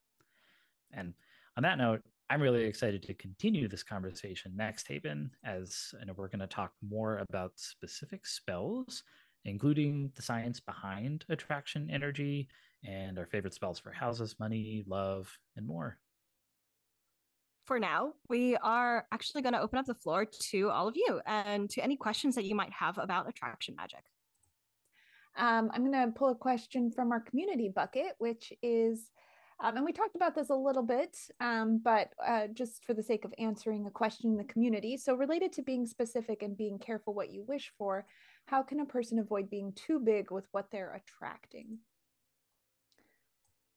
And 0.93 1.13
on 1.57 1.63
that 1.63 1.77
note, 1.77 2.01
I'm 2.29 2.41
really 2.41 2.63
excited 2.63 3.03
to 3.03 3.13
continue 3.13 3.67
this 3.67 3.83
conversation 3.83 4.53
next, 4.55 4.87
Haven, 4.87 5.29
as 5.43 5.93
I 6.01 6.05
know 6.05 6.13
we're 6.15 6.27
going 6.27 6.39
to 6.39 6.47
talk 6.47 6.71
more 6.87 7.23
about 7.29 7.51
specific 7.55 8.25
spells, 8.25 9.03
including 9.43 10.11
the 10.15 10.21
science 10.21 10.59
behind 10.59 11.25
attraction 11.29 11.89
energy 11.91 12.47
and 12.83 13.19
our 13.19 13.25
favorite 13.25 13.53
spells 13.53 13.79
for 13.79 13.91
houses, 13.91 14.35
money, 14.39 14.83
love, 14.87 15.29
and 15.55 15.67
more. 15.67 15.99
For 17.65 17.79
now, 17.79 18.13
we 18.29 18.55
are 18.57 19.07
actually 19.11 19.41
going 19.41 19.53
to 19.53 19.61
open 19.61 19.79
up 19.79 19.87
the 19.87 19.95
floor 19.95 20.25
to 20.51 20.69
all 20.69 20.87
of 20.87 20.95
you 20.95 21.19
and 21.25 21.69
to 21.71 21.83
any 21.83 21.97
questions 21.97 22.35
that 22.35 22.45
you 22.45 22.55
might 22.55 22.71
have 22.71 22.97
about 22.99 23.27
attraction 23.27 23.75
magic. 23.75 24.03
Um, 25.35 25.71
I'm 25.73 25.91
going 25.91 26.05
to 26.05 26.17
pull 26.17 26.29
a 26.29 26.35
question 26.35 26.91
from 26.91 27.11
our 27.11 27.19
community 27.19 27.69
bucket, 27.69 28.13
which 28.19 28.53
is 28.61 29.09
um, 29.61 29.77
and 29.77 29.85
we 29.85 29.93
talked 29.93 30.15
about 30.15 30.35
this 30.35 30.49
a 30.49 30.55
little 30.55 30.83
bit, 30.83 31.17
um, 31.39 31.79
but 31.83 32.09
uh, 32.25 32.47
just 32.47 32.83
for 32.83 32.93
the 32.93 33.03
sake 33.03 33.23
of 33.23 33.33
answering 33.37 33.85
a 33.85 33.91
question 33.91 34.31
in 34.31 34.37
the 34.37 34.43
community. 34.43 34.97
So, 34.97 35.15
related 35.15 35.53
to 35.53 35.61
being 35.61 35.85
specific 35.85 36.43
and 36.43 36.57
being 36.57 36.77
careful 36.77 37.13
what 37.13 37.31
you 37.31 37.43
wish 37.47 37.71
for, 37.77 38.05
how 38.47 38.61
can 38.63 38.81
a 38.81 38.85
person 38.85 39.17
avoid 39.17 39.49
being 39.49 39.71
too 39.73 39.99
big 39.99 40.29
with 40.29 40.45
what 40.51 40.71
they're 40.71 40.93
attracting? 40.93 41.77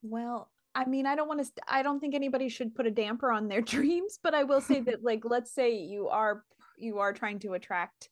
Well, 0.02 0.50
I 0.78 0.84
mean, 0.84 1.06
I 1.06 1.16
don't 1.16 1.28
want 1.28 1.44
to, 1.44 1.50
I 1.66 1.82
don't 1.82 1.98
think 1.98 2.14
anybody 2.14 2.48
should 2.48 2.74
put 2.74 2.86
a 2.86 2.90
damper 2.90 3.32
on 3.32 3.48
their 3.48 3.60
dreams, 3.74 4.18
but 4.22 4.34
I 4.34 4.44
will 4.44 4.60
say 4.60 4.80
that, 4.82 5.02
like, 5.02 5.22
let's 5.24 5.52
say 5.52 5.74
you 5.74 6.08
are, 6.08 6.44
you 6.76 6.98
are 6.98 7.12
trying 7.12 7.40
to 7.40 7.54
attract, 7.54 8.08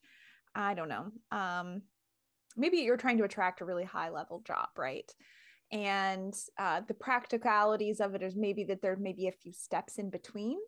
I 0.55 0.75
don't 0.75 0.89
know, 0.89 1.13
um, 1.31 1.83
maybe 2.57 2.79
you're 2.79 2.97
trying 2.97 3.19
to 3.19 3.25
attract 3.25 3.61
a 3.61 3.65
really 3.65 3.85
high 3.85 4.11
level 4.11 4.43
job, 4.45 4.69
right? 4.77 5.11
and 5.73 6.35
uh, 6.59 6.81
the 6.87 6.95
practicalities 6.95 8.01
of 8.01 8.15
it 8.15 8.23
is 8.23 8.37
maybe 8.37 8.65
that 8.65 8.83
there 8.83 8.97
may 8.97 9.13
be 9.13 9.27
a 9.27 9.33
few 9.33 9.53
steps 9.53 9.99
in 9.99 10.11
between 10.11 10.59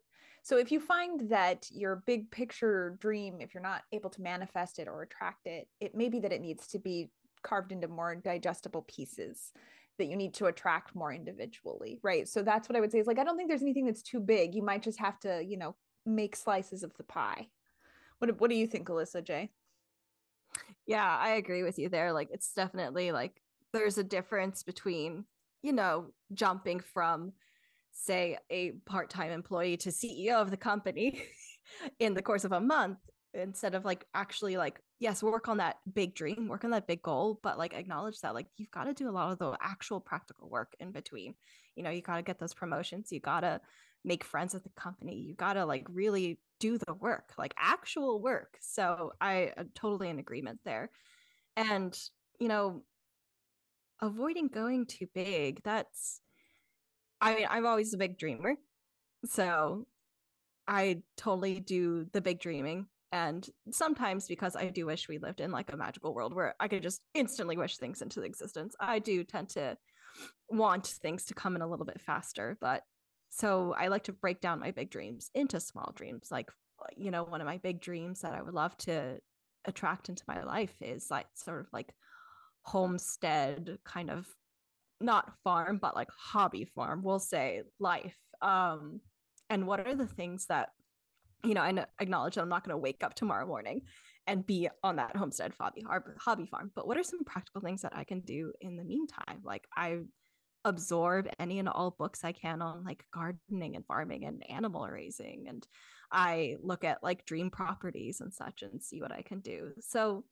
so 0.42 0.56
if 0.56 0.72
you 0.72 0.80
find 0.80 1.30
that 1.30 1.66
your 1.70 2.02
big 2.06 2.30
picture 2.30 2.96
dream 3.00 3.40
if 3.40 3.54
you're 3.54 3.62
not 3.62 3.82
able 3.92 4.10
to 4.10 4.22
manifest 4.22 4.78
it 4.78 4.88
or 4.88 5.02
attract 5.02 5.46
it 5.46 5.68
it 5.80 5.94
may 5.94 6.08
be 6.08 6.18
that 6.18 6.32
it 6.32 6.40
needs 6.40 6.66
to 6.66 6.78
be 6.78 7.10
carved 7.42 7.70
into 7.70 7.86
more 7.86 8.16
digestible 8.16 8.84
pieces 8.88 9.52
that 9.98 10.06
you 10.06 10.16
need 10.16 10.34
to 10.34 10.46
attract 10.46 10.94
more 10.94 11.12
individually 11.12 11.98
right? 12.02 12.28
So 12.28 12.42
that's 12.42 12.68
what 12.68 12.76
i 12.76 12.80
would 12.80 12.92
say 12.92 12.98
is 12.98 13.06
like 13.06 13.18
i 13.18 13.24
don't 13.24 13.36
think 13.36 13.48
there's 13.48 13.62
anything 13.62 13.86
that's 13.86 14.02
too 14.02 14.20
big. 14.20 14.54
You 14.54 14.62
might 14.62 14.82
just 14.82 14.98
have 14.98 15.18
to 15.20 15.42
you 15.44 15.56
know 15.56 15.76
make 16.06 16.36
slices 16.36 16.82
of 16.82 16.94
the 16.96 17.04
pie. 17.04 17.48
What, 18.18 18.40
what 18.40 18.50
do 18.50 18.56
you 18.56 18.66
think 18.66 18.88
alyssa 18.88 19.22
j? 19.22 19.50
Yeah 20.86 21.16
i 21.20 21.30
agree 21.30 21.62
with 21.62 21.78
you 21.78 21.88
there. 21.88 22.12
Like 22.12 22.28
it's 22.32 22.52
definitely 22.54 23.12
like 23.12 23.42
there's 23.72 23.98
a 23.98 24.04
difference 24.04 24.62
between, 24.62 25.24
you 25.62 25.72
know, 25.72 26.06
jumping 26.32 26.80
from, 26.80 27.32
say, 27.92 28.38
a 28.50 28.72
part 28.86 29.10
time 29.10 29.30
employee 29.30 29.76
to 29.78 29.90
CEO 29.90 30.34
of 30.34 30.50
the 30.50 30.56
company 30.56 31.22
in 31.98 32.14
the 32.14 32.22
course 32.22 32.44
of 32.44 32.52
a 32.52 32.60
month 32.60 32.98
instead 33.38 33.74
of 33.74 33.84
like 33.84 34.04
actually 34.14 34.56
like 34.56 34.80
yes 34.98 35.22
work 35.22 35.48
on 35.48 35.58
that 35.58 35.76
big 35.94 36.14
dream 36.14 36.48
work 36.48 36.64
on 36.64 36.70
that 36.70 36.86
big 36.86 37.02
goal 37.02 37.38
but 37.42 37.58
like 37.58 37.74
acknowledge 37.74 38.20
that 38.20 38.34
like 38.34 38.46
you've 38.56 38.70
got 38.70 38.84
to 38.84 38.94
do 38.94 39.08
a 39.08 39.12
lot 39.12 39.32
of 39.32 39.38
the 39.38 39.56
actual 39.60 40.00
practical 40.00 40.48
work 40.48 40.74
in 40.80 40.92
between. 40.92 41.34
You 41.76 41.82
know 41.84 41.90
you 41.90 42.02
got 42.02 42.16
to 42.16 42.22
get 42.22 42.38
those 42.38 42.54
promotions 42.54 43.12
you 43.12 43.20
got 43.20 43.40
to 43.40 43.60
make 44.04 44.24
friends 44.24 44.54
with 44.54 44.62
the 44.62 44.70
company 44.70 45.16
you 45.16 45.34
got 45.34 45.54
to 45.54 45.64
like 45.64 45.86
really 45.90 46.38
do 46.60 46.78
the 46.78 46.94
work 46.94 47.32
like 47.38 47.54
actual 47.58 48.20
work. 48.20 48.56
So 48.60 49.12
i 49.20 49.52
am 49.56 49.70
totally 49.74 50.08
in 50.08 50.18
agreement 50.18 50.60
there. 50.64 50.90
And 51.56 51.98
you 52.38 52.48
know 52.48 52.82
avoiding 54.00 54.48
going 54.48 54.86
too 54.86 55.06
big 55.14 55.60
that's 55.64 56.20
i 57.20 57.34
mean 57.34 57.46
i'm 57.50 57.66
always 57.66 57.92
a 57.92 57.98
big 57.98 58.16
dreamer 58.16 58.54
so 59.24 59.86
i 60.66 61.02
totally 61.16 61.58
do 61.58 62.06
the 62.12 62.20
big 62.20 62.38
dreaming 62.38 62.86
and 63.12 63.48
sometimes 63.70 64.26
because 64.26 64.56
i 64.56 64.66
do 64.68 64.86
wish 64.86 65.08
we 65.08 65.18
lived 65.18 65.40
in 65.40 65.50
like 65.50 65.72
a 65.72 65.76
magical 65.76 66.14
world 66.14 66.34
where 66.34 66.54
i 66.60 66.68
could 66.68 66.82
just 66.82 67.00
instantly 67.14 67.56
wish 67.56 67.76
things 67.76 68.02
into 68.02 68.22
existence 68.22 68.74
i 68.80 68.98
do 68.98 69.24
tend 69.24 69.48
to 69.48 69.76
want 70.50 70.86
things 70.86 71.24
to 71.24 71.34
come 71.34 71.56
in 71.56 71.62
a 71.62 71.68
little 71.68 71.86
bit 71.86 72.00
faster 72.00 72.56
but 72.60 72.82
so 73.30 73.74
i 73.78 73.88
like 73.88 74.04
to 74.04 74.12
break 74.12 74.40
down 74.40 74.60
my 74.60 74.70
big 74.70 74.90
dreams 74.90 75.30
into 75.34 75.60
small 75.60 75.92
dreams 75.94 76.28
like 76.30 76.48
you 76.96 77.10
know 77.10 77.24
one 77.24 77.40
of 77.40 77.46
my 77.46 77.58
big 77.58 77.80
dreams 77.80 78.20
that 78.20 78.34
i 78.34 78.42
would 78.42 78.54
love 78.54 78.76
to 78.76 79.18
attract 79.64 80.08
into 80.08 80.22
my 80.28 80.42
life 80.42 80.74
is 80.80 81.08
like 81.10 81.26
sort 81.34 81.60
of 81.60 81.66
like 81.72 81.92
homestead 82.62 83.78
kind 83.84 84.10
of 84.10 84.26
not 85.00 85.32
farm 85.44 85.78
but 85.80 85.94
like 85.94 86.08
hobby 86.16 86.64
farm 86.74 87.02
we'll 87.02 87.18
say 87.18 87.62
life 87.78 88.16
um 88.42 89.00
and 89.50 89.66
what 89.66 89.86
are 89.86 89.94
the 89.94 90.06
things 90.06 90.46
that 90.46 90.70
you 91.44 91.54
know 91.54 91.62
and 91.62 91.86
acknowledge 92.00 92.34
that 92.34 92.42
i'm 92.42 92.48
not 92.48 92.64
going 92.64 92.74
to 92.74 92.78
wake 92.78 93.02
up 93.02 93.14
tomorrow 93.14 93.46
morning 93.46 93.82
and 94.26 94.46
be 94.46 94.68
on 94.82 94.96
that 94.96 95.16
homestead 95.16 95.52
hobby 95.58 95.84
hobby 96.18 96.46
farm 96.46 96.70
but 96.74 96.86
what 96.86 96.96
are 96.96 97.02
some 97.02 97.24
practical 97.24 97.60
things 97.60 97.82
that 97.82 97.96
i 97.96 98.04
can 98.04 98.20
do 98.20 98.52
in 98.60 98.76
the 98.76 98.84
meantime 98.84 99.40
like 99.44 99.66
i 99.76 99.98
absorb 100.64 101.28
any 101.38 101.58
and 101.58 101.68
all 101.68 101.94
books 101.96 102.24
i 102.24 102.32
can 102.32 102.60
on 102.60 102.84
like 102.84 103.04
gardening 103.12 103.76
and 103.76 103.86
farming 103.86 104.24
and 104.24 104.42
animal 104.50 104.86
raising 104.86 105.46
and 105.48 105.66
i 106.10 106.56
look 106.62 106.84
at 106.84 107.02
like 107.02 107.24
dream 107.24 107.48
properties 107.48 108.20
and 108.20 108.34
such 108.34 108.62
and 108.62 108.82
see 108.82 109.00
what 109.00 109.12
i 109.12 109.22
can 109.22 109.38
do 109.40 109.70
so 109.80 110.24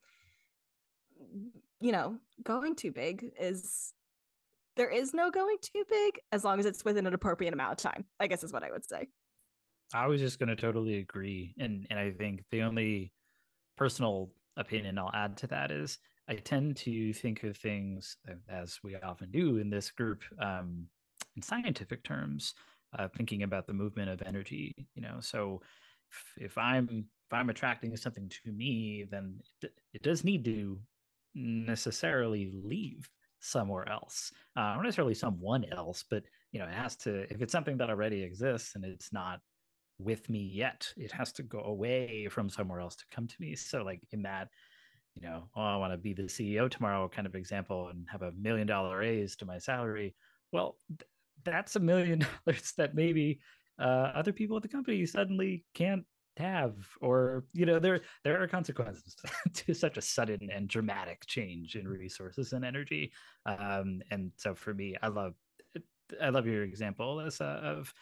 you 1.80 1.92
know, 1.92 2.16
going 2.42 2.74
too 2.74 2.92
big 2.92 3.24
is 3.38 3.92
there 4.76 4.90
is 4.90 5.14
no 5.14 5.30
going 5.30 5.56
too 5.62 5.84
big 5.88 6.20
as 6.32 6.44
long 6.44 6.58
as 6.60 6.66
it's 6.66 6.84
within 6.84 7.06
an 7.06 7.14
appropriate 7.14 7.54
amount 7.54 7.72
of 7.72 7.78
time. 7.78 8.04
I 8.20 8.26
guess 8.26 8.44
is 8.44 8.52
what 8.52 8.62
I 8.62 8.70
would 8.70 8.84
say. 8.84 9.08
I 9.94 10.06
was 10.06 10.20
just 10.20 10.38
going 10.38 10.48
to 10.48 10.56
totally 10.56 10.98
agree, 10.98 11.54
and 11.58 11.86
and 11.90 11.98
I 11.98 12.10
think 12.12 12.44
the 12.50 12.62
only 12.62 13.12
personal 13.76 14.30
opinion 14.56 14.98
I'll 14.98 15.10
add 15.14 15.36
to 15.38 15.46
that 15.48 15.70
is 15.70 15.98
I 16.28 16.34
tend 16.34 16.76
to 16.78 17.12
think 17.12 17.44
of 17.44 17.56
things 17.56 18.16
as 18.48 18.78
we 18.82 18.96
often 18.96 19.30
do 19.30 19.58
in 19.58 19.70
this 19.70 19.90
group 19.90 20.22
um, 20.40 20.86
in 21.36 21.42
scientific 21.42 22.02
terms, 22.02 22.54
uh, 22.98 23.08
thinking 23.16 23.42
about 23.42 23.66
the 23.66 23.72
movement 23.72 24.10
of 24.10 24.22
energy. 24.26 24.74
You 24.94 25.02
know, 25.02 25.18
so 25.20 25.60
if, 26.10 26.44
if 26.50 26.58
I'm 26.58 27.06
if 27.28 27.32
I'm 27.32 27.50
attracting 27.50 27.96
something 27.96 28.30
to 28.44 28.52
me, 28.52 29.04
then 29.10 29.40
it, 29.62 29.72
it 29.94 30.02
does 30.02 30.24
need 30.24 30.44
to 30.46 30.78
necessarily 31.34 32.50
leave 32.64 33.08
somewhere 33.40 33.88
else. 33.88 34.32
Uh, 34.56 34.60
not 34.60 34.82
necessarily 34.82 35.14
someone 35.14 35.64
else, 35.72 36.04
but 36.08 36.24
you 36.52 36.58
know, 36.58 36.66
it 36.66 36.72
has 36.74 36.96
to. 36.96 37.32
If 37.32 37.40
it's 37.40 37.52
something 37.52 37.76
that 37.76 37.90
already 37.90 38.22
exists 38.22 38.74
and 38.74 38.84
it's 38.84 39.12
not 39.12 39.40
with 39.98 40.28
me 40.28 40.50
yet, 40.52 40.92
it 40.96 41.12
has 41.12 41.32
to 41.32 41.42
go 41.42 41.60
away 41.60 42.28
from 42.30 42.48
somewhere 42.48 42.80
else 42.80 42.96
to 42.96 43.04
come 43.10 43.26
to 43.26 43.36
me. 43.40 43.54
So, 43.56 43.82
like 43.82 44.00
in 44.12 44.22
that, 44.22 44.48
you 45.14 45.22
know, 45.22 45.48
oh, 45.56 45.62
I 45.62 45.76
want 45.76 45.92
to 45.92 45.98
be 45.98 46.12
the 46.12 46.24
CEO 46.24 46.70
tomorrow 46.70 47.08
kind 47.08 47.26
of 47.26 47.34
example 47.34 47.88
and 47.88 48.06
have 48.10 48.22
a 48.22 48.32
million 48.32 48.66
dollar 48.66 48.98
raise 48.98 49.36
to 49.36 49.46
my 49.46 49.58
salary. 49.58 50.14
Well, 50.52 50.76
th- 50.88 51.08
that's 51.44 51.76
a 51.76 51.80
million 51.80 52.24
dollars 52.46 52.72
that 52.76 52.94
maybe 52.94 53.40
uh, 53.78 54.12
other 54.14 54.32
people 54.32 54.56
at 54.56 54.62
the 54.62 54.68
company 54.68 55.04
suddenly 55.06 55.64
can't 55.74 56.04
have 56.36 56.74
or 57.00 57.44
you 57.54 57.64
know 57.64 57.78
there 57.78 58.00
there 58.22 58.42
are 58.42 58.46
consequences 58.46 59.16
to 59.54 59.72
such 59.72 59.96
a 59.96 60.02
sudden 60.02 60.50
and 60.52 60.68
dramatic 60.68 61.24
change 61.26 61.76
in 61.76 61.88
resources 61.88 62.52
and 62.52 62.62
energy 62.64 63.10
um 63.46 64.02
and 64.10 64.30
so 64.36 64.54
for 64.54 64.74
me 64.74 64.94
i 65.02 65.08
love 65.08 65.34
i 66.22 66.28
love 66.28 66.46
your 66.46 66.62
example 66.62 67.20
as 67.20 67.40
of 67.40 67.92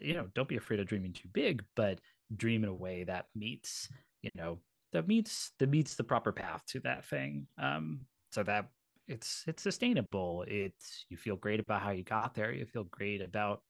you 0.00 0.14
know 0.14 0.28
don't 0.34 0.48
be 0.48 0.56
afraid 0.56 0.80
of 0.80 0.86
dreaming 0.86 1.12
too 1.12 1.28
big 1.32 1.64
but 1.74 2.00
dream 2.36 2.62
in 2.62 2.70
a 2.70 2.74
way 2.74 3.02
that 3.04 3.26
meets 3.34 3.88
you 4.22 4.30
know 4.34 4.58
that 4.92 5.06
meets 5.06 5.52
that 5.58 5.70
meets 5.70 5.94
the 5.94 6.04
proper 6.04 6.32
path 6.32 6.64
to 6.66 6.80
that 6.80 7.04
thing. 7.04 7.46
Um 7.58 8.00
so 8.32 8.42
that 8.44 8.68
it's 9.08 9.44
it's 9.46 9.62
sustainable. 9.62 10.44
It's 10.46 11.04
you 11.08 11.16
feel 11.16 11.36
great 11.36 11.60
about 11.60 11.82
how 11.82 11.90
you 11.90 12.04
got 12.04 12.34
there. 12.34 12.52
You 12.52 12.66
feel 12.66 12.84
great 12.84 13.22
about 13.22 13.62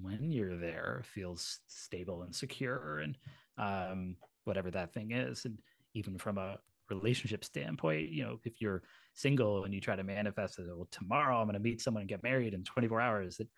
when 0.00 0.30
you're 0.30 0.56
there. 0.56 1.02
Feels 1.04 1.60
stable 1.66 2.22
and 2.22 2.34
secure 2.34 2.98
and 3.00 3.16
um 3.58 4.16
whatever 4.44 4.70
that 4.70 4.92
thing 4.92 5.12
is. 5.12 5.44
And 5.44 5.58
even 5.94 6.18
from 6.18 6.38
a 6.38 6.58
relationship 6.90 7.44
standpoint 7.44 8.08
you 8.08 8.24
know 8.24 8.40
if 8.44 8.62
you're 8.62 8.82
single 9.12 9.64
and 9.64 9.74
you 9.74 9.80
try 9.80 9.94
to 9.94 10.02
manifest 10.02 10.58
it 10.58 10.64
well 10.66 10.88
tomorrow 10.90 11.38
i'm 11.38 11.46
going 11.46 11.52
to 11.52 11.60
meet 11.60 11.82
someone 11.82 12.00
and 12.00 12.08
get 12.08 12.22
married 12.22 12.54
in 12.54 12.64
24 12.64 12.98
hours 12.98 13.40
it, 13.40 13.48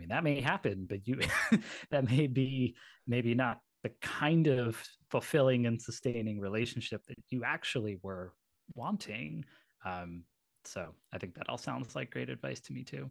i 0.00 0.02
mean 0.02 0.08
that 0.08 0.24
may 0.24 0.40
happen 0.40 0.86
but 0.88 1.06
you 1.06 1.20
that 1.90 2.08
may 2.10 2.26
be 2.26 2.74
maybe 3.06 3.34
not 3.34 3.58
the 3.82 3.90
kind 4.00 4.46
of 4.46 4.82
fulfilling 5.10 5.66
and 5.66 5.80
sustaining 5.80 6.40
relationship 6.40 7.02
that 7.08 7.16
you 7.30 7.44
actually 7.44 7.98
were 8.02 8.34
wanting. 8.74 9.44
Um, 9.84 10.24
so 10.66 10.88
i 11.12 11.16
think 11.16 11.34
that 11.34 11.48
all 11.48 11.56
sounds 11.56 11.96
like 11.96 12.10
great 12.10 12.28
advice 12.28 12.60
to 12.60 12.72
me 12.72 12.84
too. 12.84 13.08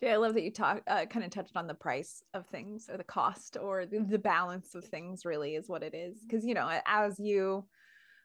Jay, 0.00 0.12
I 0.12 0.16
love 0.16 0.34
that 0.34 0.42
you 0.42 0.52
talk 0.52 0.82
uh, 0.86 1.06
kind 1.06 1.24
of 1.24 1.30
touched 1.30 1.56
on 1.56 1.66
the 1.66 1.74
price 1.74 2.22
of 2.32 2.46
things 2.46 2.88
or 2.90 2.96
the 2.96 3.04
cost 3.04 3.56
or 3.60 3.84
the, 3.84 4.00
the 4.00 4.18
balance 4.18 4.74
of 4.74 4.84
things 4.84 5.24
really 5.24 5.56
is 5.56 5.68
what 5.68 5.82
it 5.82 5.94
is. 5.94 6.18
Because 6.20 6.44
you 6.44 6.54
know 6.54 6.70
as 6.86 7.18
you 7.18 7.64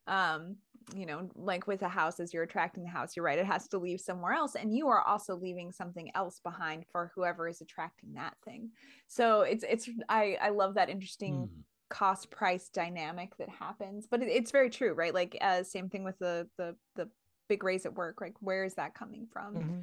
um 0.08 0.56
you 0.96 1.06
know 1.06 1.30
like 1.36 1.66
with 1.66 1.82
a 1.82 1.88
house 1.88 2.20
as 2.20 2.34
you're 2.34 2.44
attracting 2.44 2.84
the 2.84 2.90
house 2.90 3.16
you're 3.16 3.26
right 3.26 3.40
it 3.40 3.46
has 3.46 3.68
to 3.68 3.78
leave 3.78 4.02
somewhere 4.02 4.34
else 4.34 4.56
and 4.56 4.76
you 4.76 4.88
are 4.88 5.02
also 5.02 5.36
leaving 5.36 5.72
something 5.72 6.12
else 6.16 6.40
behind 6.44 6.86
for 6.92 7.12
whoever 7.16 7.48
is 7.48 7.62
attracting 7.62 8.14
that 8.14 8.36
thing 8.44 8.70
so 9.08 9.42
it's 9.42 9.64
it's 9.70 9.90
i 10.10 10.38
i 10.42 10.50
love 10.50 10.74
that 10.76 10.90
interesting 10.90 11.48
mm. 11.48 11.50
cost 11.90 12.30
price 12.30 12.70
dynamic 12.70 13.36
that 13.38 13.50
happens 13.50 14.08
but 14.10 14.22
it, 14.22 14.28
it's 14.28 14.52
very 14.52 14.70
true 14.70 14.94
right 14.94 15.14
like 15.14 15.38
uh 15.42 15.64
same 15.64 15.90
thing 15.90 16.04
with 16.04 16.20
the 16.20 16.48
the 16.58 16.76
the 16.96 17.10
big 17.48 17.64
raise 17.64 17.86
at 17.86 17.96
work 17.96 18.20
like 18.20 18.34
where 18.42 18.66
is 18.66 18.74
that 18.74 18.94
coming 18.94 19.28
from 19.32 19.56
mm-hmm. 19.56 19.80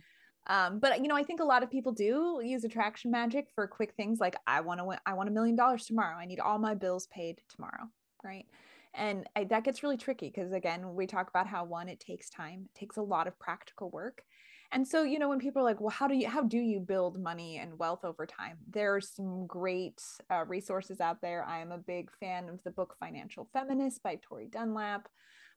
Um, 0.46 0.78
but 0.78 1.00
you 1.00 1.08
know, 1.08 1.16
I 1.16 1.22
think 1.22 1.40
a 1.40 1.44
lot 1.44 1.62
of 1.62 1.70
people 1.70 1.92
do 1.92 2.40
use 2.42 2.64
attraction 2.64 3.10
magic 3.10 3.48
for 3.54 3.66
quick 3.68 3.92
things 3.94 4.20
like 4.20 4.36
I 4.46 4.62
want 4.62 4.80
to 4.80 4.84
win, 4.84 4.98
I 5.06 5.12
want 5.12 5.28
a 5.28 5.32
million 5.32 5.54
dollars 5.54 5.84
tomorrow. 5.84 6.16
I 6.16 6.24
need 6.24 6.40
all 6.40 6.58
my 6.58 6.74
bills 6.74 7.06
paid 7.08 7.40
tomorrow, 7.54 7.88
right? 8.24 8.46
And 8.95 9.28
I, 9.36 9.45
that 9.45 9.64
gets 9.64 9.82
really 9.82 9.97
tricky 9.97 10.28
because 10.34 10.53
again, 10.53 10.95
we 10.95 11.07
talk 11.07 11.28
about 11.28 11.47
how 11.47 11.64
one 11.64 11.88
it 11.88 12.01
takes 12.01 12.28
time, 12.28 12.68
it 12.74 12.78
takes 12.78 12.97
a 12.97 13.03
lot 13.03 13.26
of 13.26 13.38
practical 13.38 13.91
work. 13.91 14.22
And 14.72 14.86
so, 14.86 15.03
you 15.03 15.18
know, 15.18 15.28
when 15.28 15.41
people 15.41 15.62
are 15.62 15.64
like, 15.64 15.80
"Well, 15.80 15.91
how 15.91 16.07
do 16.07 16.14
you 16.14 16.28
how 16.28 16.43
do 16.45 16.59
you 16.59 16.78
build 16.80 17.18
money 17.20 17.59
and 17.59 17.78
wealth 17.78 18.05
over 18.05 18.24
time?" 18.26 18.59
There 18.68 18.95
are 18.95 19.01
some 19.01 19.47
great 19.47 20.01
uh, 20.30 20.45
resources 20.47 21.01
out 21.01 21.20
there. 21.22 21.45
I 21.45 21.59
am 21.59 21.72
a 21.72 21.78
big 21.78 22.11
fan 22.20 22.49
of 22.49 22.62
the 22.62 22.70
book 22.70 22.97
Financial 23.01 23.49
Feminist 23.53 24.03
by 24.03 24.18
Tori 24.22 24.47
Dunlap 24.47 25.09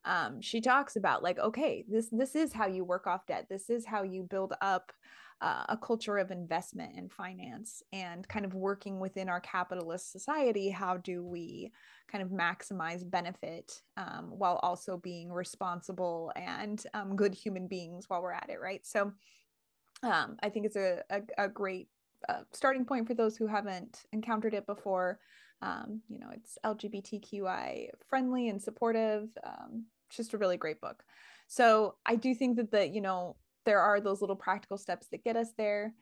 um, 0.06 0.41
she 0.41 0.62
talks 0.62 0.95
about 0.95 1.24
like 1.24 1.39
okay 1.39 1.84
this 1.88 2.10
this 2.12 2.36
is 2.36 2.54
how 2.54 2.68
you 2.68 2.84
work 2.84 3.08
off 3.08 3.26
debt 3.26 3.47
this 3.49 3.70
is 3.70 3.86
how 3.86 4.04
you 4.04 4.24
build 4.24 4.54
up 4.62 4.91
uh, 5.41 5.64
a 5.70 5.78
culture 5.78 6.18
of 6.18 6.32
investment 6.32 6.93
and 6.95 7.12
finance 7.12 7.84
and 7.91 8.26
kind 8.30 8.45
of 8.45 8.54
working 8.54 8.99
within 8.99 9.28
our 9.28 9.41
capitalist 9.41 10.12
society 10.12 10.70
how 10.70 10.97
do 10.97 11.24
we 11.24 11.72
kind 12.12 12.24
of 12.24 12.30
maximize 12.30 13.10
benefit 13.10 13.82
um, 13.97 14.32
while 14.38 14.60
also 14.64 14.97
being 14.97 15.32
responsible 15.32 16.32
and 16.36 16.86
um, 16.93 17.16
good 17.16 17.34
human 17.34 17.68
beings 17.68 18.06
while 18.08 18.22
we're 18.22 18.32
at 18.32 18.49
it 18.49 18.60
right 18.62 18.86
so 18.86 19.12
um, 20.04 20.38
i 20.41 20.49
think 20.49 20.66
it's 20.66 20.78
a, 20.78 21.01
a, 21.10 21.22
a 21.38 21.49
great 21.49 21.88
uh, 22.30 22.41
starting 22.51 22.86
point 22.86 23.08
for 23.08 23.14
those 23.14 23.36
who 23.36 23.47
haven't 23.47 24.04
encountered 24.14 24.54
it 24.54 24.66
before 24.66 25.20
um, 25.64 26.01
you 26.10 26.20
know, 26.20 26.28
it's 26.34 26.58
LGBTQI 26.66 27.88
friendly 28.10 28.49
and 28.49 28.62
supportive. 28.62 29.30
Um, 29.45 29.86
just 30.16 30.34
a 30.34 30.38
really 30.38 30.57
great 30.57 30.82
book. 30.82 31.03
So 31.47 31.95
I 32.05 32.16
do 32.16 32.34
think 32.34 32.57
that 32.57 32.72
the, 32.72 32.88
you 32.88 33.01
know, 33.01 33.36
there 33.66 33.80
are 33.80 34.01
those 34.01 34.22
little 34.22 34.36
practical 34.36 34.78
steps 34.78 35.07
that 35.11 35.24
get 35.24 35.36
us 35.36 35.53
there. 35.57 35.93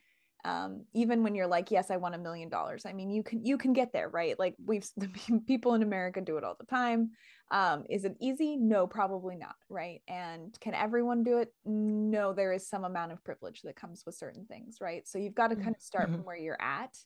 Um, 0.43 0.86
even 0.95 1.22
when 1.22 1.36
you're 1.36 1.47
like, 1.47 1.70
yes, 1.70 1.91
I 1.91 1.97
want 1.97 2.16
a 2.16 2.18
million 2.18 2.49
dollars. 2.49 2.86
I 2.88 2.93
mean, 2.93 3.12
you 3.12 3.22
can 3.22 3.45
you 3.45 3.59
can 3.59 3.74
get 3.74 3.93
there, 3.93 4.09
right? 4.09 4.39
Like 4.39 4.55
we've 4.64 4.88
people 5.47 5.76
in 5.76 5.84
America 5.84 6.20
do 6.20 6.38
it 6.38 6.43
all 6.43 6.55
the 6.59 6.66
time. 6.66 7.12
Um, 7.51 7.84
is 7.89 8.05
it 8.05 8.16
easy? 8.20 8.55
No, 8.55 8.88
probably 8.88 9.36
not, 9.36 9.55
right? 9.70 10.01
And 10.07 10.57
can 10.59 10.74
everyone 10.74 11.24
do 11.24 11.38
it? 11.39 11.53
No, 11.64 12.34
there 12.34 12.53
is 12.53 12.68
some 12.68 12.86
amount 12.86 13.12
of 13.12 13.24
privilege 13.24 13.62
that 13.64 13.76
comes 13.76 14.03
with 14.05 14.16
certain 14.16 14.45
things, 14.45 14.78
right? 14.82 15.07
So 15.07 15.20
you've 15.20 15.36
got 15.36 15.49
to 15.49 15.55
kind 15.55 15.76
of 15.76 15.82
start 15.82 16.05
mm-hmm. 16.05 16.16
from 16.16 16.26
where 16.26 16.38
you're 16.38 16.62
at, 16.62 16.97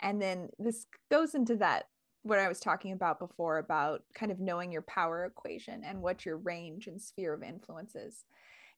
and 0.00 0.20
then 0.20 0.48
this 0.58 0.84
goes 1.10 1.34
into 1.34 1.56
that 1.56 1.84
what 2.22 2.38
I 2.38 2.48
was 2.48 2.60
talking 2.60 2.92
about 2.92 3.18
before 3.18 3.58
about 3.58 4.02
kind 4.14 4.30
of 4.30 4.40
knowing 4.40 4.70
your 4.70 4.82
power 4.82 5.24
equation 5.24 5.82
and 5.84 6.00
what 6.00 6.24
your 6.24 6.38
range 6.38 6.86
and 6.86 7.00
sphere 7.00 7.34
of 7.34 7.42
influence 7.42 7.94
is. 7.94 8.24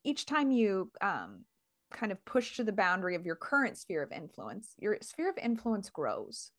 Each 0.02 0.26
time 0.26 0.50
you 0.50 0.90
um, 1.00 1.44
kind 1.92 2.12
of 2.12 2.24
push 2.24 2.56
to 2.56 2.64
the 2.64 2.72
boundary 2.72 3.14
of 3.14 3.26
your 3.26 3.36
current 3.36 3.78
sphere 3.78 4.02
of 4.02 4.12
influence, 4.12 4.74
your 4.78 4.96
sphere 5.02 5.30
of 5.30 5.38
influence 5.38 5.90
grows. 5.90 6.50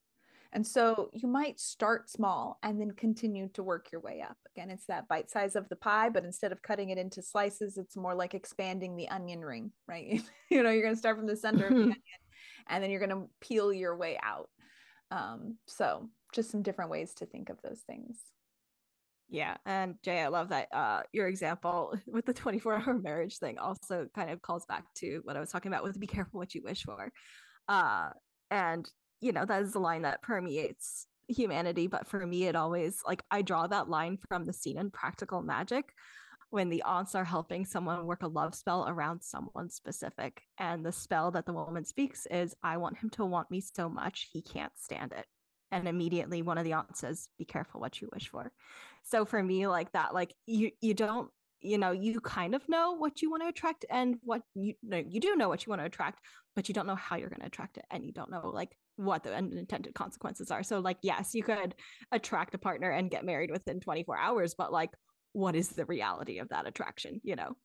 And 0.53 0.65
so 0.65 1.09
you 1.11 1.27
might 1.27 1.59
start 1.59 2.09
small 2.09 2.59
and 2.63 2.79
then 2.79 2.91
continue 2.91 3.49
to 3.49 3.63
work 3.63 3.89
your 3.91 3.99
way 3.99 4.21
up. 4.21 4.37
Again, 4.55 4.69
it's 4.69 4.85
that 4.85 5.07
bite 5.09 5.29
size 5.29 5.57
of 5.57 5.67
the 5.67 5.75
pie, 5.75 6.07
but 6.09 6.23
instead 6.23 6.53
of 6.53 6.61
cutting 6.61 6.91
it 6.91 6.97
into 6.97 7.21
slices, 7.21 7.77
it's 7.77 7.97
more 7.97 8.15
like 8.15 8.33
expanding 8.33 8.95
the 8.95 9.09
onion 9.09 9.41
ring, 9.41 9.71
right? 9.85 10.21
you 10.49 10.63
know, 10.63 10.69
you're 10.69 10.83
going 10.83 10.93
to 10.93 10.99
start 10.99 11.17
from 11.17 11.27
the 11.27 11.35
center 11.35 11.65
of 11.65 11.73
the 11.73 11.81
onion 11.81 11.97
and 12.69 12.81
then 12.81 12.89
you're 12.89 13.05
going 13.05 13.09
to 13.09 13.29
peel 13.41 13.73
your 13.73 13.97
way 13.97 14.17
out. 14.23 14.49
Um, 15.11 15.57
so 15.67 16.09
just 16.35 16.51
some 16.51 16.61
different 16.61 16.91
ways 16.91 17.13
to 17.15 17.25
think 17.25 17.49
of 17.49 17.57
those 17.63 17.81
things. 17.87 18.19
Yeah, 19.29 19.57
and 19.65 19.95
Jay, 20.03 20.21
I 20.21 20.27
love 20.27 20.49
that 20.49 20.67
uh, 20.71 21.01
your 21.11 21.27
example 21.27 21.95
with 22.07 22.25
the 22.25 22.33
24 22.33 22.75
hour 22.75 22.93
marriage 22.93 23.37
thing 23.37 23.57
also 23.57 24.07
kind 24.13 24.29
of 24.29 24.41
calls 24.41 24.65
back 24.67 24.83
to 24.97 25.21
what 25.23 25.35
I 25.35 25.39
was 25.39 25.49
talking 25.49 25.71
about 25.71 25.83
with 25.83 25.99
be 25.99 26.07
careful 26.07 26.39
what 26.39 26.53
you 26.53 26.61
wish 26.63 26.83
for. 26.83 27.11
Uh, 27.67 28.09
and, 28.51 28.87
you 29.21 29.31
know, 29.31 29.45
that 29.45 29.63
is 29.63 29.73
the 29.73 29.79
line 29.79 30.03
that 30.03 30.21
permeates 30.21 31.07
humanity. 31.27 31.87
But 31.87 32.05
for 32.07 32.25
me, 32.27 32.45
it 32.45 32.55
always 32.55 32.99
like 33.07 33.23
I 33.31 33.41
draw 33.41 33.65
that 33.65 33.89
line 33.89 34.19
from 34.27 34.45
the 34.45 34.53
scene 34.53 34.77
in 34.77 34.91
Practical 34.91 35.41
Magic 35.41 35.91
when 36.51 36.69
the 36.69 36.83
aunts 36.83 37.15
are 37.15 37.25
helping 37.25 37.65
someone 37.65 38.05
work 38.05 38.21
a 38.21 38.27
love 38.27 38.53
spell 38.53 38.87
around 38.87 39.21
someone 39.21 39.69
specific. 39.69 40.43
And 40.59 40.85
the 40.85 40.91
spell 40.91 41.31
that 41.31 41.47
the 41.47 41.53
woman 41.53 41.83
speaks 41.83 42.27
is, 42.27 42.55
I 42.63 42.77
want 42.77 42.97
him 42.97 43.09
to 43.11 43.25
want 43.25 43.49
me 43.49 43.61
so 43.61 43.89
much 43.89 44.29
he 44.31 44.43
can't 44.43 44.71
stand 44.77 45.11
it 45.11 45.25
and 45.75 45.89
immediately 45.89 46.41
one 46.41 46.57
of 46.57 46.63
the 46.63 46.73
aunts 46.73 47.01
says 47.01 47.27
be 47.37 47.45
careful 47.45 47.81
what 47.81 48.01
you 48.01 48.09
wish 48.13 48.29
for 48.29 48.51
so 49.03 49.25
for 49.25 49.41
me 49.43 49.67
like 49.67 49.91
that 49.91 50.13
like 50.13 50.33
you 50.45 50.71
you 50.81 50.93
don't 50.93 51.29
you 51.61 51.77
know 51.77 51.91
you 51.91 52.19
kind 52.21 52.55
of 52.55 52.67
know 52.69 52.93
what 52.93 53.21
you 53.21 53.29
want 53.29 53.43
to 53.43 53.49
attract 53.49 53.85
and 53.89 54.15
what 54.23 54.41
you 54.53 54.73
know 54.81 55.03
you 55.07 55.19
do 55.19 55.35
know 55.35 55.49
what 55.49 55.65
you 55.65 55.69
want 55.69 55.81
to 55.81 55.85
attract 55.85 56.19
but 56.55 56.69
you 56.69 56.73
don't 56.73 56.87
know 56.87 56.95
how 56.95 57.17
you're 57.17 57.29
going 57.29 57.41
to 57.41 57.47
attract 57.47 57.77
it 57.77 57.85
and 57.91 58.05
you 58.05 58.13
don't 58.13 58.31
know 58.31 58.49
like 58.53 58.71
what 58.95 59.23
the 59.23 59.35
unintended 59.35 59.93
consequences 59.93 60.49
are 60.49 60.63
so 60.63 60.79
like 60.79 60.97
yes 61.01 61.33
you 61.33 61.43
could 61.43 61.75
attract 62.13 62.55
a 62.55 62.57
partner 62.57 62.91
and 62.91 63.11
get 63.11 63.25
married 63.25 63.51
within 63.51 63.81
24 63.81 64.17
hours 64.17 64.55
but 64.57 64.71
like 64.71 64.91
what 65.33 65.55
is 65.55 65.69
the 65.69 65.85
reality 65.85 66.39
of 66.39 66.47
that 66.49 66.67
attraction 66.67 67.19
you 67.23 67.35
know 67.35 67.55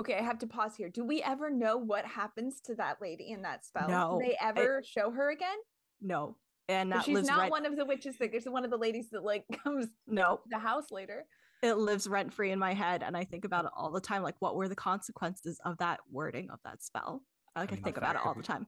Okay, 0.00 0.14
I 0.14 0.22
have 0.22 0.38
to 0.40 0.46
pause 0.46 0.74
here. 0.74 0.88
Do 0.88 1.04
we 1.04 1.22
ever 1.22 1.48
know 1.48 1.76
what 1.76 2.04
happens 2.04 2.60
to 2.62 2.74
that 2.76 2.96
lady 3.00 3.30
in 3.30 3.42
that 3.42 3.64
spell? 3.64 3.88
No. 3.88 4.18
Do 4.18 4.26
they 4.26 4.36
ever 4.40 4.78
I, 4.78 4.86
show 4.86 5.10
her 5.12 5.30
again? 5.30 5.56
No 6.00 6.36
and 6.70 6.92
that 6.92 7.04
she's 7.04 7.26
not 7.26 7.40
rent- 7.40 7.50
one 7.50 7.66
of 7.66 7.76
the 7.76 7.84
witches 7.84 8.16
that 8.18 8.34
is 8.34 8.44
one 8.46 8.64
of 8.64 8.70
the 8.70 8.76
ladies 8.76 9.10
that 9.10 9.24
like 9.24 9.44
comes 9.64 9.88
no 10.06 10.40
the 10.50 10.58
house 10.58 10.90
later. 10.90 11.26
It 11.62 11.74
lives 11.74 12.08
rent 12.08 12.32
free 12.32 12.52
in 12.52 12.58
my 12.58 12.72
head 12.72 13.02
and 13.02 13.14
i 13.16 13.24
think 13.24 13.44
about 13.44 13.66
it 13.66 13.70
all 13.76 13.90
the 13.90 14.00
time 14.00 14.22
like 14.22 14.36
what 14.38 14.56
were 14.56 14.68
the 14.68 14.76
consequences 14.76 15.60
of 15.64 15.76
that 15.78 16.00
wording 16.10 16.48
of 16.50 16.58
that 16.64 16.82
spell? 16.82 17.22
Like 17.56 17.72
i, 17.72 17.74
mean, 17.74 17.82
I 17.82 17.84
think 17.84 17.96
about 17.96 18.14
it 18.14 18.22
all 18.24 18.34
the 18.34 18.42
time 18.42 18.66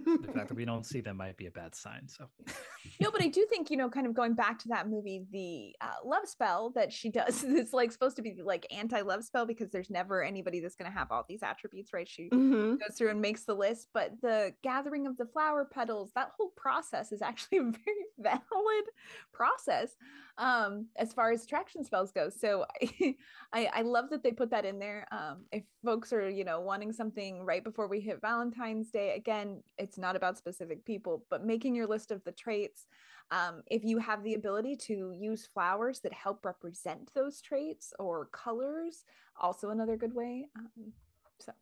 the 0.00 0.32
fact 0.34 0.48
that 0.48 0.54
we 0.54 0.64
don't 0.64 0.84
see 0.84 1.00
them 1.00 1.16
might 1.16 1.36
be 1.36 1.46
a 1.46 1.50
bad 1.50 1.74
sign. 1.74 2.06
So, 2.06 2.26
no, 3.00 3.10
but 3.10 3.22
I 3.22 3.28
do 3.28 3.46
think 3.48 3.70
you 3.70 3.76
know, 3.76 3.88
kind 3.88 4.06
of 4.06 4.14
going 4.14 4.34
back 4.34 4.58
to 4.60 4.68
that 4.68 4.88
movie, 4.88 5.24
the 5.30 5.74
uh, 5.80 5.94
love 6.04 6.26
spell 6.26 6.70
that 6.74 6.92
she 6.92 7.10
does. 7.10 7.44
It's 7.54 7.72
like 7.72 7.92
supposed 7.92 8.16
to 8.16 8.22
be 8.22 8.34
like 8.44 8.66
anti 8.70 9.00
love 9.00 9.24
spell 9.24 9.46
because 9.46 9.70
there's 9.70 9.88
never 9.88 10.22
anybody 10.22 10.60
that's 10.60 10.74
going 10.74 10.90
to 10.90 10.96
have 10.96 11.10
all 11.10 11.24
these 11.28 11.42
attributes, 11.42 11.92
right? 11.92 12.08
She 12.08 12.28
mm-hmm. 12.28 12.72
goes 12.72 12.96
through 12.98 13.10
and 13.10 13.20
makes 13.20 13.44
the 13.44 13.54
list, 13.54 13.88
but 13.94 14.12
the 14.22 14.52
gathering 14.62 15.06
of 15.06 15.16
the 15.16 15.26
flower 15.26 15.64
petals, 15.64 16.10
that 16.14 16.32
whole 16.36 16.52
process 16.56 17.12
is 17.12 17.22
actually 17.22 17.58
a 17.58 17.62
very 17.62 18.04
valid 18.18 18.84
process 19.32 19.96
um, 20.38 20.86
as 20.96 21.12
far 21.12 21.30
as 21.30 21.44
attraction 21.44 21.84
spells 21.84 22.12
go. 22.12 22.28
So 22.28 22.66
I, 22.82 23.16
I, 23.52 23.70
I 23.74 23.82
love 23.82 24.10
that 24.10 24.22
they 24.22 24.32
put 24.32 24.50
that 24.50 24.64
in 24.64 24.78
there. 24.78 25.06
Um, 25.12 25.44
if 25.52 25.62
folks 25.84 26.12
are 26.12 26.28
you 26.28 26.44
know 26.44 26.60
wanting 26.60 26.92
something 26.92 27.44
right 27.44 27.62
before 27.62 27.86
we 27.88 28.00
hit 28.00 28.20
Valentine's 28.20 28.90
Day, 28.90 29.14
again 29.14 29.62
it's 29.84 29.98
not 29.98 30.16
about 30.16 30.38
specific 30.38 30.84
people, 30.84 31.24
but 31.30 31.44
making 31.44 31.74
your 31.74 31.86
list 31.86 32.10
of 32.10 32.24
the 32.24 32.32
traits. 32.32 32.86
Um, 33.30 33.62
if 33.66 33.84
you 33.84 33.98
have 33.98 34.22
the 34.22 34.34
ability 34.34 34.76
to 34.88 35.12
use 35.16 35.48
flowers 35.52 36.00
that 36.00 36.12
help 36.12 36.44
represent 36.44 37.10
those 37.14 37.40
traits 37.40 37.92
or 37.98 38.28
colors, 38.32 39.04
also 39.40 39.70
another 39.70 39.96
good 39.96 40.14
way. 40.14 40.46
Um, 40.58 40.92
so 41.40 41.52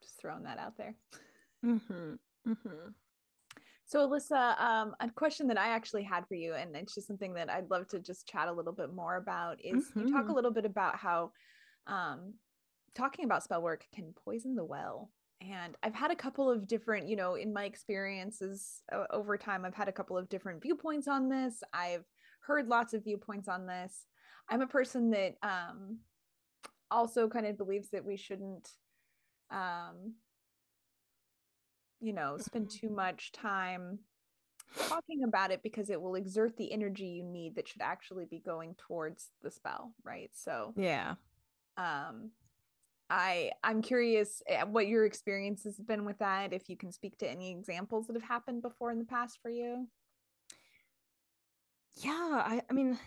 just 0.00 0.20
throwing 0.20 0.44
that 0.44 0.58
out 0.58 0.76
there. 0.76 0.94
Mm-hmm. 1.64 2.14
Mm-hmm. 2.48 2.88
So, 3.84 4.08
Alyssa, 4.08 4.58
um, 4.58 4.94
a 5.00 5.10
question 5.10 5.46
that 5.48 5.58
I 5.58 5.68
actually 5.68 6.02
had 6.02 6.26
for 6.26 6.34
you, 6.34 6.54
and 6.54 6.74
it's 6.74 6.94
just 6.94 7.06
something 7.06 7.34
that 7.34 7.50
I'd 7.50 7.70
love 7.70 7.86
to 7.88 8.00
just 8.00 8.26
chat 8.26 8.48
a 8.48 8.52
little 8.52 8.72
bit 8.72 8.94
more 8.94 9.16
about, 9.16 9.58
is 9.62 9.90
mm-hmm. 9.90 10.00
you 10.00 10.12
talk 10.12 10.22
a 10.22 10.24
mm-hmm. 10.24 10.34
little 10.34 10.50
bit 10.50 10.64
about 10.64 10.96
how 10.96 11.32
um, 11.86 12.34
talking 12.94 13.24
about 13.24 13.42
spell 13.42 13.62
work 13.62 13.84
can 13.94 14.14
poison 14.24 14.54
the 14.54 14.64
well. 14.64 15.10
And 15.50 15.76
I've 15.82 15.94
had 15.94 16.10
a 16.10 16.16
couple 16.16 16.50
of 16.50 16.68
different, 16.68 17.08
you 17.08 17.16
know, 17.16 17.34
in 17.34 17.52
my 17.52 17.64
experiences 17.64 18.82
uh, 18.92 19.04
over 19.10 19.36
time, 19.36 19.64
I've 19.64 19.74
had 19.74 19.88
a 19.88 19.92
couple 19.92 20.16
of 20.16 20.28
different 20.28 20.62
viewpoints 20.62 21.08
on 21.08 21.28
this. 21.28 21.62
I've 21.72 22.04
heard 22.40 22.68
lots 22.68 22.94
of 22.94 23.04
viewpoints 23.04 23.48
on 23.48 23.66
this. 23.66 24.06
I'm 24.48 24.62
a 24.62 24.66
person 24.66 25.10
that 25.10 25.34
um, 25.42 25.98
also 26.90 27.28
kind 27.28 27.46
of 27.46 27.58
believes 27.58 27.90
that 27.90 28.04
we 28.04 28.16
shouldn't 28.16 28.68
um, 29.50 30.14
you 32.02 32.12
know, 32.12 32.36
spend 32.36 32.66
mm-hmm. 32.66 32.88
too 32.88 32.92
much 32.92 33.32
time 33.32 34.00
talking 34.88 35.22
about 35.22 35.50
it 35.50 35.62
because 35.62 35.88
it 35.88 36.00
will 36.00 36.16
exert 36.16 36.56
the 36.56 36.72
energy 36.72 37.06
you 37.06 37.22
need 37.22 37.54
that 37.54 37.68
should 37.68 37.82
actually 37.82 38.24
be 38.24 38.40
going 38.40 38.74
towards 38.76 39.28
the 39.42 39.50
spell, 39.50 39.94
right? 40.02 40.30
So, 40.34 40.74
yeah. 40.76 41.14
Um 41.76 42.30
I 43.12 43.52
I'm 43.62 43.82
curious 43.82 44.42
eh, 44.46 44.62
what 44.64 44.86
your 44.86 45.04
experience 45.04 45.64
has 45.64 45.78
been 45.78 46.06
with 46.06 46.18
that 46.20 46.54
if 46.54 46.70
you 46.70 46.78
can 46.78 46.90
speak 46.90 47.18
to 47.18 47.30
any 47.30 47.50
examples 47.52 48.06
that 48.06 48.16
have 48.16 48.22
happened 48.22 48.62
before 48.62 48.90
in 48.90 48.98
the 48.98 49.04
past 49.04 49.38
for 49.42 49.50
you. 49.50 49.86
Yeah, 51.96 52.10
I 52.10 52.62
I 52.70 52.72
mean 52.72 52.98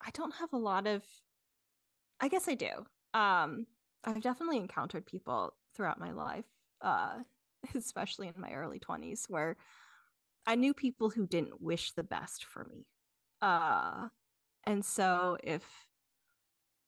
I 0.00 0.08
don't 0.14 0.34
have 0.36 0.54
a 0.54 0.58
lot 0.58 0.86
of 0.86 1.04
I 2.20 2.28
guess 2.28 2.48
I 2.48 2.54
do. 2.54 2.70
Um 3.12 3.66
I've 4.02 4.22
definitely 4.22 4.56
encountered 4.56 5.04
people 5.04 5.54
throughout 5.74 6.00
my 6.00 6.12
life 6.12 6.46
uh 6.80 7.18
especially 7.74 8.28
in 8.28 8.34
my 8.38 8.52
early 8.54 8.78
20s, 8.78 9.26
where 9.28 9.58
I 10.46 10.54
knew 10.54 10.72
people 10.72 11.10
who 11.10 11.26
didn't 11.26 11.60
wish 11.60 11.92
the 11.92 12.02
best 12.02 12.44
for 12.46 12.64
me. 12.64 12.86
Uh, 13.42 14.08
and 14.64 14.84
so 14.84 15.36
if 15.42 15.64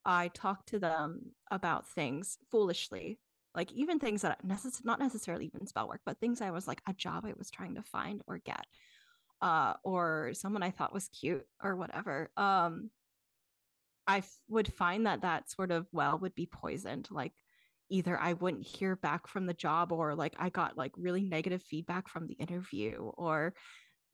I 0.07 0.29
talked 0.29 0.69
to 0.69 0.79
them 0.79 1.33
about 1.51 1.89
things 1.89 2.39
foolishly, 2.51 3.19
like 3.55 3.73
even 3.73 3.99
things 3.99 4.23
that 4.23 4.47
necess- 4.47 4.85
not 4.85 5.01
necessarily 5.01 5.47
even 5.47 5.67
spell 5.67 5.89
work, 5.89 6.01
but 6.07 6.19
things 6.21 6.41
I 6.41 6.53
was 6.53 6.69
like 6.69 6.81
a 6.87 6.95
job 6.95 7.27
I 7.27 7.35
was 7.37 7.51
trying 7.51 7.75
to 7.75 7.83
find 7.83 8.23
or 8.29 8.39
get, 8.39 8.65
uh, 9.43 9.75
or 9.83 10.31
someone 10.33 10.63
I 10.63 10.71
thought 10.71 10.95
was 10.95 11.09
cute 11.09 11.45
or 11.63 11.75
whatever. 11.77 12.31
Um, 12.37 12.91
I 14.07 14.19
f- 14.19 14.39
would 14.49 14.73
find 14.73 15.07
that 15.07 15.23
that 15.23 15.51
sort 15.51 15.73
of 15.73 15.89
well 15.93 16.19
would 16.21 16.37
be 16.37 16.47
poisoned. 16.47 17.09
Like 17.11 17.33
either 17.89 18.19
I 18.19 18.35
wouldn't 18.35 18.67
hear 18.67 18.97
back 18.97 19.27
from 19.27 19.47
the 19.47 19.55
job 19.55 19.93
or 19.93 20.15
like 20.15 20.35
I 20.39 20.51
got 20.51 20.77
like 20.77 20.93
really 20.97 21.25
negative 21.25 21.63
feedback 21.63 22.09
from 22.09 22.27
the 22.27 22.35
interview 22.35 23.11
or 23.17 23.55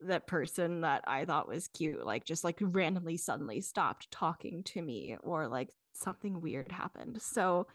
that 0.01 0.27
person 0.27 0.81
that 0.81 1.05
I 1.07 1.25
thought 1.25 1.49
was 1.49 1.69
cute 1.69 2.05
like 2.05 2.25
just 2.25 2.45
like 2.45 2.59
randomly 2.61 3.17
suddenly 3.17 3.61
stopped 3.61 4.11
talking 4.11 4.63
to 4.65 4.83
me 4.83 5.17
or 5.23 5.47
like 5.47 5.69
something 5.95 6.41
weird 6.41 6.73
happened. 6.73 7.21
So 7.21 7.67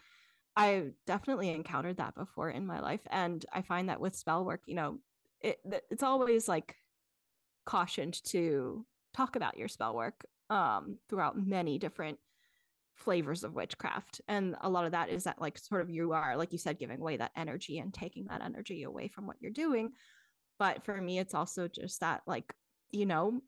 I 0.56 0.90
definitely 1.06 1.50
encountered 1.50 1.98
that 1.98 2.14
before 2.14 2.50
in 2.50 2.66
my 2.66 2.80
life 2.80 3.00
and 3.10 3.44
I 3.52 3.62
find 3.62 3.88
that 3.88 4.00
with 4.00 4.16
spell 4.16 4.44
work, 4.44 4.62
you 4.66 4.74
know, 4.74 4.98
it 5.40 5.60
it's 5.90 6.02
always 6.02 6.48
like 6.48 6.74
cautioned 7.64 8.22
to 8.24 8.84
talk 9.14 9.36
about 9.36 9.56
your 9.56 9.68
spell 9.68 9.94
work 9.94 10.24
um 10.50 10.96
throughout 11.08 11.38
many 11.38 11.78
different 11.78 12.18
flavors 12.94 13.44
of 13.44 13.54
witchcraft 13.54 14.20
and 14.26 14.56
a 14.62 14.68
lot 14.68 14.84
of 14.84 14.92
that 14.92 15.08
is 15.08 15.24
that 15.24 15.40
like 15.40 15.56
sort 15.58 15.82
of 15.82 15.90
you 15.90 16.12
are 16.12 16.36
like 16.36 16.50
you 16.50 16.58
said 16.58 16.78
giving 16.78 17.00
away 17.00 17.16
that 17.16 17.30
energy 17.36 17.78
and 17.78 17.94
taking 17.94 18.24
that 18.24 18.42
energy 18.42 18.82
away 18.82 19.06
from 19.06 19.26
what 19.26 19.36
you're 19.40 19.52
doing 19.52 19.92
but 20.58 20.84
for 20.84 21.00
me 21.00 21.18
it's 21.18 21.34
also 21.34 21.68
just 21.68 22.00
that 22.00 22.22
like 22.26 22.54
you 22.90 23.06
know 23.06 23.40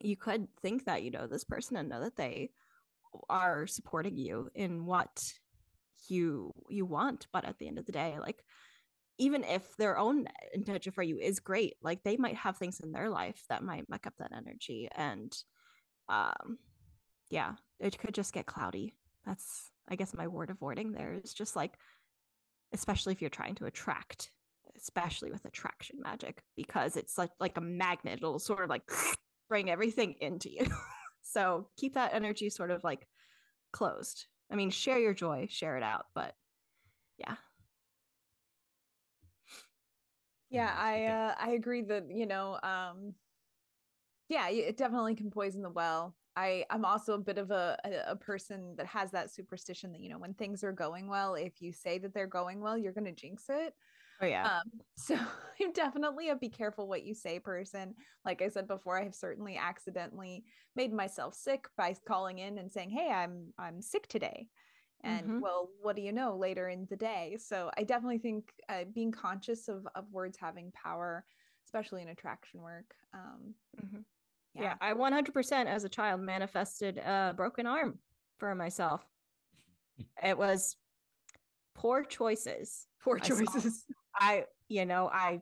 you 0.00 0.16
could 0.16 0.48
think 0.62 0.84
that 0.86 1.02
you 1.02 1.10
know 1.10 1.26
this 1.26 1.44
person 1.44 1.76
and 1.76 1.88
know 1.88 2.00
that 2.00 2.16
they 2.16 2.50
are 3.28 3.66
supporting 3.66 4.16
you 4.16 4.48
in 4.54 4.86
what 4.86 5.22
you 6.08 6.52
you 6.68 6.84
want 6.84 7.26
but 7.32 7.44
at 7.44 7.58
the 7.58 7.66
end 7.66 7.78
of 7.78 7.86
the 7.86 7.92
day 7.92 8.16
like 8.20 8.42
even 9.16 9.44
if 9.44 9.76
their 9.76 9.96
own 9.96 10.26
intention 10.52 10.92
for 10.92 11.02
you 11.02 11.18
is 11.18 11.40
great 11.40 11.74
like 11.82 12.02
they 12.02 12.16
might 12.16 12.36
have 12.36 12.56
things 12.56 12.80
in 12.80 12.92
their 12.92 13.08
life 13.08 13.42
that 13.48 13.62
might 13.62 13.88
muck 13.88 14.06
up 14.06 14.14
that 14.18 14.32
energy 14.36 14.88
and 14.96 15.34
um 16.08 16.58
yeah, 17.30 17.54
it 17.80 17.98
could 17.98 18.14
just 18.14 18.32
get 18.32 18.46
cloudy. 18.46 18.94
That's, 19.26 19.70
I 19.88 19.96
guess, 19.96 20.14
my 20.14 20.28
word 20.28 20.50
of 20.50 20.60
warning 20.60 20.92
there 20.92 21.18
is 21.22 21.32
just 21.34 21.56
like, 21.56 21.72
especially 22.72 23.12
if 23.12 23.20
you're 23.20 23.30
trying 23.30 23.54
to 23.56 23.66
attract, 23.66 24.30
especially 24.76 25.30
with 25.30 25.44
attraction 25.44 25.98
magic, 26.02 26.42
because 26.56 26.96
it's 26.96 27.16
like 27.18 27.30
like 27.40 27.56
a 27.56 27.62
magnet. 27.62 28.18
It'll 28.18 28.38
sort 28.38 28.64
of 28.64 28.70
like 28.70 28.82
bring 29.48 29.70
everything 29.70 30.14
into 30.20 30.50
you. 30.50 30.66
so 31.24 31.68
keep 31.76 31.94
that 31.94 32.14
energy 32.14 32.50
sort 32.50 32.70
of 32.70 32.84
like 32.84 33.08
closed. 33.72 34.26
I 34.50 34.56
mean, 34.56 34.70
share 34.70 34.98
your 34.98 35.14
joy, 35.14 35.48
share 35.50 35.76
it 35.76 35.82
out, 35.82 36.06
but 36.14 36.34
yeah. 37.18 37.36
Yeah, 40.50 40.72
I 40.78 41.06
uh, 41.06 41.34
I 41.40 41.50
agree 41.52 41.82
that 41.82 42.04
you 42.10 42.26
know, 42.26 42.60
um, 42.62 43.14
yeah, 44.28 44.48
it 44.48 44.76
definitely 44.76 45.16
can 45.16 45.30
poison 45.30 45.62
the 45.62 45.70
well. 45.70 46.14
I 46.36 46.64
I'm 46.70 46.84
also 46.84 47.14
a 47.14 47.18
bit 47.18 47.38
of 47.38 47.50
a, 47.50 47.76
a, 47.84 48.12
a 48.12 48.16
person 48.16 48.74
that 48.76 48.86
has 48.86 49.10
that 49.12 49.30
superstition 49.32 49.92
that 49.92 50.00
you 50.00 50.10
know 50.10 50.18
when 50.18 50.34
things 50.34 50.62
are 50.62 50.72
going 50.72 51.08
well, 51.08 51.34
if 51.34 51.60
you 51.60 51.72
say 51.72 51.98
that 51.98 52.14
they're 52.14 52.26
going 52.28 52.60
well, 52.60 52.78
you're 52.78 52.92
gonna 52.92 53.12
jinx 53.12 53.46
it. 53.48 53.74
Oh 54.20 54.26
yeah. 54.26 54.44
Um, 54.44 54.70
so 54.96 55.16
I'm 55.60 55.72
definitely 55.72 56.28
a 56.28 56.36
be 56.36 56.48
careful 56.48 56.88
what 56.88 57.04
you 57.04 57.14
say 57.14 57.38
person. 57.38 57.94
Like 58.24 58.42
I 58.42 58.48
said 58.48 58.68
before, 58.68 58.98
I 58.98 59.04
have 59.04 59.14
certainly 59.14 59.56
accidentally 59.56 60.44
made 60.76 60.92
myself 60.92 61.34
sick 61.34 61.66
by 61.76 61.94
calling 62.06 62.38
in 62.38 62.58
and 62.58 62.70
saying, 62.70 62.90
"Hey, 62.90 63.10
I'm 63.10 63.52
I'm 63.58 63.80
sick 63.82 64.08
today." 64.08 64.48
And 65.02 65.26
mm-hmm. 65.26 65.40
well, 65.40 65.68
what 65.82 65.96
do 65.96 66.02
you 66.02 66.12
know 66.12 66.36
later 66.36 66.68
in 66.70 66.86
the 66.88 66.96
day? 66.96 67.36
So 67.38 67.70
I 67.76 67.82
definitely 67.82 68.18
think 68.18 68.50
uh, 68.68 68.84
being 68.94 69.12
conscious 69.12 69.68
of 69.68 69.86
of 69.94 70.04
words 70.10 70.38
having 70.40 70.72
power, 70.72 71.24
especially 71.66 72.02
in 72.02 72.08
attraction 72.08 72.62
work, 72.62 72.94
um, 73.12 73.54
mm-hmm 73.82 74.00
yeah. 74.54 74.62
yeah 74.62 74.74
i 74.80 74.92
100% 74.92 75.66
as 75.66 75.84
a 75.84 75.88
child 75.88 76.20
manifested 76.20 76.98
a 76.98 77.34
broken 77.36 77.66
arm 77.66 77.98
for 78.38 78.54
myself 78.54 79.04
it 80.22 80.36
was 80.36 80.76
poor 81.74 82.04
choices 82.04 82.86
poor 83.02 83.18
choices 83.18 83.84
i, 84.18 84.26
I 84.26 84.44
you 84.68 84.84
know 84.86 85.10
i 85.12 85.40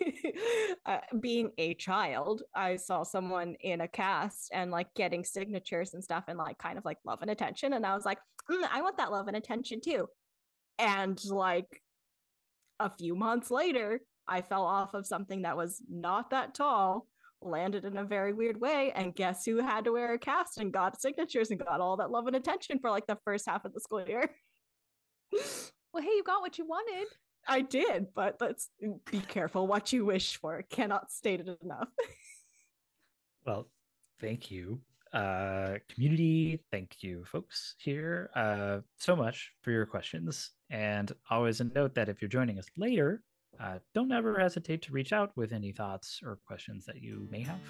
uh, 0.86 0.98
being 1.20 1.50
a 1.58 1.74
child 1.74 2.42
i 2.54 2.76
saw 2.76 3.02
someone 3.02 3.56
in 3.60 3.80
a 3.80 3.88
cast 3.88 4.50
and 4.52 4.70
like 4.70 4.88
getting 4.94 5.24
signatures 5.24 5.94
and 5.94 6.02
stuff 6.02 6.24
and 6.28 6.38
like 6.38 6.58
kind 6.58 6.78
of 6.78 6.84
like 6.84 6.98
love 7.04 7.22
and 7.22 7.30
attention 7.30 7.72
and 7.72 7.84
i 7.84 7.94
was 7.94 8.04
like 8.04 8.18
mm, 8.50 8.68
i 8.72 8.82
want 8.82 8.96
that 8.98 9.10
love 9.10 9.28
and 9.28 9.36
attention 9.36 9.80
too 9.82 10.06
and 10.78 11.18
like 11.24 11.82
a 12.80 12.90
few 12.90 13.14
months 13.14 13.50
later 13.50 14.00
i 14.28 14.40
fell 14.42 14.64
off 14.64 14.94
of 14.94 15.06
something 15.06 15.42
that 15.42 15.56
was 15.56 15.82
not 15.88 16.30
that 16.30 16.54
tall 16.54 17.06
landed 17.42 17.84
in 17.84 17.96
a 17.98 18.04
very 18.04 18.32
weird 18.32 18.60
way. 18.60 18.92
And 18.94 19.14
guess 19.14 19.44
who 19.44 19.58
had 19.58 19.84
to 19.84 19.92
wear 19.92 20.14
a 20.14 20.18
cast 20.18 20.58
and 20.58 20.72
got 20.72 21.00
signatures 21.00 21.50
and 21.50 21.60
got 21.60 21.80
all 21.80 21.96
that 21.98 22.10
love 22.10 22.26
and 22.26 22.36
attention 22.36 22.78
for 22.78 22.90
like 22.90 23.06
the 23.06 23.18
first 23.24 23.48
half 23.48 23.64
of 23.64 23.72
the 23.72 23.80
school 23.80 24.06
year? 24.06 24.30
well, 25.92 26.02
hey, 26.02 26.10
you 26.16 26.22
got 26.24 26.40
what 26.40 26.58
you 26.58 26.66
wanted. 26.66 27.08
I 27.48 27.60
did, 27.60 28.08
but 28.14 28.36
let's 28.40 28.70
be 29.10 29.20
careful 29.20 29.66
what 29.66 29.92
you 29.92 30.04
wish 30.04 30.36
for. 30.36 30.62
Cannot 30.68 31.12
state 31.12 31.40
it 31.40 31.58
enough. 31.62 31.88
well, 33.46 33.68
thank 34.20 34.50
you, 34.50 34.80
uh, 35.12 35.74
community. 35.88 36.60
Thank 36.72 37.02
you, 37.02 37.24
folks 37.24 37.76
here, 37.78 38.30
uh, 38.34 38.78
so 38.98 39.14
much 39.14 39.52
for 39.62 39.70
your 39.70 39.86
questions. 39.86 40.50
And 40.70 41.12
always 41.30 41.60
a 41.60 41.64
note 41.64 41.94
that 41.94 42.08
if 42.08 42.20
you're 42.20 42.28
joining 42.28 42.58
us 42.58 42.66
later, 42.76 43.22
uh, 43.60 43.78
don't 43.94 44.12
ever 44.12 44.38
hesitate 44.38 44.82
to 44.82 44.92
reach 44.92 45.12
out 45.12 45.30
with 45.36 45.52
any 45.52 45.72
thoughts 45.72 46.20
or 46.22 46.38
questions 46.46 46.84
that 46.86 47.00
you 47.00 47.28
may 47.30 47.42
have. 47.42 47.60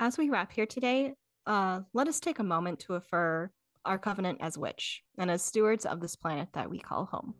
As 0.00 0.16
we 0.16 0.30
wrap 0.30 0.52
here 0.52 0.66
today, 0.66 1.14
uh, 1.46 1.80
let 1.92 2.06
us 2.06 2.20
take 2.20 2.38
a 2.38 2.44
moment 2.44 2.78
to 2.80 2.94
affirm 2.94 3.50
our 3.84 3.98
covenant 3.98 4.38
as 4.40 4.56
witch 4.56 5.02
and 5.18 5.28
as 5.28 5.42
stewards 5.42 5.84
of 5.84 6.00
this 6.00 6.14
planet 6.14 6.48
that 6.52 6.70
we 6.70 6.78
call 6.78 7.06
home. 7.06 7.34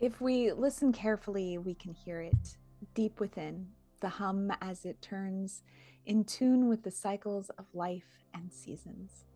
If 0.00 0.20
we 0.20 0.50
listen 0.50 0.92
carefully, 0.92 1.58
we 1.58 1.74
can 1.74 1.94
hear 1.94 2.20
it 2.20 2.56
deep 2.94 3.20
within, 3.20 3.68
the 4.00 4.08
hum 4.08 4.50
as 4.60 4.84
it 4.84 5.00
turns 5.00 5.62
in 6.06 6.24
tune 6.24 6.68
with 6.68 6.82
the 6.82 6.90
cycles 6.90 7.48
of 7.50 7.66
life 7.72 8.24
and 8.34 8.52
seasons, 8.52 9.26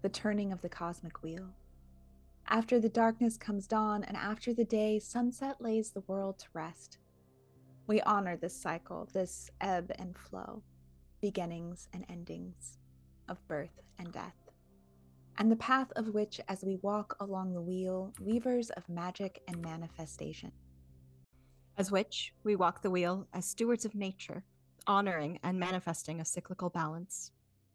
the 0.00 0.08
turning 0.08 0.52
of 0.52 0.62
the 0.62 0.70
cosmic 0.70 1.22
wheel. 1.22 1.50
After 2.48 2.80
the 2.80 2.88
darkness 2.88 3.36
comes 3.36 3.66
dawn, 3.66 4.04
and 4.04 4.16
after 4.16 4.54
the 4.54 4.64
day, 4.64 5.00
sunset 5.00 5.60
lays 5.60 5.90
the 5.90 6.04
world 6.06 6.38
to 6.38 6.46
rest. 6.54 6.96
We 7.86 8.00
honor 8.00 8.36
this 8.36 8.60
cycle, 8.60 9.08
this 9.12 9.48
ebb 9.60 9.92
and 9.98 10.16
flow, 10.16 10.62
beginnings 11.20 11.88
and 11.92 12.04
endings 12.08 12.78
of 13.28 13.46
birth 13.46 13.80
and 13.98 14.10
death, 14.12 14.34
and 15.38 15.52
the 15.52 15.56
path 15.56 15.92
of 15.94 16.08
which, 16.08 16.40
as 16.48 16.64
we 16.64 16.76
walk 16.82 17.16
along 17.20 17.52
the 17.52 17.62
wheel, 17.62 18.12
weavers 18.20 18.70
of 18.70 18.88
magic 18.88 19.40
and 19.46 19.62
manifestation. 19.62 20.50
As 21.78 21.92
witch, 21.92 22.32
we 22.42 22.56
walk 22.56 22.82
the 22.82 22.90
wheel 22.90 23.28
as 23.32 23.44
stewards 23.44 23.84
of 23.84 23.94
nature, 23.94 24.42
honoring 24.88 25.38
and 25.44 25.58
manifesting 25.58 26.20
a 26.20 26.24
cyclical 26.24 26.70
balance. 26.70 27.30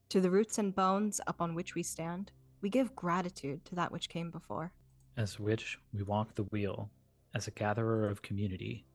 To 0.10 0.20
the 0.20 0.32
roots 0.32 0.58
and 0.58 0.76
bones 0.76 1.22
upon 1.28 1.56
which 1.56 1.74
we 1.74 1.84
stand, 1.84 2.32
we 2.62 2.70
give 2.70 2.96
gratitude 2.96 3.64
to 3.66 3.76
that 3.76 3.92
which 3.92 4.10
came 4.10 4.30
before. 4.30 4.74
As 5.16 5.40
witch 5.40 5.78
we 5.94 6.04
walk 6.04 6.36
the 6.36 6.44
wheel 6.44 6.90
as 7.34 7.48
a 7.48 7.52
gatherer 7.52 8.10
of 8.10 8.22
community, 8.22 8.86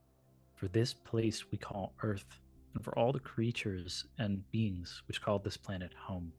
for 0.56 0.68
this 0.68 0.92
place 0.92 1.50
we 1.52 1.58
call 1.58 1.94
Earth, 2.02 2.40
and 2.74 2.82
for 2.82 2.98
all 2.98 3.12
the 3.12 3.20
creatures 3.20 4.06
and 4.18 4.42
beings 4.50 5.02
which 5.06 5.22
call 5.22 5.38
this 5.38 5.56
planet 5.56 5.92
home. 5.94 6.32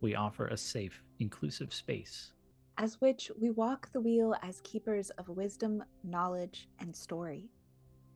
We 0.00 0.14
offer 0.14 0.48
a 0.48 0.56
safe, 0.56 1.02
inclusive 1.20 1.72
space. 1.72 2.32
As 2.78 3.00
witch 3.00 3.30
we 3.40 3.50
walk 3.50 3.90
the 3.92 4.00
wheel 4.00 4.34
as 4.42 4.60
keepers 4.62 5.10
of 5.10 5.28
wisdom, 5.28 5.82
knowledge, 6.04 6.68
and 6.78 6.94
story. 6.94 7.50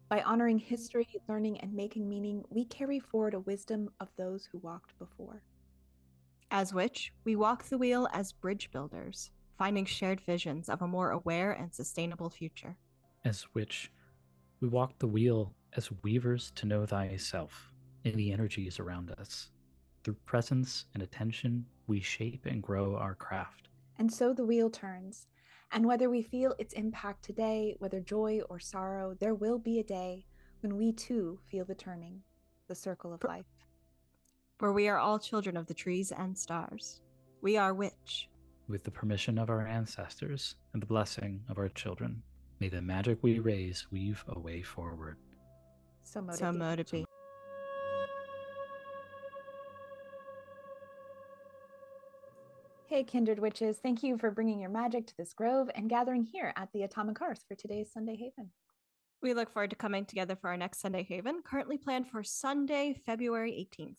By 0.09 0.23
honoring 0.23 0.59
history, 0.59 1.09
learning, 1.29 1.61
and 1.61 1.73
making 1.73 2.09
meaning, 2.09 2.45
we 2.51 2.67
carry 2.67 3.01
forward 3.01 3.35
a 3.35 3.41
wisdom 3.41 3.89
of 4.01 4.09
those 4.17 4.47
who 4.51 4.59
walked 4.59 4.99
before. 4.99 5.43
As 6.51 6.75
witch, 6.75 7.13
we 7.25 7.35
walk 7.35 7.65
the 7.65 7.79
wheel 7.79 8.09
as 8.13 8.33
bridge 8.33 8.71
builders, 8.71 9.31
finding 9.57 9.87
shared 9.87 10.21
visions 10.21 10.69
of 10.69 10.83
a 10.83 10.87
more 10.87 11.11
aware 11.11 11.53
and 11.53 11.73
sustainable 11.75 12.29
future. 12.29 12.77
As 13.25 13.47
witch, 13.55 13.91
we 14.63 14.69
walk 14.69 14.97
the 15.01 15.09
wheel 15.09 15.53
as 15.77 15.91
weavers 16.05 16.53
to 16.53 16.67
know 16.67 16.87
thyself 16.87 17.73
in 18.05 18.17
the 18.17 18.33
energies 18.33 18.79
around 18.79 19.11
us. 19.11 19.51
Through 20.05 20.15
presence 20.25 20.85
and 20.95 21.03
attention, 21.03 21.67
we 21.89 22.01
shape 22.01 22.47
and 22.47 22.63
grow 22.63 22.95
our 22.95 23.17
craft. 23.17 23.69
And 23.99 24.13
so 24.13 24.33
the 24.33 24.45
wheel 24.45 24.71
turns. 24.71 25.27
And 25.73 25.85
whether 25.85 26.09
we 26.09 26.23
feel 26.23 26.55
its 26.61 26.75
impact 26.75 27.25
today, 27.25 27.75
whether 27.81 27.99
joy 27.99 28.41
or 28.49 28.61
sorrow, 28.61 29.17
there 29.19 29.35
will 29.35 29.59
be 29.59 29.81
a 29.81 29.85
day 29.85 30.27
when 30.61 30.77
we 30.77 30.93
too 30.93 31.41
feel 31.51 31.65
the 31.65 31.75
turning, 31.75 32.23
the 32.69 32.75
circle 32.77 33.13
of 33.13 33.25
life. 33.25 33.47
For 34.59 34.73
we 34.73 34.89
are 34.89 34.99
all 34.99 35.19
children 35.19 35.57
of 35.57 35.67
the 35.67 35.75
trees 35.75 36.13
and 36.13 36.39
stars. 36.39 37.01
We 37.41 37.57
are 37.57 37.75
witch, 37.75 38.29
With 38.69 38.85
the 38.85 38.93
permission 38.93 39.39
of 39.39 39.51
our 39.51 39.67
ancestors 39.67 40.55
and 40.73 40.81
the 40.81 40.87
blessing 40.87 41.43
of 41.49 41.59
our 41.59 41.69
children, 41.69 42.23
may 42.63 42.69
the 42.69 42.81
magic 42.81 43.19
we 43.23 43.41
raise 43.41 43.89
weave 43.91 44.25
a 44.29 44.39
way 44.39 44.63
forward. 44.63 45.17
So 46.05 46.23
mote 46.23 46.37
so 46.37 46.53
be. 46.53 46.59
mote 46.59 46.79
it 46.79 46.91
be. 46.93 47.05
Hey, 52.87 53.03
kindred 53.03 53.41
witches, 53.41 53.79
thank 53.83 54.05
you 54.05 54.17
for 54.17 54.31
bringing 54.31 54.61
your 54.61 54.71
magic 54.71 55.09
to 55.09 55.17
this 55.17 55.33
grove 55.33 55.71
and 55.75 55.91
gathering 55.91 56.23
here 56.23 56.53
at 56.55 56.69
the 56.73 56.85
Atomic 56.85 57.19
Hearth 57.19 57.43
for 57.49 57.57
today's 57.57 57.91
Sunday 57.93 58.15
Haven. 58.15 58.53
We 59.23 59.35
look 59.35 59.53
forward 59.53 59.71
to 59.71 59.77
coming 59.77 60.05
together 60.05 60.37
for 60.37 60.51
our 60.51 60.57
next 60.57 60.81
Sunday 60.81 61.03
Haven, 61.03 61.43
currently 61.45 61.79
planned 61.79 62.07
for 62.07 62.23
Sunday, 62.23 62.95
February 63.05 63.69
18th, 63.77 63.97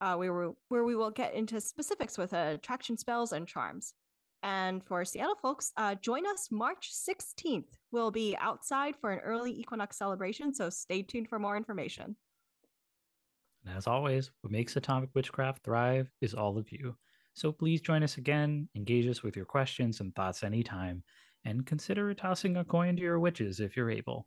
uh, 0.00 0.16
where, 0.16 0.32
we, 0.32 0.54
where 0.68 0.84
we 0.84 0.96
will 0.96 1.10
get 1.10 1.34
into 1.34 1.60
specifics 1.60 2.16
with 2.16 2.32
uh, 2.32 2.52
attraction 2.54 2.96
spells 2.96 3.32
and 3.32 3.46
charms. 3.46 3.92
And 4.42 4.84
for 4.84 5.04
Seattle 5.04 5.36
folks, 5.40 5.72
uh, 5.76 5.94
join 5.96 6.26
us 6.26 6.48
March 6.50 6.90
16th. 6.92 7.76
We'll 7.92 8.10
be 8.10 8.36
outside 8.40 8.96
for 9.00 9.12
an 9.12 9.20
early 9.20 9.52
equinox 9.52 9.96
celebration, 9.96 10.52
so 10.52 10.68
stay 10.68 11.02
tuned 11.02 11.28
for 11.28 11.38
more 11.38 11.56
information. 11.56 12.16
And 13.64 13.76
as 13.76 13.86
always, 13.86 14.32
what 14.40 14.50
makes 14.50 14.74
Atomic 14.74 15.10
Witchcraft 15.14 15.62
thrive 15.62 16.10
is 16.20 16.34
all 16.34 16.58
of 16.58 16.72
you. 16.72 16.96
So 17.34 17.52
please 17.52 17.80
join 17.80 18.02
us 18.02 18.18
again, 18.18 18.68
engage 18.74 19.06
us 19.06 19.22
with 19.22 19.36
your 19.36 19.44
questions 19.46 20.00
and 20.00 20.14
thoughts 20.14 20.42
anytime, 20.42 21.02
and 21.44 21.64
consider 21.64 22.12
tossing 22.12 22.56
a 22.56 22.64
coin 22.64 22.96
to 22.96 23.02
your 23.02 23.20
witches 23.20 23.60
if 23.60 23.76
you're 23.76 23.90
able. 23.90 24.26